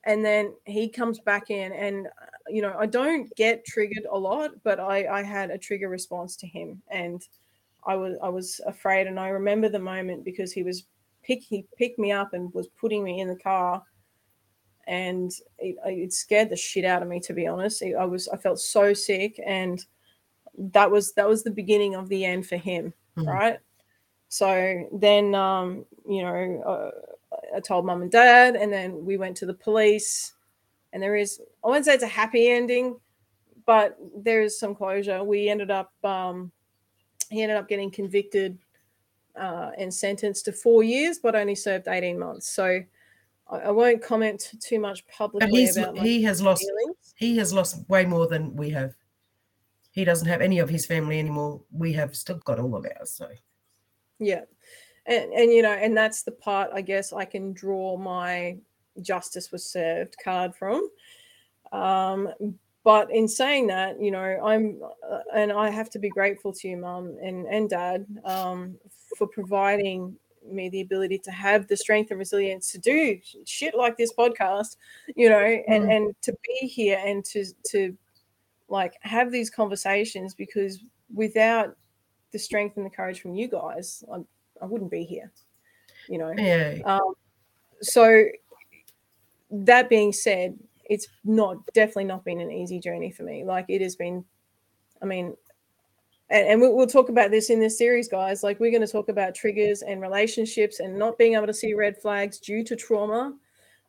And 0.04 0.24
then 0.24 0.54
he 0.64 0.88
comes 0.88 1.20
back 1.20 1.50
in, 1.50 1.72
and 1.72 2.06
uh, 2.06 2.10
you 2.48 2.62
know 2.62 2.74
I 2.78 2.86
don't 2.86 3.34
get 3.36 3.64
triggered 3.66 4.06
a 4.10 4.18
lot, 4.18 4.62
but 4.62 4.80
I 4.80 5.06
I 5.06 5.22
had 5.22 5.50
a 5.50 5.58
trigger 5.58 5.88
response 5.88 6.36
to 6.36 6.46
him, 6.46 6.82
and 6.88 7.22
I 7.86 7.96
was 7.96 8.18
I 8.22 8.28
was 8.30 8.60
afraid, 8.66 9.06
and 9.06 9.20
I 9.20 9.28
remember 9.28 9.68
the 9.68 9.78
moment 9.78 10.24
because 10.24 10.52
he 10.52 10.62
was 10.62 10.86
pick 11.22 11.42
he 11.42 11.66
picked 11.76 11.98
me 11.98 12.12
up 12.12 12.32
and 12.34 12.52
was 12.54 12.68
putting 12.68 13.04
me 13.04 13.20
in 13.20 13.28
the 13.28 13.36
car, 13.36 13.82
and 14.86 15.30
it, 15.58 15.76
it 15.84 16.12
scared 16.12 16.50
the 16.50 16.56
shit 16.56 16.84
out 16.84 17.02
of 17.02 17.08
me 17.08 17.20
to 17.20 17.32
be 17.34 17.46
honest. 17.46 17.82
I 17.82 18.04
was 18.04 18.28
I 18.28 18.36
felt 18.36 18.58
so 18.60 18.92
sick, 18.94 19.40
and 19.44 19.84
that 20.58 20.90
was 20.90 21.14
that 21.14 21.28
was 21.28 21.44
the 21.44 21.50
beginning 21.50 21.94
of 21.94 22.08
the 22.08 22.24
end 22.24 22.46
for 22.46 22.56
him, 22.56 22.94
Mhm. 23.16 23.26
right? 23.26 23.60
So 24.28 24.88
then, 24.92 25.34
um, 25.34 25.86
you 26.08 26.22
know, 26.22 26.62
uh, 26.62 27.09
I 27.54 27.60
told 27.60 27.86
mum 27.86 28.02
and 28.02 28.10
dad, 28.10 28.56
and 28.56 28.72
then 28.72 29.04
we 29.04 29.16
went 29.16 29.36
to 29.38 29.46
the 29.46 29.54
police. 29.54 30.34
And 30.92 31.02
there 31.02 31.16
is, 31.16 31.40
I 31.64 31.68
won't 31.68 31.84
say 31.84 31.94
it's 31.94 32.02
a 32.02 32.08
happy 32.08 32.48
ending, 32.48 32.98
but 33.66 33.96
there 34.16 34.42
is 34.42 34.58
some 34.58 34.74
closure. 34.74 35.22
We 35.22 35.48
ended 35.48 35.70
up, 35.70 35.92
um, 36.04 36.50
he 37.30 37.42
ended 37.42 37.56
up 37.56 37.68
getting 37.68 37.90
convicted 37.90 38.58
uh, 39.38 39.70
and 39.78 39.92
sentenced 39.92 40.44
to 40.46 40.52
four 40.52 40.82
years, 40.82 41.18
but 41.18 41.34
only 41.34 41.54
served 41.54 41.88
18 41.88 42.18
months. 42.18 42.52
So 42.52 42.82
I, 43.50 43.56
I 43.56 43.70
won't 43.70 44.02
comment 44.02 44.52
too 44.60 44.80
much 44.80 45.06
publicly 45.06 45.68
about 45.68 45.96
he 45.98 46.22
has 46.22 46.42
lost 46.42 46.62
feelings. 46.62 47.14
he 47.16 47.36
has 47.36 47.52
lost 47.52 47.88
way 47.88 48.04
more 48.04 48.26
than 48.26 48.56
we 48.56 48.70
have. 48.70 48.94
He 49.92 50.04
doesn't 50.04 50.28
have 50.28 50.40
any 50.40 50.58
of 50.60 50.68
his 50.68 50.86
family 50.86 51.18
anymore. 51.18 51.62
We 51.72 51.92
have 51.94 52.16
still 52.16 52.38
got 52.44 52.60
all 52.60 52.76
of 52.76 52.86
ours. 52.98 53.12
So 53.12 53.28
Yeah. 54.18 54.42
And, 55.10 55.32
and 55.32 55.52
you 55.52 55.60
know, 55.62 55.72
and 55.72 55.96
that's 55.96 56.22
the 56.22 56.30
part 56.32 56.70
I 56.72 56.80
guess 56.80 57.12
I 57.12 57.24
can 57.24 57.52
draw 57.52 57.96
my 57.98 58.56
justice 59.02 59.50
was 59.52 59.64
served 59.66 60.16
card 60.22 60.54
from. 60.54 60.88
Um, 61.72 62.28
but 62.84 63.10
in 63.10 63.28
saying 63.28 63.66
that, 63.66 64.00
you 64.00 64.10
know, 64.10 64.38
I'm, 64.42 64.80
uh, 65.08 65.18
and 65.34 65.52
I 65.52 65.68
have 65.68 65.90
to 65.90 65.98
be 65.98 66.08
grateful 66.08 66.52
to 66.54 66.68
you, 66.68 66.76
mum 66.78 67.16
and, 67.22 67.46
and 67.46 67.68
dad, 67.68 68.06
um, 68.24 68.78
for 69.18 69.26
providing 69.26 70.16
me 70.50 70.68
the 70.70 70.80
ability 70.80 71.18
to 71.18 71.30
have 71.30 71.66
the 71.68 71.76
strength 71.76 72.10
and 72.10 72.18
resilience 72.18 72.72
to 72.72 72.78
do 72.78 73.18
shit 73.44 73.74
like 73.74 73.96
this 73.98 74.12
podcast, 74.14 74.76
you 75.14 75.28
know, 75.28 75.44
and, 75.68 75.84
Mm. 75.84 75.96
and 75.96 76.14
to 76.22 76.34
be 76.42 76.66
here 76.66 77.00
and 77.04 77.24
to, 77.26 77.44
to 77.70 77.96
like 78.68 78.94
have 79.02 79.30
these 79.30 79.50
conversations 79.50 80.34
because 80.34 80.82
without 81.12 81.76
the 82.30 82.38
strength 82.38 82.76
and 82.76 82.86
the 82.86 82.90
courage 82.90 83.20
from 83.20 83.34
you 83.34 83.48
guys, 83.48 84.02
I, 84.12 84.20
I 84.60 84.66
wouldn't 84.66 84.90
be 84.90 85.04
here, 85.04 85.30
you 86.08 86.18
know. 86.18 86.32
yeah, 86.36 86.78
Um, 86.84 87.14
so 87.80 88.24
that 89.50 89.88
being 89.88 90.12
said, 90.12 90.58
it's 90.84 91.06
not 91.24 91.58
definitely 91.72 92.04
not 92.04 92.24
been 92.24 92.40
an 92.40 92.50
easy 92.50 92.80
journey 92.80 93.10
for 93.10 93.22
me. 93.22 93.44
Like 93.44 93.66
it 93.68 93.80
has 93.80 93.96
been, 93.96 94.24
I 95.00 95.04
mean, 95.06 95.36
and, 96.28 96.46
and 96.48 96.60
we'll, 96.60 96.76
we'll 96.76 96.86
talk 96.86 97.08
about 97.08 97.30
this 97.30 97.50
in 97.50 97.60
this 97.60 97.78
series, 97.78 98.08
guys. 98.08 98.42
Like 98.42 98.60
we're 98.60 98.70
going 98.70 98.86
to 98.86 98.92
talk 98.92 99.08
about 99.08 99.34
triggers 99.34 99.82
and 99.82 100.00
relationships 100.00 100.80
and 100.80 100.98
not 100.98 101.18
being 101.18 101.34
able 101.34 101.46
to 101.46 101.54
see 101.54 101.74
red 101.74 101.96
flags 102.00 102.38
due 102.38 102.64
to 102.64 102.76
trauma. 102.76 103.34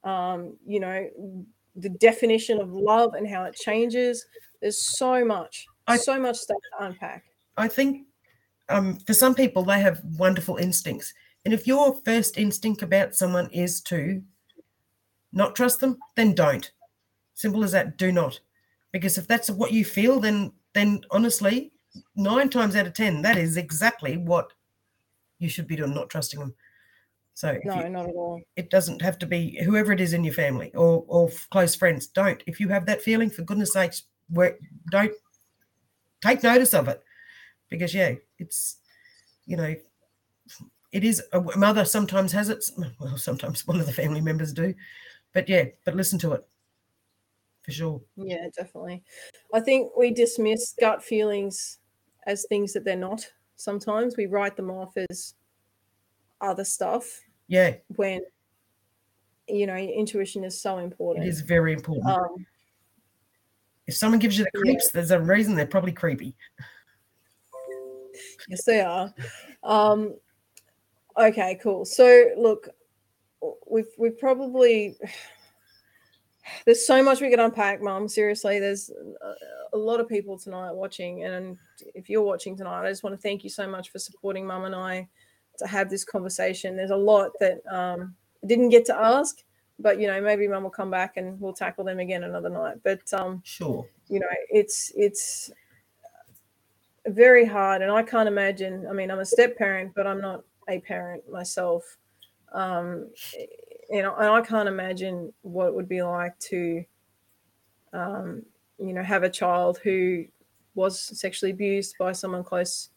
Um, 0.04 0.56
you 0.66 0.80
know, 0.80 1.08
the 1.76 1.90
definition 1.90 2.60
of 2.60 2.72
love 2.74 3.14
and 3.14 3.28
how 3.28 3.44
it 3.44 3.56
changes. 3.56 4.26
There's 4.62 4.98
so 4.98 5.24
much, 5.24 5.68
I- 5.88 5.98
so 5.98 6.20
much 6.20 6.38
stuff 6.38 6.58
to 6.78 6.86
unpack. 6.86 7.26
I 7.58 7.68
think 7.68 8.08
um, 8.72 8.98
for 9.00 9.14
some 9.14 9.36
people 9.36 9.64
they 9.64 9.80
have 9.82 10.02
wonderful 10.18 10.58
instincts, 10.58 11.14
and 11.46 11.54
if 11.54 11.68
your 11.68 12.00
first 12.06 12.38
instinct 12.38 12.82
about 12.82 13.16
someone 13.16 13.50
is 13.52 13.82
to 13.82 14.22
not 15.32 15.56
trust 15.56 15.80
them, 15.80 15.98
then 16.16 16.34
don't. 16.34 16.72
Simple 17.34 17.64
as 17.64 17.72
that. 17.72 17.98
Do 17.98 18.12
not, 18.12 18.40
because 18.92 19.18
if 19.18 19.28
that's 19.28 19.50
what 19.50 19.72
you 19.72 19.86
feel, 19.86 20.20
then 20.20 20.52
then 20.74 21.02
honestly, 21.12 21.72
nine 22.16 22.50
times 22.50 22.76
out 22.76 22.88
of 22.88 22.94
ten, 22.94 23.22
that 23.22 23.38
is 23.38 23.58
exactly 23.58 24.18
what 24.18 24.54
you 25.40 25.50
should 25.50 25.68
be 25.68 25.76
doing, 25.76 25.94
not 25.94 26.10
trusting 26.10 26.40
them. 26.40 26.54
So 27.34 27.58
No, 27.64 27.76
you- 27.84 27.90
not 27.90 28.10
at 28.10 28.16
all. 28.16 28.42
it 28.56 28.70
doesn't 28.70 29.02
have 29.02 29.18
to 29.20 29.26
be 29.26 29.60
whoever 29.64 29.92
it 29.92 30.02
is 30.02 30.14
in 30.14 30.24
your 30.24 30.34
family 30.34 30.72
or 30.76 31.04
or 31.08 31.30
close 31.50 31.76
friends. 31.76 32.08
Don't. 32.08 32.44
If 32.46 32.60
you 32.60 32.68
have 32.70 32.86
that 32.86 33.02
feeling, 33.02 33.30
for 33.30 33.42
goodness 33.44 33.74
sakes, 33.74 34.04
work, 34.30 34.60
don't 34.92 35.14
take 36.22 36.44
notice 36.44 36.74
of 36.74 36.88
it, 36.88 37.02
because 37.72 37.96
yeah, 37.96 38.14
it's 38.38 38.78
you 39.48 39.58
know, 39.58 39.74
it 40.92 41.04
is 41.04 41.24
a 41.34 41.42
mother 41.58 41.86
sometimes 41.86 42.32
has 42.34 42.50
it. 42.50 42.64
Well, 43.00 43.18
sometimes 43.18 43.66
one 43.66 43.80
of 43.80 43.88
the 43.88 43.94
family 43.94 44.22
members 44.22 44.54
do, 44.54 44.76
but 45.34 45.50
yeah, 45.50 45.66
but 45.84 45.96
listen 45.96 46.20
to 46.20 46.34
it 46.34 46.46
for 47.64 47.72
sure. 47.72 48.02
Yeah, 48.16 48.48
definitely. 48.56 49.04
I 49.54 49.60
think 49.62 49.98
we 49.98 50.12
dismiss 50.12 50.76
gut 50.80 51.04
feelings 51.04 51.80
as 52.28 52.46
things 52.50 52.74
that 52.74 52.86
they're 52.86 52.96
not. 52.96 53.26
Sometimes 53.56 54.16
we 54.18 54.26
write 54.28 54.56
them 54.56 54.70
off 54.70 54.94
as 55.10 55.36
other 56.42 56.64
stuff 56.64 57.22
Yeah, 57.48 57.76
when 57.96 58.22
you 59.48 59.66
know 59.66 59.76
intuition 59.76 60.44
is 60.44 60.62
so 60.62 60.78
important. 60.80 61.26
It 61.26 61.30
is 61.30 61.42
very 61.42 61.74
important. 61.74 62.08
Um, 62.08 62.46
if 63.88 63.96
someone 63.96 64.20
gives 64.20 64.38
you 64.38 64.46
the 64.46 64.52
yeah. 64.56 64.62
creeps, 64.62 64.92
there's 64.92 65.12
a 65.12 65.20
reason 65.20 65.56
they're 65.56 65.66
probably 65.66 65.92
creepy. 65.92 66.36
Yes, 68.50 68.64
they 68.66 68.82
are. 68.82 69.14
Um, 69.64 70.16
okay, 71.18 71.60
cool. 71.62 71.86
So 71.86 72.30
look, 72.38 72.70
we've 73.70 73.88
we've 73.98 74.18
probably 74.20 74.96
there's 76.66 76.86
so 76.86 77.04
much 77.04 77.22
we 77.22 77.30
could 77.30 77.40
unpack, 77.40 77.82
Mum. 77.82 78.08
Seriously, 78.08 78.60
there's 78.60 78.90
a, 78.92 79.76
a 79.76 79.78
lot 79.78 80.00
of 80.00 80.08
people 80.10 80.38
tonight 80.38 80.72
watching, 80.72 81.24
and 81.24 81.58
if 81.96 82.10
you're 82.10 82.22
watching 82.22 82.58
tonight, 82.58 82.86
I 82.86 82.90
just 82.90 83.04
want 83.04 83.16
to 83.16 83.22
thank 83.22 83.44
you 83.44 83.50
so 83.50 83.68
much 83.68 83.92
for 83.92 84.00
supporting 84.00 84.46
Mum 84.46 84.66
and 84.66 84.76
I 84.76 85.08
to 85.60 85.68
have 85.68 85.90
this 85.90 86.04
conversation. 86.04 86.76
There's 86.76 86.92
a 86.92 86.96
lot 86.96 87.32
that 87.40 87.62
um, 87.72 88.16
didn't 88.46 88.70
get 88.70 88.86
to 88.86 88.96
ask, 88.96 89.44
but 89.80 90.00
you 90.00 90.08
know, 90.08 90.22
maybe 90.22 90.48
Mum 90.48 90.64
will 90.64 90.70
come 90.70 90.92
back 90.92 91.18
and 91.18 91.40
we'll 91.40 91.54
tackle 91.54 91.84
them 91.84 92.00
again 92.00 92.24
another 92.24 92.50
night. 92.50 92.78
But 92.84 93.02
um, 93.14 93.42
Sure. 93.44 93.86
you 94.08 94.20
know 94.20 94.28
it's 94.50 94.92
it's 94.96 95.52
very 97.08 97.46
hard 97.46 97.82
and 97.82 97.92
i 97.92 98.04
can't 98.04 98.28
imagine 98.28 98.86
i 98.88 98.94
mean 98.94 99.10
i'm 99.10 99.20
a 99.20 99.26
step 99.26 99.58
parent 99.58 99.92
but 99.96 100.06
i'm 100.06 100.22
not 100.22 100.44
a 100.70 100.80
parent 100.80 101.28
myself. 101.30 101.98
Um 102.54 103.10
you 103.90 104.02
know 104.02 104.16
and 104.16 104.28
i 104.28 104.42
can't 104.42 104.70
imagine 104.70 105.34
what 105.42 105.68
it 105.68 105.74
would 105.74 105.90
be 105.90 106.04
like 106.04 106.38
to 106.40 106.84
um 107.94 108.44
you 108.78 108.94
know 108.94 109.04
have 109.04 109.24
a 109.24 109.30
child 109.30 109.80
who 109.84 110.26
was 110.76 111.00
sexually 111.00 111.52
abused 111.52 111.96
by 111.98 112.12
someone 112.12 112.44
close 112.44 112.90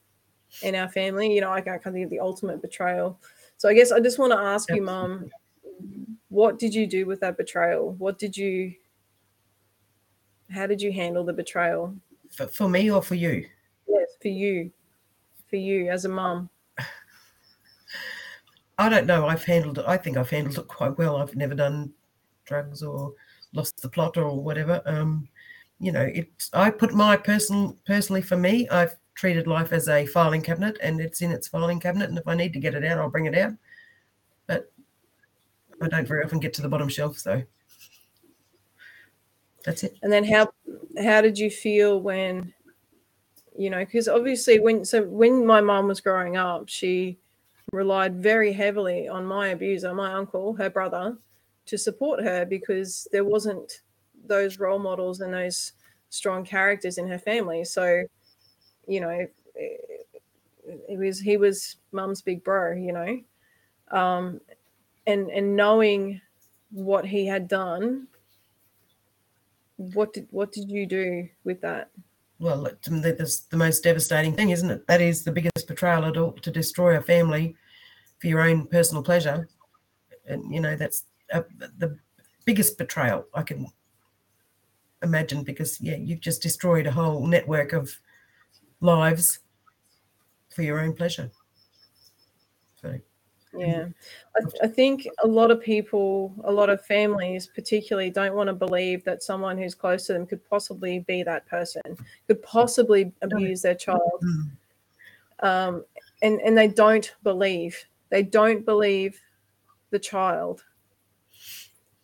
in 0.62 0.74
our 0.74 0.88
family 0.88 1.32
you 1.32 1.40
know 1.40 1.50
i 1.50 1.61
can't 1.61 1.82
think 1.82 2.05
of 2.05 2.11
the 2.11 2.20
ultimate 2.20 2.61
betrayal. 2.61 3.18
So 3.57 3.68
i 3.68 3.74
guess 3.74 3.90
i 3.90 4.00
just 4.00 4.18
want 4.18 4.32
to 4.32 4.38
ask 4.38 4.68
you 4.70 4.82
mum 4.82 5.30
what 6.34 6.59
did 6.59 6.74
you 6.74 6.86
do 6.86 7.07
with 7.07 7.20
that 7.20 7.36
betrayal? 7.36 7.92
What 7.92 8.18
did 8.18 8.36
you 8.36 8.74
how 10.50 10.66
did 10.66 10.82
you 10.82 10.92
handle 10.92 11.24
the 11.24 11.32
betrayal? 11.32 11.96
For, 12.30 12.48
for 12.48 12.68
me 12.68 12.90
or 12.90 13.02
for 13.02 13.14
you? 13.14 13.46
For 14.25 14.29
you 14.29 14.70
for 15.51 15.57
you 15.57 15.91
as 15.91 16.07
a 16.07 16.09
mum 16.09 16.49
I 18.79 18.89
don't 18.89 19.07
know. 19.07 19.27
I've 19.27 19.45
handled 19.45 19.79
it. 19.79 19.85
I 19.87 19.97
think 19.97 20.16
I've 20.16 20.31
handled 20.31 20.59
it 20.59 20.68
quite 20.68 20.99
well. 20.99 21.16
I've 21.16 21.37
never 21.37 21.55
done 21.55 21.93
drugs 22.45 22.83
or 22.83 23.12
lost 23.53 23.81
the 23.81 23.89
plot 23.89 24.16
or 24.16 24.43
whatever. 24.43 24.83
Um, 24.85 25.29
you 25.79 25.93
know, 25.93 26.03
it's. 26.03 26.51
I 26.53 26.70
put 26.70 26.93
my 26.93 27.16
personal, 27.16 27.77
personally 27.87 28.22
for 28.22 28.37
me, 28.37 28.68
I've 28.68 28.97
treated 29.14 29.47
life 29.47 29.72
as 29.72 29.89
a 29.89 30.07
filing 30.07 30.43
cabinet, 30.43 30.77
and 30.83 31.01
it's 31.01 31.22
in 31.22 31.31
its 31.31 31.47
filing 31.47 31.79
cabinet. 31.79 32.09
And 32.09 32.18
if 32.18 32.27
I 32.27 32.35
need 32.35 32.53
to 32.55 32.59
get 32.59 32.75
it 32.75 32.85
out, 32.85 32.99
I'll 32.99 33.11
bring 33.11 33.27
it 33.27 33.39
out. 33.39 33.53
But 34.47 34.72
I 35.81 35.89
don't 35.89 36.09
very 36.09 36.25
often 36.25 36.41
get 36.41 36.53
to 36.55 36.62
the 36.62 36.68
bottom 36.68 36.89
shelf, 36.89 37.18
so 37.18 37.43
that's 39.64 39.85
it. 39.85 39.97
and 40.03 40.12
then 40.12 40.25
how 40.25 40.53
how 41.03 41.20
did 41.20 41.39
you 41.39 41.51
feel 41.51 42.01
when 42.01 42.53
you 43.57 43.70
know 43.70 43.84
because 43.84 44.09
obviously 44.09 44.59
when 44.61 44.84
so 44.84 45.02
when 45.05 45.46
my 45.46 45.61
mom 45.61 45.88
was 45.88 46.00
growing 46.00 46.36
up 46.36 46.68
she 46.68 47.18
relied 47.72 48.16
very 48.16 48.52
heavily 48.52 49.09
on 49.09 49.24
my 49.24 49.48
abuser 49.48 49.94
my 49.94 50.12
uncle 50.12 50.55
her 50.55 50.70
brother 50.70 51.16
to 51.66 51.78
support 51.78 52.22
her 52.22 52.44
because 52.44 53.09
there 53.12 53.24
wasn't 53.24 53.80
those 54.26 54.59
role 54.59 54.78
models 54.78 55.20
and 55.20 55.32
those 55.32 55.72
strong 56.11 56.44
characters 56.44 56.98
in 56.98 57.09
her 57.09 57.18
family. 57.18 57.64
So 57.64 58.05
you 58.86 59.00
know 59.00 59.26
it, 59.55 60.05
it 60.88 60.98
was 60.98 61.20
he 61.20 61.36
was 61.36 61.76
mum's 61.92 62.22
big 62.22 62.44
bro 62.44 62.74
you 62.74 62.92
know? 62.92 63.20
Um 63.90 64.40
and 65.07 65.30
and 65.30 65.57
knowing 65.57 66.20
what 66.70 67.07
he 67.07 67.26
had 67.26 67.48
done 67.48 68.09
what 69.76 70.12
did 70.12 70.26
what 70.30 70.52
did 70.52 70.70
you 70.70 70.86
do 70.86 71.28
with 71.44 71.61
that 71.61 71.90
Well, 72.41 72.68
that's 72.82 73.41
the 73.41 73.57
most 73.57 73.85
devastating 73.85 74.35
thing, 74.35 74.51
isn't 74.51 74.70
it? 74.70 74.87
That 74.87 75.01
is 75.01 75.22
the 75.22 75.32
biggest 75.32 75.66
betrayal 75.66 76.05
at 76.05 76.16
all 76.16 76.32
to 76.32 76.51
destroy 76.51 76.97
a 76.97 77.01
family 77.01 77.57
for 78.18 78.26
your 78.26 78.41
own 78.41 78.66
personal 78.66 79.03
pleasure. 79.03 79.49
And, 80.26 80.53
you 80.53 80.61
know, 80.61 80.76
that's 80.76 81.05
uh, 81.32 81.43
the 81.78 81.97
biggest 82.45 82.76
betrayal 82.76 83.26
I 83.35 83.43
can 83.43 83.66
imagine 85.03 85.45
because, 85.45 85.80
yeah, 85.80 85.97
you've 85.97 86.20
just 86.20 86.43
destroyed 86.43 86.87
a 86.87 86.91
whole 86.91 87.26
network 87.26 87.72
of 87.72 87.95
lives 88.80 89.39
for 90.55 90.62
your 90.62 90.80
own 90.80 90.95
pleasure. 90.95 91.30
Yeah. 93.57 93.86
I, 94.36 94.64
I 94.64 94.66
think 94.66 95.07
a 95.22 95.26
lot 95.26 95.50
of 95.50 95.61
people, 95.61 96.34
a 96.44 96.52
lot 96.52 96.70
of 96.70 96.84
families 96.84 97.46
particularly, 97.46 98.11
don't 98.11 98.34
want 98.34 98.48
to 98.48 98.55
believe 98.55 99.05
that 99.05 99.22
someone 99.22 99.59
who's 99.59 99.74
close 99.74 100.07
to 100.07 100.12
them 100.12 100.26
could 100.26 100.44
possibly 100.48 101.00
be 101.00 101.22
that 101.22 101.46
person, 101.46 101.82
could 102.26 102.42
possibly 102.42 103.12
abuse 103.22 103.62
their 103.62 103.74
child. 103.74 104.22
Mm. 104.22 104.50
Um, 105.46 105.84
and, 106.22 106.40
and 106.40 106.57
they 106.57 106.68
don't 106.68 107.14
believe. 107.22 107.76
They 108.11 108.22
don't 108.22 108.64
believe 108.64 109.20
the 109.90 109.98
child. 109.98 110.64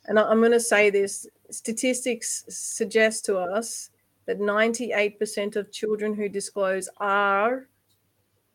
And 0.07 0.19
I- 0.19 0.29
I'm 0.29 0.41
going 0.41 0.53
to 0.53 0.61
say 0.61 0.91
this 0.91 1.27
statistics 1.51 2.45
suggest 2.49 3.25
to 3.27 3.39
us 3.39 3.91
that 4.27 4.39
98% 4.39 5.57
of 5.57 5.73
children 5.73 6.15
who 6.15 6.29
disclose 6.29 6.89
are 6.99 7.69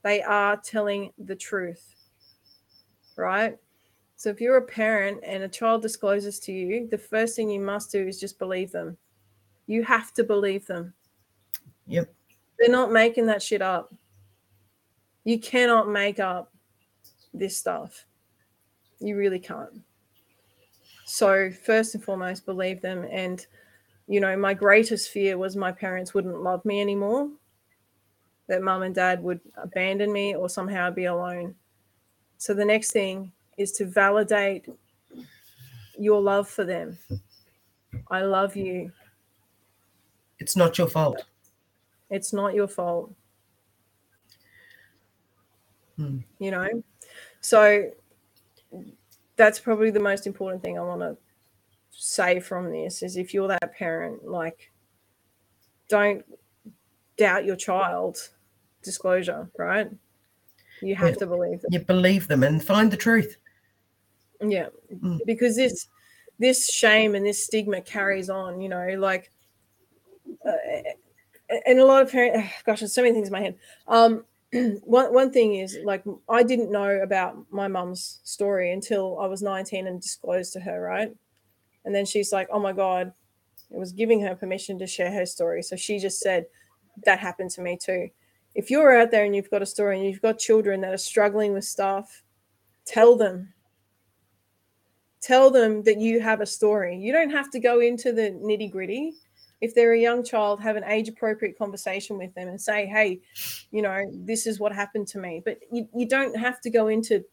they 0.03 0.21
are 0.21 0.55
telling 0.57 1.11
the 1.17 1.35
truth 1.35 1.94
right? 3.17 3.57
So 4.15 4.29
if 4.29 4.39
you're 4.39 4.57
a 4.57 4.61
parent 4.61 5.19
and 5.23 5.43
a 5.43 5.49
child 5.49 5.81
discloses 5.81 6.39
to 6.39 6.51
you 6.51 6.87
the 6.89 6.97
first 6.97 7.35
thing 7.35 7.49
you 7.49 7.59
must 7.59 7.91
do 7.91 8.07
is 8.07 8.19
just 8.19 8.39
believe 8.39 8.71
them. 8.71 8.97
You 9.67 9.83
have 9.83 10.13
to 10.13 10.23
believe 10.23 10.65
them. 10.67 10.93
Yep. 11.87 12.11
they're 12.57 12.69
not 12.69 12.91
making 12.91 13.27
that 13.27 13.43
shit 13.43 13.61
up. 13.61 13.93
You 15.23 15.39
cannot 15.39 15.89
make 15.89 16.19
up 16.19 16.51
this 17.33 17.57
stuff. 17.57 18.05
You 18.99 19.17
really 19.17 19.39
can't. 19.39 19.81
So 21.05 21.51
first 21.51 21.93
and 21.93 22.03
foremost 22.03 22.45
believe 22.45 22.81
them. 22.81 23.05
And 23.11 23.45
you 24.07 24.19
know 24.19 24.35
my 24.37 24.53
greatest 24.53 25.09
fear 25.09 25.37
was 25.37 25.55
my 25.55 25.71
parents 25.71 26.13
wouldn't 26.13 26.41
love 26.41 26.63
me 26.65 26.81
anymore 26.81 27.29
that 28.47 28.61
mum 28.61 28.83
and 28.83 28.93
dad 28.93 29.21
would 29.23 29.39
abandon 29.57 30.11
me 30.11 30.35
or 30.35 30.47
somehow 30.47 30.91
be 30.91 31.05
alone 31.05 31.55
so 32.37 32.53
the 32.53 32.65
next 32.65 32.91
thing 32.91 33.31
is 33.57 33.71
to 33.73 33.85
validate 33.85 34.67
your 35.97 36.21
love 36.21 36.47
for 36.49 36.65
them. 36.65 36.97
I 38.11 38.21
love 38.21 38.55
you. 38.55 38.91
It's 40.39 40.55
not 40.55 40.77
your 40.77 40.87
fault. 40.87 41.25
it's 42.09 42.33
not 42.33 42.53
your 42.53 42.67
fault. 42.67 43.13
Hmm. 45.97 46.19
you 46.39 46.51
know? 46.51 46.67
So 47.39 47.91
that's 49.35 49.59
probably 49.59 49.91
the 49.91 49.99
most 49.99 50.27
important 50.27 50.61
thing 50.63 50.77
i 50.77 50.81
want 50.81 51.01
to 51.01 51.17
say 51.91 52.39
from 52.39 52.71
this 52.71 53.01
is 53.03 53.17
if 53.17 53.33
you're 53.33 53.47
that 53.47 53.73
parent 53.77 54.25
like 54.27 54.71
don't 55.87 56.25
doubt 57.17 57.45
your 57.45 57.55
child's 57.55 58.31
disclosure 58.83 59.49
right 59.57 59.89
you 60.81 60.95
have 60.95 61.09
Yeah. 61.09 61.15
to 61.15 61.27
believe 61.27 61.61
them 61.61 61.69
You 61.73 61.79
believe 61.79 62.27
them 62.27 62.43
and 62.43 62.63
find 62.63 62.91
the 62.91 62.97
truth. 62.97 63.37
yeah 64.41 64.67
Mm. 64.93 65.19
because 65.25 65.55
this 65.55 65.87
this 66.39 66.67
shame 66.69 67.15
and 67.15 67.25
this 67.25 67.43
stigma 67.45 67.81
carries 67.81 68.29
on 68.29 68.59
you 68.61 68.69
know 68.69 68.87
like 68.99 69.31
uh, 70.45 70.51
and 71.65 71.79
a 71.79 71.85
lot 71.85 72.01
of 72.01 72.11
parents 72.11 72.49
gosh 72.65 72.79
there's 72.81 72.93
so 72.93 73.01
many 73.01 73.13
things 73.13 73.27
in 73.29 73.31
my 73.33 73.41
head 73.41 73.55
um 73.87 74.25
one, 74.83 75.13
one 75.13 75.31
thing 75.31 75.55
is 75.55 75.77
like 75.83 76.03
i 76.29 76.43
didn't 76.43 76.71
know 76.71 77.01
about 77.01 77.37
my 77.51 77.67
mum's 77.67 78.19
story 78.23 78.71
until 78.71 79.19
i 79.19 79.25
was 79.25 79.41
19 79.41 79.87
and 79.87 80.01
disclosed 80.01 80.53
to 80.53 80.59
her 80.59 80.81
right 80.81 81.15
and 81.85 81.93
then 81.95 82.05
she's 82.05 82.31
like 82.31 82.47
oh 82.51 82.59
my 82.59 82.73
god 82.73 83.11
it 83.71 83.77
was 83.77 83.91
giving 83.91 84.21
her 84.21 84.35
permission 84.35 84.77
to 84.79 84.85
share 84.87 85.11
her 85.11 85.25
story 85.25 85.63
so 85.63 85.75
she 85.75 85.97
just 85.99 86.19
said 86.19 86.45
that 87.05 87.19
happened 87.19 87.49
to 87.51 87.61
me 87.61 87.77
too 87.77 88.09
if 88.55 88.71
you're 88.71 88.97
out 88.97 89.11
there 89.11 89.25
and 89.25 89.35
you've 89.35 89.51
got 89.51 89.61
a 89.61 89.65
story 89.65 89.97
and 89.97 90.05
you've 90.07 90.21
got 90.21 90.39
children 90.39 90.81
that 90.81 90.93
are 90.93 90.97
struggling 90.97 91.53
with 91.53 91.65
stuff 91.65 92.23
tell 92.85 93.15
them 93.15 93.53
tell 95.25 95.49
them 95.49 95.81
that 95.81 95.97
you 95.97 96.19
have 96.19 96.39
a 96.39 96.45
story. 96.45 96.95
You 96.95 97.11
don't 97.11 97.31
have 97.31 97.49
to 97.51 97.59
go 97.59 97.79
into 97.79 98.13
the 98.13 98.29
nitty 98.43 98.71
gritty. 98.71 99.13
If 99.59 99.73
they're 99.73 99.93
a 99.93 99.99
young 99.99 100.23
child, 100.23 100.61
have 100.61 100.75
an 100.75 100.83
age 100.83 101.09
appropriate 101.09 101.57
conversation 101.57 102.19
with 102.19 102.31
them 102.35 102.47
and 102.47 102.61
say, 102.61 102.85
hey, 102.85 103.21
you 103.71 103.81
know, 103.81 104.03
this 104.13 104.45
is 104.45 104.59
what 104.59 104.71
happened 104.71 105.07
to 105.07 105.17
me. 105.17 105.41
But 105.43 105.57
you, 105.71 105.87
you 105.95 106.07
don't 106.07 106.37
have 106.37 106.61
to 106.61 106.69
go 106.69 106.89
into, 106.89 107.23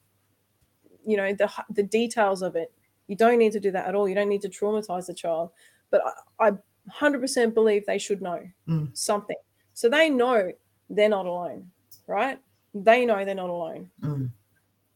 you 1.05 1.19
know, 1.19 1.35
the, 1.35 1.51
the 1.69 1.83
details 1.83 2.41
of 2.41 2.57
it. 2.57 2.73
You 3.09 3.17
don't 3.17 3.39
need 3.39 3.53
to 3.53 3.61
do 3.61 3.71
that 3.73 3.87
at 3.87 3.95
all. 3.95 4.09
You 4.09 4.15
don't 4.15 4.31
need 4.31 4.43
to 4.43 4.49
traumatize 4.49 5.07
the 5.07 5.15
child. 5.15 5.51
But 5.91 6.01
I, 6.41 6.49
I 6.49 6.53
100% 6.99 7.53
believe 7.53 7.85
they 7.85 7.99
should 7.99 8.23
know 8.23 8.41
Mm. 8.67 8.97
something. 8.97 9.37
So 9.75 9.91
they 9.91 10.09
know 10.09 10.53
they're 10.93 11.09
not 11.09 11.27
alone, 11.27 11.71
right? 12.07 12.39
They 12.75 13.05
know 13.05 13.25
they're 13.25 13.35
not 13.35 13.51
alone. 13.51 13.91
Mm. 14.03 14.31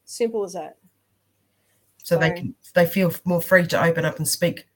Simple 0.04 0.44
as 0.44 0.52
that. 0.52 0.76
So 1.98 2.16
they 2.16 2.30
can 2.30 2.54
they 2.74 2.86
feel 2.86 3.12
more 3.24 3.42
free 3.42 3.66
to 3.66 3.82
open 3.82 4.04
up 4.04 4.18
and 4.18 4.28
speak 4.28 4.68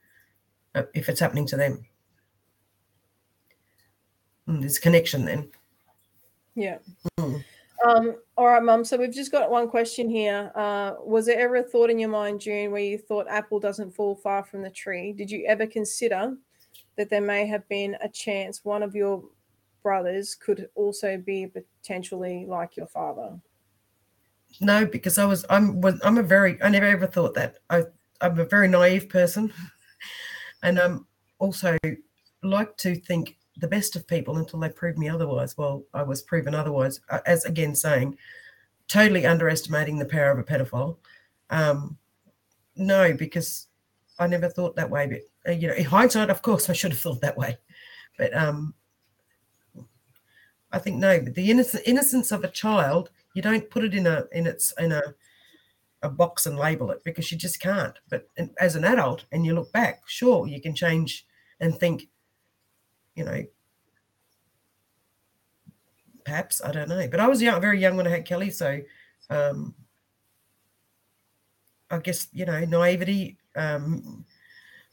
uh, 0.75 0.83
if 0.95 1.09
it's 1.09 1.21
happening 1.21 1.47
to 1.47 1.57
them. 1.57 1.87
Mm, 4.49 4.61
there's 4.61 4.81
connection 4.81 5.25
then. 5.25 5.49
Yeah. 6.57 6.79
Mm. 7.21 7.45
Um, 7.87 8.17
all 8.37 8.47
right, 8.47 8.63
Mum. 8.63 8.85
So 8.85 8.97
we've 8.97 9.15
just 9.15 9.31
got 9.31 9.51
one 9.51 9.69
question 9.69 10.11
here. 10.11 10.51
Uh, 10.55 10.95
was 11.03 11.27
there 11.27 11.39
ever 11.39 11.57
a 11.57 11.63
thought 11.63 11.89
in 11.89 11.99
your 11.99 12.11
mind, 12.11 12.41
June, 12.41 12.73
where 12.73 12.83
you 12.83 12.99
thought 12.99 13.27
apple 13.29 13.61
doesn't 13.61 13.95
fall 13.95 14.17
far 14.17 14.45
from 14.45 14.63
the 14.63 14.71
tree? 14.71 15.13
Did 15.13 15.31
you 15.31 15.45
ever 15.47 15.67
consider 15.67 16.37
that 16.97 17.09
there 17.09 17.21
may 17.21 17.47
have 17.47 17.67
been 17.69 17.97
a 18.03 18.09
chance 18.09 18.65
one 18.65 18.83
of 18.83 18.95
your 18.95 19.23
brothers 19.83 20.35
could 20.35 20.69
also 20.75 21.17
be 21.19 21.47
potentially 21.47 22.47
like 22.47 22.77
your 22.77 22.87
father? 22.87 23.39
No, 24.61 24.85
because 24.85 25.19
I 25.19 25.25
was 25.25 25.45
I'm 25.49 25.81
was 25.81 26.01
I'm 26.03 26.19
a 26.19 26.23
very 26.23 26.61
I 26.63 26.69
never 26.69 26.87
ever 26.87 27.07
thought 27.07 27.35
that. 27.35 27.59
I 27.69 27.85
I'm 28.21 28.39
a 28.39 28.45
very 28.45 28.69
naive 28.69 29.09
person, 29.09 29.53
and 30.63 30.79
I'm 30.79 31.07
also 31.39 31.77
like 32.43 32.77
to 32.79 32.95
think 32.97 33.39
the 33.57 33.69
best 33.69 33.95
of 33.97 34.07
people 34.07 34.39
until 34.39 34.59
they 34.61 34.69
prove 34.71 34.97
me 34.99 35.09
otherwise. 35.09 35.57
Well, 35.57 35.85
I 35.95 36.03
was 36.03 36.23
proven 36.23 36.55
otherwise. 36.55 37.01
uh, 37.11 37.21
As 37.27 37.45
again 37.45 37.75
saying, 37.75 38.17
totally 38.89 39.27
underestimating 39.27 39.99
the 39.99 40.05
power 40.07 40.31
of 40.31 40.39
a 40.39 40.45
pedophile. 40.45 40.97
Um, 41.51 41.97
no, 42.77 43.13
because 43.15 43.69
I 44.19 44.27
never 44.27 44.49
thought 44.49 44.77
that 44.77 44.91
way. 44.91 45.07
But 45.07 45.51
uh, 45.51 45.55
you 45.55 45.69
know, 45.69 45.75
in 45.75 45.85
hindsight, 45.85 46.31
of 46.31 46.43
course, 46.43 46.69
I 46.69 46.73
should 46.73 46.93
have 46.93 47.01
thought 47.01 47.21
that 47.21 47.37
way. 47.39 47.57
But 48.19 48.37
um, 48.37 48.75
I 50.73 50.79
think 50.79 50.97
no. 50.97 51.21
But 51.21 51.35
the 51.35 51.51
innocent 51.51 51.83
innocence 51.87 52.33
of 52.33 52.45
a 52.45 52.49
child, 52.49 53.11
you 53.35 53.43
don't 53.43 53.71
put 53.71 53.85
it 53.85 53.95
in 53.95 54.07
a 54.07 54.25
in 54.33 54.47
its 54.47 54.73
in 54.79 54.93
a 54.93 55.03
a 56.03 56.09
box 56.09 56.47
and 56.47 56.59
label 56.59 56.91
it 56.91 57.03
because 57.05 57.31
you 57.31 57.39
just 57.39 57.61
can't. 57.61 57.99
But 58.09 58.29
as 58.59 58.77
an 58.77 58.85
adult, 58.85 59.25
and 59.33 59.45
you 59.45 59.55
look 59.55 59.73
back, 59.73 60.03
sure, 60.07 60.47
you 60.47 60.61
can 60.61 60.75
change 60.75 61.27
and 61.61 61.79
think, 61.79 62.09
you 63.15 63.25
know, 63.25 63.45
perhaps 66.25 66.63
I 66.65 66.73
don't 66.73 66.89
know. 66.89 67.07
But 67.09 67.21
I 67.21 67.29
was 67.29 67.43
young, 67.43 67.61
very 67.61 67.81
young 67.81 67.97
when 67.97 68.07
I 68.07 68.11
had 68.11 68.25
Kelly, 68.25 68.51
so 68.51 68.81
um, 69.29 69.75
I 71.91 71.99
guess 71.99 72.29
you 72.33 72.47
know 72.47 72.65
naivety, 72.65 73.39
um, 73.57 74.25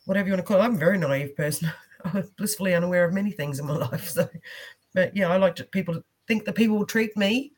whatever 0.05 0.27
you 0.27 0.33
want 0.33 0.45
to 0.45 0.47
call 0.47 0.61
it. 0.61 0.65
I'm 0.65 0.75
a 0.75 0.79
very 0.79 0.97
naive 0.97 1.35
person. 1.35 1.71
I'm 2.03 2.29
blissfully 2.37 2.75
unaware 2.75 3.05
of 3.05 3.13
many 3.13 3.31
things 3.31 3.59
in 3.59 3.65
my 3.65 3.75
life. 3.91 4.09
So, 4.09 4.27
but 4.97 5.15
yeah, 5.15 5.29
I 5.29 5.37
like 5.37 5.55
to 5.57 5.63
people 5.63 5.93
to 5.93 6.03
think 6.27 6.43
that 6.45 6.55
people 6.55 6.75
will 6.75 6.87
treat 6.87 7.15
me 7.15 7.51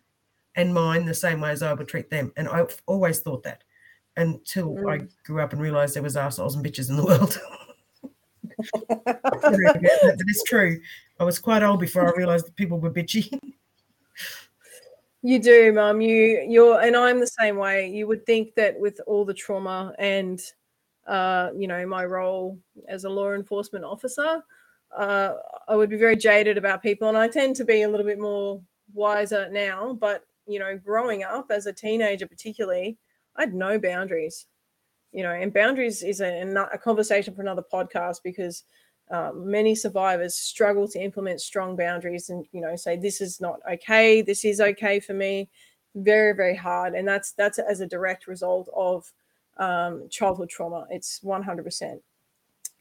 and 0.55 0.73
mine 0.73 1.05
the 1.05 1.13
same 1.13 1.39
way 1.39 1.51
as 1.51 1.63
I 1.63 1.71
would 1.71 1.87
treat 1.87 2.09
them, 2.09 2.33
and 2.35 2.49
I've 2.49 2.81
always 2.85 3.19
thought 3.19 3.43
that 3.43 3.63
until 4.17 4.77
I 4.89 4.99
grew 5.23 5.39
up 5.39 5.53
and 5.53 5.61
realised 5.61 5.95
there 5.95 6.03
was 6.03 6.17
assholes 6.17 6.55
and 6.55 6.65
bitches 6.65 6.89
in 6.89 6.97
the 6.97 7.05
world. 7.05 7.39
that 9.05 10.25
is 10.27 10.43
true. 10.45 10.81
I 11.17 11.23
was 11.23 11.39
quite 11.39 11.63
old 11.63 11.79
before 11.79 12.05
I 12.05 12.17
realised 12.17 12.45
that 12.45 12.57
people 12.57 12.77
were 12.77 12.91
bitchy. 12.91 13.39
You 15.21 15.37
do, 15.37 15.73
Mum. 15.73 15.99
You 15.99 16.45
you're 16.47 16.79
and 16.79 16.95
I'm 16.95 17.19
the 17.19 17.27
same 17.27 17.57
way. 17.57 17.89
You 17.89 18.07
would 18.07 18.25
think 18.25 18.55
that 18.55 18.79
with 18.79 19.01
all 19.05 19.25
the 19.25 19.33
trauma 19.33 19.93
and 19.99 20.41
uh, 21.07 21.49
you 21.57 21.67
know, 21.67 21.85
my 21.85 22.05
role 22.05 22.57
as 22.87 23.03
a 23.03 23.09
law 23.09 23.33
enforcement 23.33 23.83
officer, 23.83 24.41
uh, 24.95 25.33
I 25.67 25.75
would 25.75 25.89
be 25.89 25.97
very 25.97 26.15
jaded 26.15 26.57
about 26.57 26.83
people, 26.83 27.07
and 27.07 27.17
I 27.17 27.27
tend 27.27 27.55
to 27.57 27.65
be 27.65 27.83
a 27.83 27.89
little 27.89 28.05
bit 28.05 28.19
more 28.19 28.61
wiser 28.93 29.49
now. 29.49 29.93
But 29.93 30.25
you 30.47 30.59
know, 30.59 30.77
growing 30.77 31.23
up 31.23 31.51
as 31.51 31.65
a 31.65 31.73
teenager, 31.73 32.27
particularly, 32.27 32.97
I 33.35 33.41
had 33.43 33.53
no 33.53 33.79
boundaries. 33.79 34.47
You 35.11 35.23
know, 35.23 35.31
and 35.31 35.53
boundaries 35.53 36.03
is 36.03 36.21
a, 36.21 36.43
a 36.71 36.77
conversation 36.77 37.33
for 37.33 37.41
another 37.41 37.63
podcast 37.73 38.17
because 38.23 38.63
uh, 39.11 39.31
many 39.33 39.73
survivors 39.73 40.35
struggle 40.35 40.87
to 40.87 41.01
implement 41.01 41.41
strong 41.41 41.75
boundaries 41.75 42.29
and 42.29 42.45
you 42.51 42.61
know 42.61 42.75
say 42.75 42.95
this 42.95 43.21
is 43.21 43.41
not 43.41 43.59
okay 43.71 44.21
this 44.21 44.45
is 44.45 44.61
okay 44.61 44.99
for 44.99 45.13
me 45.13 45.49
very 45.95 46.33
very 46.35 46.55
hard 46.55 46.93
and 46.93 47.07
that's 47.07 47.31
that's 47.31 47.57
as 47.57 47.79
a 47.79 47.87
direct 47.87 48.27
result 48.27 48.69
of 48.75 49.11
um, 49.57 50.07
childhood 50.09 50.49
trauma 50.49 50.85
it's 50.91 51.21
100% 51.21 51.99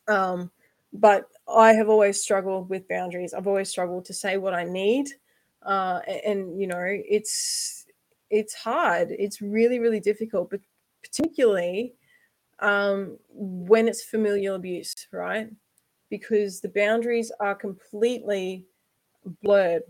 um, 0.09 0.51
but 0.93 1.29
i 1.49 1.73
have 1.73 1.89
always 1.89 2.21
struggled 2.21 2.69
with 2.69 2.89
boundaries 2.89 3.35
i've 3.35 3.47
always 3.47 3.69
struggled 3.69 4.05
to 4.05 4.15
say 4.15 4.37
what 4.37 4.55
i 4.55 4.65
need 4.65 5.09
uh, 5.67 6.01
and, 6.25 6.59
you 6.59 6.67
know 6.67 6.83
it's 6.85 7.87
it's 8.31 8.55
hard. 8.55 9.09
It's 9.11 9.41
really, 9.41 9.79
really 9.79 10.01
difficult, 10.01 10.51
but 10.51 10.61
particularly 11.03 11.95
um, 12.61 13.19
when 13.31 13.89
it's 13.89 14.03
familial 14.03 14.57
abuse, 14.57 14.95
right? 15.13 15.49
Because 16.11 16.61
the 16.61 16.69
boundaries 16.69 17.33
are 17.41 17.55
completely 17.55 18.67
blurred. 19.43 19.83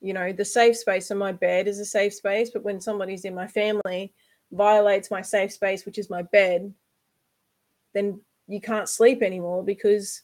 You 0.00 0.12
know, 0.12 0.32
the 0.32 0.44
safe 0.44 0.76
space 0.76 1.10
on 1.10 1.18
my 1.18 1.32
bed 1.32 1.68
is 1.68 1.78
a 1.78 1.84
safe 1.84 2.14
space, 2.14 2.50
but 2.50 2.62
when 2.62 2.80
somebody's 2.80 3.24
in 3.24 3.34
my 3.34 3.46
family 3.46 4.12
violates 4.52 5.10
my 5.10 5.22
safe 5.22 5.52
space, 5.52 5.84
which 5.84 5.98
is 5.98 6.10
my 6.10 6.22
bed, 6.22 6.72
then 7.94 8.20
you 8.46 8.60
can't 8.60 8.88
sleep 8.88 9.22
anymore 9.22 9.64
because 9.64 10.22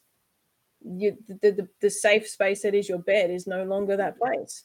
you 0.84 1.16
the, 1.28 1.50
the, 1.50 1.68
the 1.80 1.90
safe 1.90 2.28
space 2.28 2.62
that 2.62 2.74
is 2.74 2.88
your 2.88 2.98
bed 2.98 3.30
is 3.30 3.46
no 3.46 3.64
longer 3.64 3.96
that 3.96 4.18
place. 4.18 4.64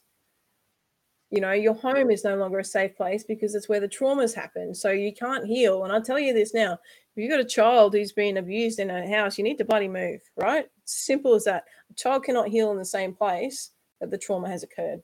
You 1.29 1.41
know 1.41 1.51
your 1.51 1.73
home 1.73 2.09
is 2.09 2.23
no 2.23 2.35
longer 2.37 2.59
a 2.59 2.63
safe 2.63 2.95
place 2.95 3.23
because 3.23 3.53
it's 3.53 3.67
where 3.67 3.79
the 3.79 3.87
traumas 3.87 4.33
happen. 4.33 4.73
So 4.73 4.91
you 4.91 5.13
can't 5.13 5.45
heal. 5.45 5.83
And 5.83 5.91
i'll 5.91 6.01
tell 6.01 6.19
you 6.19 6.33
this 6.33 6.53
now 6.53 6.73
if 6.73 6.79
you've 7.15 7.31
got 7.31 7.39
a 7.39 7.45
child 7.45 7.93
who's 7.93 8.13
been 8.13 8.37
abused 8.37 8.79
in 8.79 8.89
a 8.89 9.07
house 9.09 9.37
you 9.37 9.43
need 9.43 9.57
to 9.57 9.65
bloody 9.65 9.87
move 9.87 10.21
right? 10.35 10.67
Simple 10.85 11.35
as 11.35 11.43
that. 11.45 11.65
A 11.91 11.93
child 11.95 12.23
cannot 12.23 12.47
heal 12.47 12.71
in 12.71 12.77
the 12.77 12.85
same 12.85 13.13
place 13.13 13.71
that 13.99 14.11
the 14.11 14.17
trauma 14.17 14.49
has 14.49 14.63
occurred. 14.63 15.01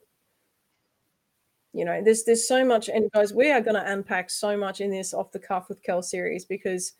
You 1.73 1.85
know 1.85 2.01
there's 2.03 2.23
there's 2.23 2.47
so 2.47 2.63
much 2.63 2.87
and 2.89 3.11
guys 3.11 3.33
we 3.33 3.51
are 3.51 3.61
going 3.61 3.75
to 3.75 3.91
unpack 3.91 4.29
so 4.29 4.55
much 4.55 4.79
in 4.79 4.91
this 4.91 5.13
off 5.13 5.31
the 5.31 5.39
cuff 5.39 5.69
with 5.69 5.83
kel 5.83 6.01
series 6.01 6.45
because 6.45 6.93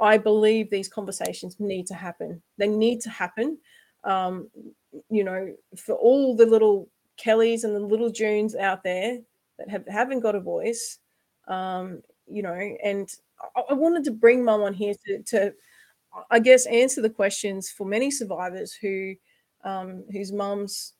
i 0.00 0.16
believe 0.16 0.70
these 0.70 0.88
conversations 0.88 1.56
need 1.58 1.86
to 1.86 1.94
happen 1.94 2.40
they 2.58 2.68
need 2.68 3.00
to 3.00 3.10
happen 3.10 3.58
um, 4.04 4.48
you 5.10 5.24
know 5.24 5.54
for 5.76 5.94
all 5.94 6.34
the 6.34 6.46
little 6.46 6.88
Kellys 7.20 7.64
and 7.64 7.74
the 7.74 7.80
little 7.80 8.10
Junes 8.10 8.56
out 8.56 8.82
there 8.82 9.18
that 9.58 9.68
have, 9.68 9.86
haven't 9.86 10.20
got 10.20 10.34
a 10.34 10.40
voice, 10.40 10.98
um, 11.48 12.02
you 12.26 12.42
know, 12.42 12.54
and 12.82 13.08
I, 13.54 13.62
I 13.70 13.74
wanted 13.74 14.04
to 14.04 14.10
bring 14.10 14.44
mum 14.44 14.62
on 14.62 14.72
here 14.72 14.94
to, 15.06 15.22
to, 15.24 15.54
I 16.30 16.40
guess, 16.40 16.66
answer 16.66 17.02
the 17.02 17.10
questions 17.10 17.70
for 17.70 17.86
many 17.86 18.10
survivors 18.10 18.72
who, 18.72 19.14
um, 19.64 20.04
whose 20.10 20.32
mums, 20.32 20.94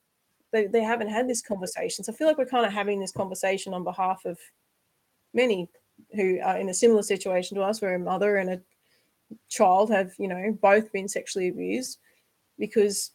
they, 0.53 0.67
they 0.67 0.83
haven't 0.83 1.09
had 1.09 1.29
this 1.29 1.41
conversation. 1.41 2.05
So 2.05 2.13
I 2.13 2.17
feel 2.17 2.27
like 2.27 2.39
we're 2.39 2.47
kind 2.47 2.67
of 2.67 2.73
having 2.73 3.01
this 3.01 3.13
conversation 3.13 3.73
on 3.73 3.83
behalf 3.83 4.25
of 4.27 4.39
many 5.33 5.69
who 6.15 6.39
are 6.45 6.59
in 6.59 6.69
a 6.69 6.75
similar 6.75 7.03
situation 7.03 7.57
to 7.57 7.63
us, 7.63 7.81
where 7.81 7.95
a 7.95 7.99
mother 7.99 8.37
and 8.37 8.51
a 8.51 8.61
child 9.49 9.91
have, 9.91 10.13
you 10.19 10.29
know, 10.29 10.57
both 10.61 10.93
been 10.93 11.09
sexually 11.09 11.49
abused 11.49 11.99
because 12.59 13.13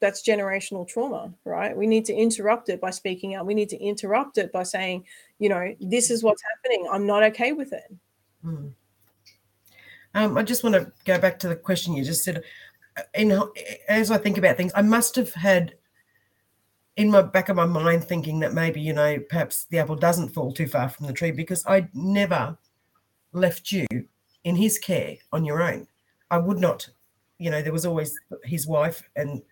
that's 0.00 0.26
generational 0.26 0.86
trauma, 0.86 1.32
right? 1.44 1.76
We 1.76 1.86
need 1.86 2.04
to 2.06 2.14
interrupt 2.14 2.68
it 2.68 2.80
by 2.80 2.90
speaking 2.90 3.34
out. 3.34 3.46
We 3.46 3.54
need 3.54 3.68
to 3.70 3.78
interrupt 3.78 4.36
it 4.36 4.52
by 4.52 4.64
saying, 4.64 5.04
you 5.38 5.48
know, 5.48 5.74
this 5.80 6.10
is 6.10 6.22
what's 6.22 6.42
happening. 6.42 6.88
I'm 6.92 7.06
not 7.06 7.22
okay 7.22 7.52
with 7.52 7.72
it. 7.72 7.94
Hmm. 8.42 8.68
Um, 10.14 10.36
I 10.36 10.42
just 10.42 10.64
want 10.64 10.74
to 10.74 10.92
go 11.04 11.18
back 11.18 11.38
to 11.38 11.48
the 11.48 11.56
question 11.56 11.94
you 11.94 12.04
just 12.04 12.24
said. 12.24 12.42
In 13.14 13.40
as 13.88 14.10
I 14.10 14.18
think 14.18 14.36
about 14.36 14.58
things, 14.58 14.72
I 14.74 14.82
must 14.82 15.16
have 15.16 15.32
had 15.32 15.74
in 16.96 17.10
my 17.10 17.22
back 17.22 17.48
of 17.48 17.56
my 17.56 17.64
mind 17.64 18.04
thinking 18.04 18.40
that 18.40 18.52
maybe 18.52 18.80
you 18.80 18.92
know 18.92 19.18
perhaps 19.30 19.64
the 19.70 19.78
apple 19.78 19.96
doesn't 19.96 20.28
fall 20.28 20.52
too 20.52 20.66
far 20.66 20.90
from 20.90 21.06
the 21.06 21.12
tree 21.12 21.30
because 21.30 21.64
I 21.66 21.88
never 21.94 22.58
left 23.32 23.72
you 23.72 23.86
in 24.44 24.56
his 24.56 24.78
care 24.78 25.16
on 25.32 25.44
your 25.44 25.62
own. 25.62 25.86
I 26.30 26.38
would 26.38 26.58
not, 26.58 26.88
you 27.38 27.50
know, 27.50 27.62
there 27.62 27.72
was 27.72 27.86
always 27.86 28.18
his 28.44 28.66
wife 28.66 29.02
and 29.16 29.42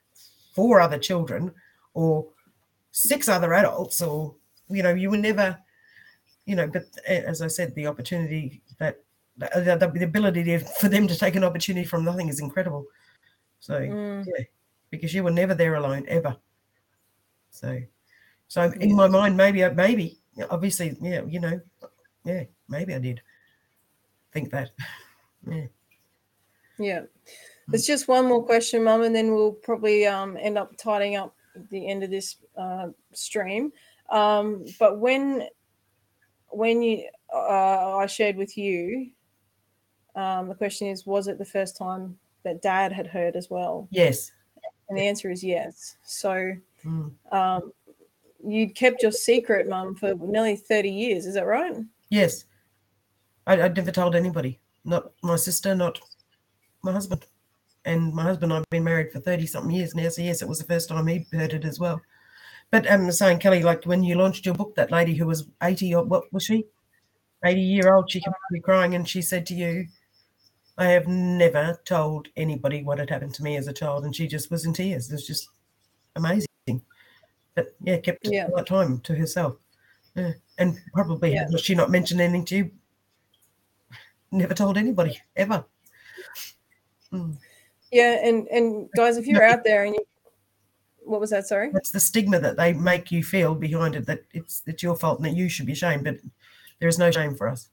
four 0.55 0.81
other 0.81 0.99
children 0.99 1.53
or 1.95 2.27
six 2.93 3.29
other 3.29 3.55
adults 3.55 4.03
or 4.03 4.35
you 4.69 4.83
know 4.83 4.95
you 4.95 5.11
were 5.11 5.17
never 5.17 5.57
you 6.47 6.57
know 6.57 6.67
but 6.67 6.85
eh, 7.07 7.23
as 7.27 7.43
i 7.43 7.47
said 7.47 7.75
the 7.75 7.87
opportunity 7.87 8.61
that 8.79 9.01
the, 9.37 9.77
the, 9.81 9.99
the 9.99 10.05
ability 10.05 10.45
to, 10.45 10.59
for 10.59 10.89
them 10.89 11.07
to 11.07 11.17
take 11.17 11.37
an 11.37 11.45
opportunity 11.45 11.87
from 11.87 12.05
nothing 12.05 12.29
is 12.29 12.41
incredible 12.41 12.85
so 13.61 13.81
mm. 13.81 14.25
yeah 14.27 14.45
because 14.91 15.15
you 15.15 15.23
were 15.23 15.31
never 15.31 15.55
there 15.55 15.77
alone 15.77 16.05
ever 16.09 16.37
so 17.51 17.81
so 18.49 18.63
in 18.81 18.95
my 18.95 19.07
mind 19.07 19.37
maybe 19.37 19.67
maybe 19.71 20.19
obviously 20.51 20.97
yeah 21.01 21.23
you 21.29 21.41
know 21.41 21.61
yeah 22.25 22.45
maybe 22.69 22.95
i 22.95 22.99
did 22.99 23.21
think 24.33 24.51
that 24.51 24.71
yeah 25.47 25.67
yeah 26.79 27.01
there's 27.71 27.87
just 27.87 28.09
one 28.09 28.27
more 28.27 28.45
question, 28.45 28.83
Mum, 28.83 29.03
and 29.03 29.15
then 29.15 29.33
we'll 29.33 29.53
probably 29.53 30.07
um, 30.07 30.37
end 30.41 30.59
up 30.59 30.77
tidying 30.77 31.17
up 31.17 31.35
the 31.71 31.89
end 31.89 32.03
of 32.03 32.11
this 32.11 32.37
uh, 32.57 32.89
stream. 33.13 33.73
Um, 34.11 34.65
but 34.79 34.99
when 34.99 35.47
when 36.49 36.83
you 36.83 37.09
uh, 37.33 37.97
I 37.97 38.07
shared 38.07 38.37
with 38.37 38.59
you, 38.59 39.11
um, 40.17 40.49
the 40.49 40.55
question 40.55 40.89
is, 40.89 41.07
was 41.07 41.29
it 41.29 41.39
the 41.39 41.45
first 41.45 41.77
time 41.77 42.19
that 42.43 42.61
Dad 42.61 42.93
had 42.93 43.07
heard 43.07 43.37
as 43.37 43.49
well? 43.51 43.87
Yes. 43.91 44.33
And 44.89 44.99
the 44.99 45.03
answer 45.07 45.31
is 45.31 45.45
yes. 45.45 45.97
So 46.03 46.53
mm. 46.85 47.13
um, 47.31 47.73
you 48.45 48.71
kept 48.71 49.03
your 49.03 49.13
secret, 49.13 49.69
Mum, 49.69 49.95
for 49.95 50.15
nearly 50.15 50.57
30 50.57 50.91
years. 50.91 51.27
Is 51.27 51.35
that 51.35 51.47
right? 51.47 51.77
Yes. 52.09 52.47
I, 53.47 53.61
I 53.61 53.69
never 53.69 53.91
told 53.91 54.15
anybody, 54.15 54.61
not 54.85 55.13
my 55.23 55.37
sister, 55.37 55.75
not 55.75 56.01
my 56.83 56.93
husband 56.93 57.27
and 57.85 58.13
my 58.13 58.23
husband 58.23 58.53
and 58.53 58.61
I've 58.61 58.71
been 58.71 58.85
married 58.85 59.13
for 59.13 59.21
30 59.21 59.47
something 59.47 59.75
years 59.75 59.95
now. 59.95 60.09
So, 60.09 60.23
yes, 60.23 60.43
it 60.43 60.49
was 60.49 60.59
the 60.59 60.65
first 60.65 60.89
time 60.89 61.07
he 61.07 61.27
heard 61.33 61.55
it 61.55 61.65
as 61.65 61.79
well. 61.79 62.01
But 62.71 62.91
I'm 62.91 63.07
um, 63.07 63.13
saying, 63.13 63.39
Kelly, 63.39 63.63
like 63.63 63.85
when 63.85 64.03
you 64.03 64.15
launched 64.15 64.47
your 64.47 64.55
book, 64.55 64.75
that 64.77 64.93
lady 64.93 65.15
who 65.15 65.27
was 65.27 65.49
80 65.63 65.95
or 65.95 66.05
what 66.05 66.33
was 66.33 66.45
she? 66.45 66.67
80 67.45 67.61
year 67.61 67.95
old, 67.95 68.11
she 68.11 68.21
came 68.21 68.33
to 68.33 68.53
me 68.53 68.61
crying 68.61 68.95
and 68.95 69.09
she 69.09 69.23
said 69.23 69.47
to 69.47 69.55
you, 69.55 69.87
I 70.79 70.87
have 70.87 71.09
never 71.09 71.81
told 71.85 72.29
anybody 72.37 72.83
what 72.83 72.99
had 72.99 73.11
happened 73.11 73.35
to 73.35 73.43
me 73.43 73.57
as 73.57 73.67
a 73.67 73.73
child. 73.73 74.05
And 74.05 74.15
she 74.15 74.29
just 74.29 74.51
was 74.51 74.65
in 74.65 74.73
tears. 74.73 75.11
It 75.11 75.15
was 75.15 75.27
just 75.27 75.49
amazing. 76.17 76.47
But 77.55 77.75
yeah, 77.83 77.97
kept 77.99 78.21
yeah. 78.23 78.49
that 78.55 78.67
time 78.67 79.01
to 79.01 79.15
herself. 79.15 79.57
Yeah. 80.15 80.33
And 80.59 80.79
probably 80.93 81.35
yeah. 81.35 81.49
she 81.57 81.75
not 81.75 81.91
mentioned 81.91 82.21
anything 82.21 82.45
to 82.47 82.57
you? 82.57 82.71
Never 84.33 84.55
told 84.55 84.77
anybody 84.77 85.21
ever. 85.37 85.65
Mm. 87.13 87.37
Yeah, 87.91 88.19
and 88.23 88.47
and 88.49 88.89
guys, 88.97 89.17
if 89.17 89.27
you're 89.27 89.45
out 89.45 89.65
there 89.65 89.85
and 89.85 89.95
you, 89.95 90.05
what 91.05 91.21
was 91.21 91.31
that? 91.31 91.47
Sorry. 91.47 91.71
That's 91.73 91.91
the 91.91 92.01
stigma 92.01 92.39
that 92.39 92.57
they 92.57 92.73
make 92.73 93.11
you 93.11 93.25
feel 93.25 93.55
behind 93.55 93.97
it 93.97 94.07
that 94.07 94.21
it's 94.33 94.63
it's 94.67 94.83
your 94.83 94.97
fault 94.97 95.19
and 95.19 95.27
that 95.27 95.37
you 95.37 95.49
should 95.49 95.67
be 95.67 95.73
ashamed, 95.73 96.05
but 96.05 96.17
there 96.79 96.89
is 96.89 96.99
no 96.99 97.11
shame 97.11 97.35
for 97.35 97.49
us. 97.49 97.69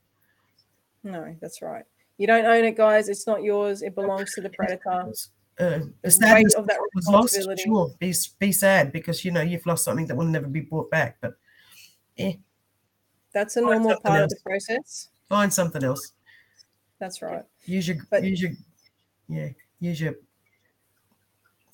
No, 1.04 1.36
that's 1.40 1.62
right. 1.62 1.84
You 2.16 2.26
don't 2.26 2.44
own 2.44 2.64
it, 2.64 2.76
guys. 2.76 3.08
It's 3.08 3.26
not 3.26 3.44
yours. 3.44 3.82
It 3.82 3.94
belongs 3.94 4.34
to 4.34 4.40
the 4.40 4.50
predator. 4.50 5.12
Uh, 5.58 5.80
the 6.02 6.10
sadness 6.10 6.54
of 6.54 6.66
that 6.66 6.78
was 6.94 7.06
lost. 7.08 7.38
Sure, 7.64 7.94
be 7.98 8.12
be 8.38 8.52
sad 8.52 8.92
because 8.92 9.24
you 9.24 9.30
know 9.30 9.40
you've 9.40 9.66
lost 9.66 9.84
something 9.84 10.06
that 10.06 10.16
will 10.16 10.26
never 10.26 10.48
be 10.48 10.60
brought 10.60 10.90
back. 10.90 11.18
But 11.20 11.34
yeah, 12.16 12.32
that's 13.32 13.56
a 13.56 13.60
normal 13.60 14.00
part 14.00 14.20
else. 14.20 14.32
of 14.32 14.38
the 14.38 14.42
process. 14.44 15.08
Find 15.28 15.52
something 15.52 15.84
else. 15.84 16.12
That's 16.98 17.22
right. 17.22 17.44
Use 17.64 17.88
your 17.88 17.98
but, 18.10 18.24
use 18.24 18.42
your 18.42 18.52
yeah 19.28 19.48
use 19.80 20.00
your 20.00 20.14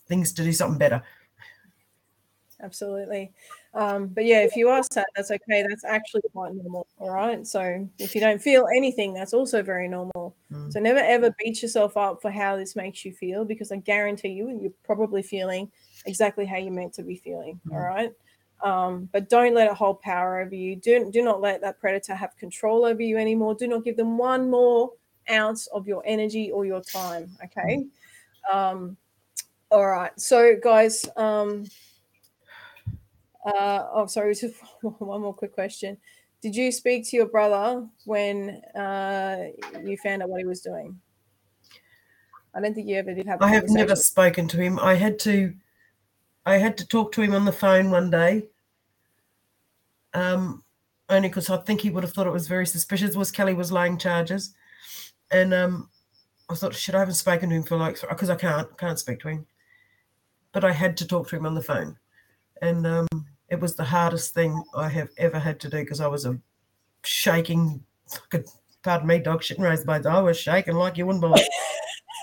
things 0.06 0.32
to 0.34 0.44
do 0.44 0.52
something 0.52 0.78
better. 0.78 1.02
Absolutely. 2.62 3.32
Um, 3.74 4.06
but 4.06 4.24
yeah, 4.24 4.40
if 4.40 4.56
you 4.56 4.68
are 4.68 4.82
sad, 4.90 5.04
that's 5.14 5.30
okay. 5.30 5.64
That's 5.68 5.84
actually 5.84 6.22
quite 6.32 6.54
normal. 6.54 6.86
All 6.98 7.10
right. 7.10 7.46
So 7.46 7.86
if 7.98 8.14
you 8.14 8.20
don't 8.20 8.40
feel 8.40 8.66
anything, 8.74 9.12
that's 9.12 9.34
also 9.34 9.62
very 9.62 9.86
normal. 9.86 10.34
Mm. 10.50 10.72
So 10.72 10.80
never 10.80 11.00
ever 11.00 11.34
beat 11.38 11.60
yourself 11.60 11.96
up 11.96 12.22
for 12.22 12.30
how 12.30 12.56
this 12.56 12.74
makes 12.74 13.04
you 13.04 13.12
feel 13.12 13.44
because 13.44 13.70
I 13.70 13.76
guarantee 13.76 14.30
you, 14.30 14.58
you're 14.62 14.72
probably 14.84 15.22
feeling 15.22 15.70
exactly 16.06 16.46
how 16.46 16.56
you're 16.56 16.72
meant 16.72 16.94
to 16.94 17.02
be 17.02 17.16
feeling. 17.16 17.60
Mm. 17.68 17.74
All 17.74 17.80
right. 17.80 18.12
Um, 18.62 19.10
but 19.12 19.28
don't 19.28 19.54
let 19.54 19.70
it 19.70 19.74
hold 19.76 20.00
power 20.00 20.40
over 20.40 20.54
you. 20.54 20.76
Do, 20.76 21.10
do 21.10 21.22
not 21.22 21.42
let 21.42 21.60
that 21.60 21.78
predator 21.80 22.14
have 22.14 22.34
control 22.38 22.86
over 22.86 23.02
you 23.02 23.18
anymore. 23.18 23.54
Do 23.54 23.68
not 23.68 23.84
give 23.84 23.96
them 23.96 24.16
one 24.16 24.48
more 24.50 24.90
ounce 25.30 25.66
of 25.68 25.86
your 25.86 26.02
energy 26.06 26.50
or 26.50 26.64
your 26.64 26.80
time. 26.80 27.30
Okay. 27.44 27.86
Um, 28.52 28.96
all 29.70 29.86
right. 29.86 30.12
So, 30.20 30.54
guys, 30.62 31.04
um, 31.16 31.64
uh, 33.44 33.86
oh, 33.92 34.06
sorry, 34.06 34.34
just 34.40 34.54
one 34.80 35.20
more 35.20 35.34
quick 35.34 35.52
question. 35.52 35.96
Did 36.40 36.54
you 36.54 36.70
speak 36.72 37.08
to 37.08 37.16
your 37.16 37.26
brother 37.26 37.86
when 38.04 38.60
uh, 38.74 39.46
you 39.82 39.96
found 40.02 40.22
out 40.22 40.28
what 40.28 40.40
he 40.40 40.46
was 40.46 40.60
doing? 40.60 41.00
I 42.54 42.60
don't 42.60 42.74
think 42.74 42.86
you 42.86 42.96
ever 42.96 43.14
did 43.14 43.26
have. 43.26 43.42
I 43.42 43.48
have 43.48 43.68
never 43.68 43.96
spoken 43.96 44.46
to 44.48 44.58
him. 44.58 44.78
I 44.78 44.94
had 44.94 45.18
to, 45.20 45.54
I 46.46 46.58
had 46.58 46.76
to 46.78 46.86
talk 46.86 47.12
to 47.12 47.22
him 47.22 47.34
on 47.34 47.46
the 47.46 47.52
phone 47.52 47.90
one 47.90 48.10
day. 48.10 48.44
Um, 50.12 50.62
only 51.08 51.28
because 51.28 51.50
I 51.50 51.56
think 51.56 51.80
he 51.80 51.90
would 51.90 52.04
have 52.04 52.12
thought 52.12 52.26
it 52.26 52.32
was 52.32 52.46
very 52.46 52.66
suspicious. 52.66 53.16
Was 53.16 53.30
Kelly 53.30 53.54
was 53.54 53.72
laying 53.72 53.98
charges, 53.98 54.54
and 55.34 55.52
um, 55.52 55.90
I 56.48 56.54
thought, 56.54 56.74
should 56.74 56.94
I 56.94 57.00
haven't 57.00 57.14
spoken 57.14 57.50
to 57.50 57.56
him 57.56 57.64
for 57.64 57.76
like 57.76 58.00
because 58.00 58.30
I 58.30 58.36
can't 58.36 58.78
can't 58.78 58.98
speak 58.98 59.18
to 59.20 59.28
him, 59.28 59.46
but 60.52 60.64
I 60.64 60.72
had 60.72 60.96
to 60.98 61.06
talk 61.06 61.28
to 61.28 61.36
him 61.36 61.44
on 61.44 61.56
the 61.56 61.62
phone, 61.62 61.98
and 62.62 62.86
um, 62.86 63.08
it 63.48 63.60
was 63.60 63.74
the 63.74 63.84
hardest 63.84 64.32
thing 64.32 64.62
I 64.76 64.88
have 64.88 65.10
ever 65.18 65.40
had 65.40 65.58
to 65.60 65.68
do 65.68 65.78
because 65.78 66.00
I 66.00 66.06
was 66.06 66.24
a 66.24 66.38
shaking, 67.02 67.82
pardon 68.84 69.08
me, 69.08 69.18
dog 69.18 69.42
shit 69.42 69.58
and 69.58 69.66
raised 69.66 69.86
by 69.86 69.98
the 69.98 70.08
I 70.08 70.20
was 70.20 70.38
shaking 70.38 70.76
like 70.76 70.96
you 70.96 71.06
wouldn't 71.06 71.20
believe. 71.20 71.46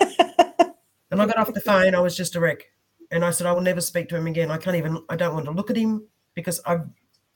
and 0.00 1.20
I 1.20 1.26
got 1.26 1.36
off 1.36 1.52
the 1.52 1.60
phone, 1.60 1.94
I 1.94 2.00
was 2.00 2.16
just 2.16 2.34
a 2.34 2.40
wreck. 2.40 2.64
And 3.10 3.26
I 3.26 3.30
said, 3.30 3.46
I 3.46 3.52
will 3.52 3.60
never 3.60 3.82
speak 3.82 4.08
to 4.08 4.16
him 4.16 4.26
again. 4.26 4.50
I 4.50 4.56
can't 4.56 4.76
even, 4.76 5.04
I 5.10 5.16
don't 5.16 5.34
want 5.34 5.44
to 5.44 5.52
look 5.52 5.68
at 5.68 5.76
him 5.76 6.06
because 6.32 6.62
I 6.64 6.78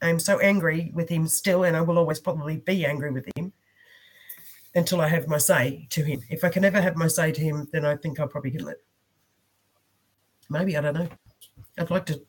am 0.01 0.19
so 0.19 0.39
angry 0.39 0.91
with 0.95 1.07
him 1.07 1.27
still, 1.27 1.63
and 1.63 1.77
I 1.77 1.81
will 1.81 1.99
always 1.99 2.19
probably 2.19 2.57
be 2.57 2.83
angry 2.83 3.11
with 3.11 3.29
him 3.35 3.53
until 4.75 5.01
I 5.01 5.07
have 5.07 5.27
my 5.27 5.37
say 5.37 5.87
to 5.91 6.03
him. 6.03 6.21
If 6.29 6.43
I 6.43 6.49
can 6.49 6.65
ever 6.65 6.81
have 6.81 6.95
my 6.95 7.07
say 7.07 7.31
to 7.31 7.41
him, 7.41 7.67
then 7.71 7.85
I 7.85 7.95
think 7.95 8.19
I'll 8.19 8.27
probably 8.27 8.51
get 8.51 8.61
it. 8.61 8.83
Maybe, 10.49 10.77
I 10.77 10.81
don't 10.81 10.93
know. 10.93 11.09
I'd 11.77 11.91
like 11.91 12.05
to 12.07 12.21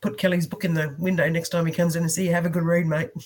put 0.00 0.18
Kelly's 0.18 0.46
book 0.46 0.64
in 0.64 0.74
the 0.74 0.94
window 0.98 1.28
next 1.28 1.48
time 1.48 1.66
he 1.66 1.72
comes 1.72 1.96
in 1.96 2.02
and 2.02 2.12
see 2.12 2.26
you. 2.26 2.32
Have 2.32 2.46
a 2.46 2.50
good 2.50 2.64
read, 2.64 2.86
mate. 2.86 3.10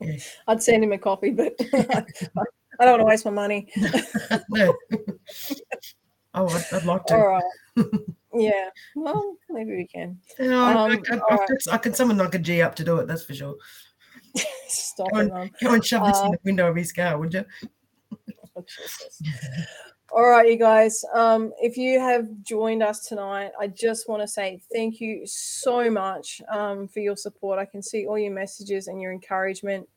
Yeah. 0.00 0.16
I'd 0.48 0.60
send 0.60 0.82
him 0.82 0.90
a 0.90 0.98
copy, 0.98 1.30
but 1.30 1.54
I 1.72 2.04
don't 2.80 2.90
want 2.90 3.00
to 3.02 3.04
waste 3.04 3.24
my 3.24 3.30
money. 3.30 3.70
no. 4.50 4.74
Oh, 6.34 6.48
I'd, 6.48 6.64
I'd 6.72 6.84
like 6.84 7.06
to. 7.06 7.14
All 7.14 7.28
right. 7.28 7.84
Yeah. 8.34 8.70
Well, 8.96 9.36
maybe 9.48 9.76
we 9.76 9.86
can. 9.86 10.18
No, 10.40 10.64
I, 10.64 10.72
Um, 10.72 10.90
I, 10.90 11.14
I, 11.14 11.20
I, 11.30 11.34
right. 11.36 11.50
I 11.70 11.78
could 11.78 11.94
summon 11.94 12.16
like 12.16 12.34
a 12.34 12.38
G 12.38 12.62
up 12.62 12.74
to 12.76 12.84
do 12.84 12.96
it, 12.96 13.06
that's 13.06 13.24
for 13.24 13.34
sure. 13.34 13.54
Stop 14.68 15.12
Go 15.12 15.18
and, 15.18 15.30
go 15.30 15.74
and 15.74 15.84
shove 15.84 16.06
this 16.06 16.18
Uh, 16.18 16.26
in 16.26 16.30
the 16.32 16.38
window 16.44 16.70
of 16.70 16.76
his 16.76 16.92
car, 16.92 17.18
would 17.18 17.34
you? 17.34 17.44
Oh, 18.54 18.64
All 20.18 20.28
right, 20.28 20.46
you 20.46 20.58
guys. 20.58 21.06
Um, 21.14 21.54
if 21.58 21.78
you 21.78 21.98
have 21.98 22.28
joined 22.42 22.82
us 22.82 23.06
tonight, 23.06 23.52
I 23.58 23.66
just 23.68 24.10
want 24.10 24.20
to 24.20 24.28
say 24.28 24.60
thank 24.70 25.00
you 25.00 25.22
so 25.24 25.90
much 25.90 26.42
um, 26.52 26.86
for 26.86 27.00
your 27.00 27.16
support. 27.16 27.58
I 27.58 27.64
can 27.64 27.82
see 27.82 28.06
all 28.06 28.18
your 28.18 28.32
messages 28.32 28.88
and 28.88 29.00
your 29.00 29.10
encouragement. 29.10 29.88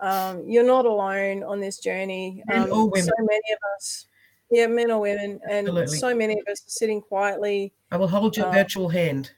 Um, 0.00 0.42
you're 0.48 0.66
not 0.66 0.86
alone 0.86 1.44
on 1.44 1.60
this 1.60 1.78
journey. 1.78 2.42
Men 2.48 2.62
Um, 2.62 2.72
or 2.72 2.90
women. 2.90 3.06
So 3.06 3.12
many 3.20 3.52
of 3.52 3.58
us, 3.76 4.06
yeah, 4.50 4.66
men 4.66 4.90
or 4.90 5.00
women, 5.00 5.40
and 5.48 5.68
Absolutely. 5.68 5.98
so 5.98 6.14
many 6.16 6.34
of 6.34 6.46
us 6.50 6.60
are 6.66 6.70
sitting 6.70 7.00
quietly 7.00 7.72
I 7.94 7.96
will 7.96 8.08
hold 8.08 8.36
your 8.36 8.46
uh, 8.46 8.52
virtual 8.52 8.88
hand. 8.88 9.30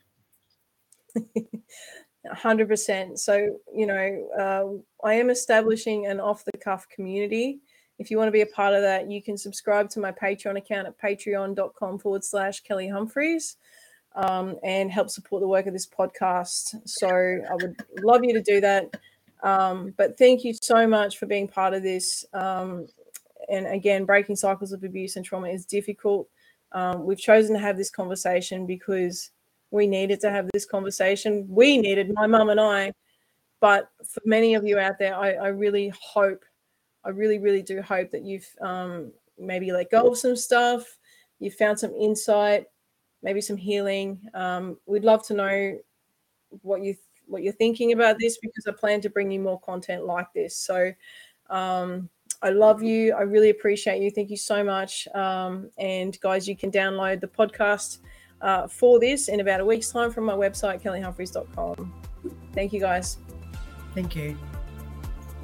100%. 2.31 3.17
So, 3.17 3.57
you 3.73 3.85
know, 3.85 4.29
uh, 4.37 5.07
I 5.07 5.13
am 5.13 5.29
establishing 5.29 6.07
an 6.07 6.19
off 6.19 6.45
the 6.45 6.57
cuff 6.57 6.87
community. 6.89 7.59
If 7.99 8.11
you 8.11 8.17
want 8.17 8.27
to 8.27 8.31
be 8.31 8.41
a 8.41 8.47
part 8.47 8.73
of 8.73 8.81
that, 8.81 9.09
you 9.09 9.21
can 9.21 9.37
subscribe 9.37 9.89
to 9.91 9.99
my 9.99 10.11
Patreon 10.11 10.57
account 10.57 10.87
at 10.87 10.99
patreon.com 10.99 11.99
forward 11.99 12.23
slash 12.23 12.61
Kelly 12.61 12.87
Humphries 12.87 13.57
um, 14.15 14.55
and 14.63 14.91
help 14.91 15.09
support 15.09 15.41
the 15.41 15.47
work 15.47 15.65
of 15.65 15.73
this 15.73 15.87
podcast. 15.87 16.75
So 16.85 17.07
I 17.07 17.55
would 17.55 17.75
love 18.01 18.23
you 18.23 18.33
to 18.33 18.41
do 18.41 18.61
that. 18.61 18.95
Um, 19.43 19.93
but 19.97 20.17
thank 20.17 20.43
you 20.43 20.53
so 20.61 20.87
much 20.87 21.17
for 21.17 21.25
being 21.25 21.47
part 21.47 21.73
of 21.73 21.83
this. 21.83 22.25
Um, 22.33 22.87
and 23.49 23.67
again, 23.67 24.05
breaking 24.05 24.35
cycles 24.35 24.73
of 24.73 24.83
abuse 24.83 25.15
and 25.15 25.25
trauma 25.25 25.49
is 25.49 25.65
difficult. 25.65 26.27
Um, 26.71 27.05
we've 27.05 27.19
chosen 27.19 27.55
to 27.55 27.61
have 27.61 27.77
this 27.77 27.89
conversation 27.89 28.65
because 28.65 29.31
we 29.71 29.87
needed 29.87 30.19
to 30.21 30.29
have 30.29 30.49
this 30.53 30.65
conversation. 30.65 31.45
We 31.49 31.77
needed, 31.77 32.13
my 32.13 32.27
mum 32.27 32.49
and 32.49 32.59
I. 32.59 32.93
But 33.59 33.89
for 34.05 34.21
many 34.25 34.53
of 34.53 34.65
you 34.65 34.77
out 34.77 34.99
there, 34.99 35.15
I, 35.15 35.33
I 35.33 35.47
really 35.47 35.91
hope, 35.99 36.45
I 37.03 37.09
really, 37.09 37.39
really 37.39 37.63
do 37.63 37.81
hope 37.81 38.11
that 38.11 38.23
you've 38.23 38.47
um, 38.61 39.11
maybe 39.37 39.71
let 39.71 39.91
go 39.91 40.07
of 40.07 40.17
some 40.17 40.35
stuff, 40.35 40.97
you 41.39 41.51
found 41.51 41.79
some 41.79 41.93
insight, 41.93 42.65
maybe 43.23 43.41
some 43.41 43.57
healing. 43.57 44.21
Um, 44.33 44.77
we'd 44.85 45.03
love 45.03 45.25
to 45.27 45.33
know 45.33 45.77
what 46.61 46.83
you 46.83 46.95
what 47.25 47.43
you're 47.43 47.53
thinking 47.53 47.91
about 47.91 48.17
this 48.19 48.37
because 48.37 48.65
I 48.67 48.71
plan 48.71 49.01
to 49.01 49.09
bring 49.09 49.29
you 49.29 49.41
more 49.41 49.59
content 49.59 50.05
like 50.05 50.31
this. 50.33 50.55
So 50.55 50.93
um, 51.49 52.09
I 52.41 52.51
love 52.51 52.81
you. 52.81 53.13
I 53.13 53.21
really 53.21 53.49
appreciate 53.49 54.01
you. 54.01 54.11
Thank 54.11 54.29
you 54.29 54.37
so 54.37 54.63
much. 54.63 55.07
Um, 55.13 55.69
and 55.77 56.17
guys, 56.21 56.47
you 56.47 56.55
can 56.55 56.71
download 56.71 57.19
the 57.19 57.27
podcast 57.27 57.99
uh, 58.41 58.67
for 58.67 58.99
this 58.99 59.27
in 59.27 59.39
about 59.39 59.59
a 59.59 59.65
week's 59.65 59.89
time 59.89 60.11
from 60.11 60.25
my 60.25 60.33
website, 60.33 60.81
kellyhumphries.com. 60.81 61.93
Thank 62.53 62.73
you 62.73 62.79
guys. 62.79 63.17
Thank 63.93 64.15
you. 64.15 64.37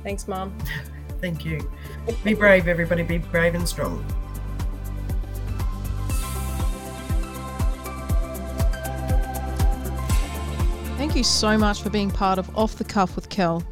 Thanks, 0.04 0.28
Mom. 0.28 0.56
Thank 1.22 1.46
you. 1.46 1.72
Be 2.24 2.34
brave, 2.34 2.68
everybody. 2.68 3.04
Be 3.04 3.18
brave 3.18 3.56
and 3.56 3.68
strong. 3.68 4.06
Thank 10.98 11.16
you 11.16 11.24
so 11.24 11.58
much 11.58 11.82
for 11.82 11.90
being 11.90 12.12
part 12.12 12.40
of 12.40 12.58
Off 12.58 12.76
the 12.78 12.84
Cuff 12.84 13.16
with 13.16 13.30
Kel. 13.30 13.64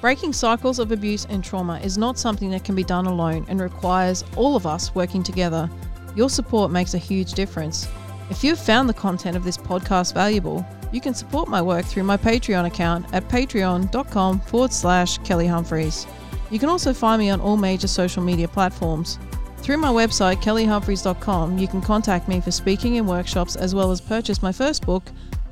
Breaking 0.00 0.32
cycles 0.32 0.78
of 0.78 0.92
abuse 0.92 1.24
and 1.26 1.42
trauma 1.42 1.78
is 1.80 1.98
not 1.98 2.18
something 2.18 2.50
that 2.50 2.64
can 2.64 2.74
be 2.74 2.84
done 2.84 3.06
alone 3.06 3.44
and 3.48 3.60
requires 3.60 4.24
all 4.36 4.56
of 4.56 4.66
us 4.66 4.94
working 4.94 5.22
together. 5.22 5.70
Your 6.14 6.30
support 6.30 6.70
makes 6.70 6.94
a 6.94 6.98
huge 6.98 7.32
difference. 7.32 7.88
If 8.28 8.42
you've 8.42 8.58
found 8.58 8.88
the 8.88 8.94
content 8.94 9.36
of 9.36 9.44
this 9.44 9.56
podcast 9.56 10.12
valuable, 10.12 10.66
you 10.92 11.00
can 11.00 11.14
support 11.14 11.48
my 11.48 11.62
work 11.62 11.84
through 11.84 12.02
my 12.02 12.16
Patreon 12.16 12.66
account 12.66 13.06
at 13.12 13.28
patreon.com 13.28 14.40
forward 14.40 14.72
slash 14.72 15.18
Kelly 15.18 15.46
Humphries. 15.46 16.06
You 16.50 16.58
can 16.58 16.68
also 16.68 16.92
find 16.92 17.20
me 17.20 17.30
on 17.30 17.40
all 17.40 17.56
major 17.56 17.88
social 17.88 18.22
media 18.22 18.48
platforms. 18.48 19.18
Through 19.58 19.78
my 19.78 19.88
website, 19.88 20.42
kellyhumphries.com, 20.42 21.58
you 21.58 21.68
can 21.68 21.80
contact 21.80 22.28
me 22.28 22.40
for 22.40 22.50
speaking 22.50 22.98
and 22.98 23.08
workshops 23.08 23.56
as 23.56 23.74
well 23.74 23.90
as 23.90 24.00
purchase 24.00 24.42
my 24.42 24.52
first 24.52 24.84
book, 24.84 25.04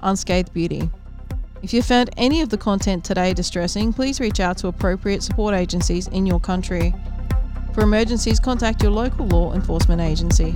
Unscathed 0.03 0.53
Beauty. 0.53 0.91
If 1.63 1.73
you 1.73 1.83
found 1.83 2.11
any 2.17 2.43
of 2.43 2.49
the 2.49 2.59
content 2.59 3.05
today 3.05 3.33
distressing, 3.35 3.93
please 3.93 4.21
reach 4.21 4.39
out 4.39 4.59
to 4.59 4.69
appropriate 4.69 5.23
support 5.23 5.55
agencies 5.55 6.09
in 6.09 6.27
your 6.27 6.41
country. 6.41 6.95
For 7.73 7.83
emergencies, 7.83 8.39
contact 8.39 8.83
your 8.83 8.93
local 8.93 9.27
law 9.27 9.55
enforcement 9.55 10.01
agency. 10.01 10.55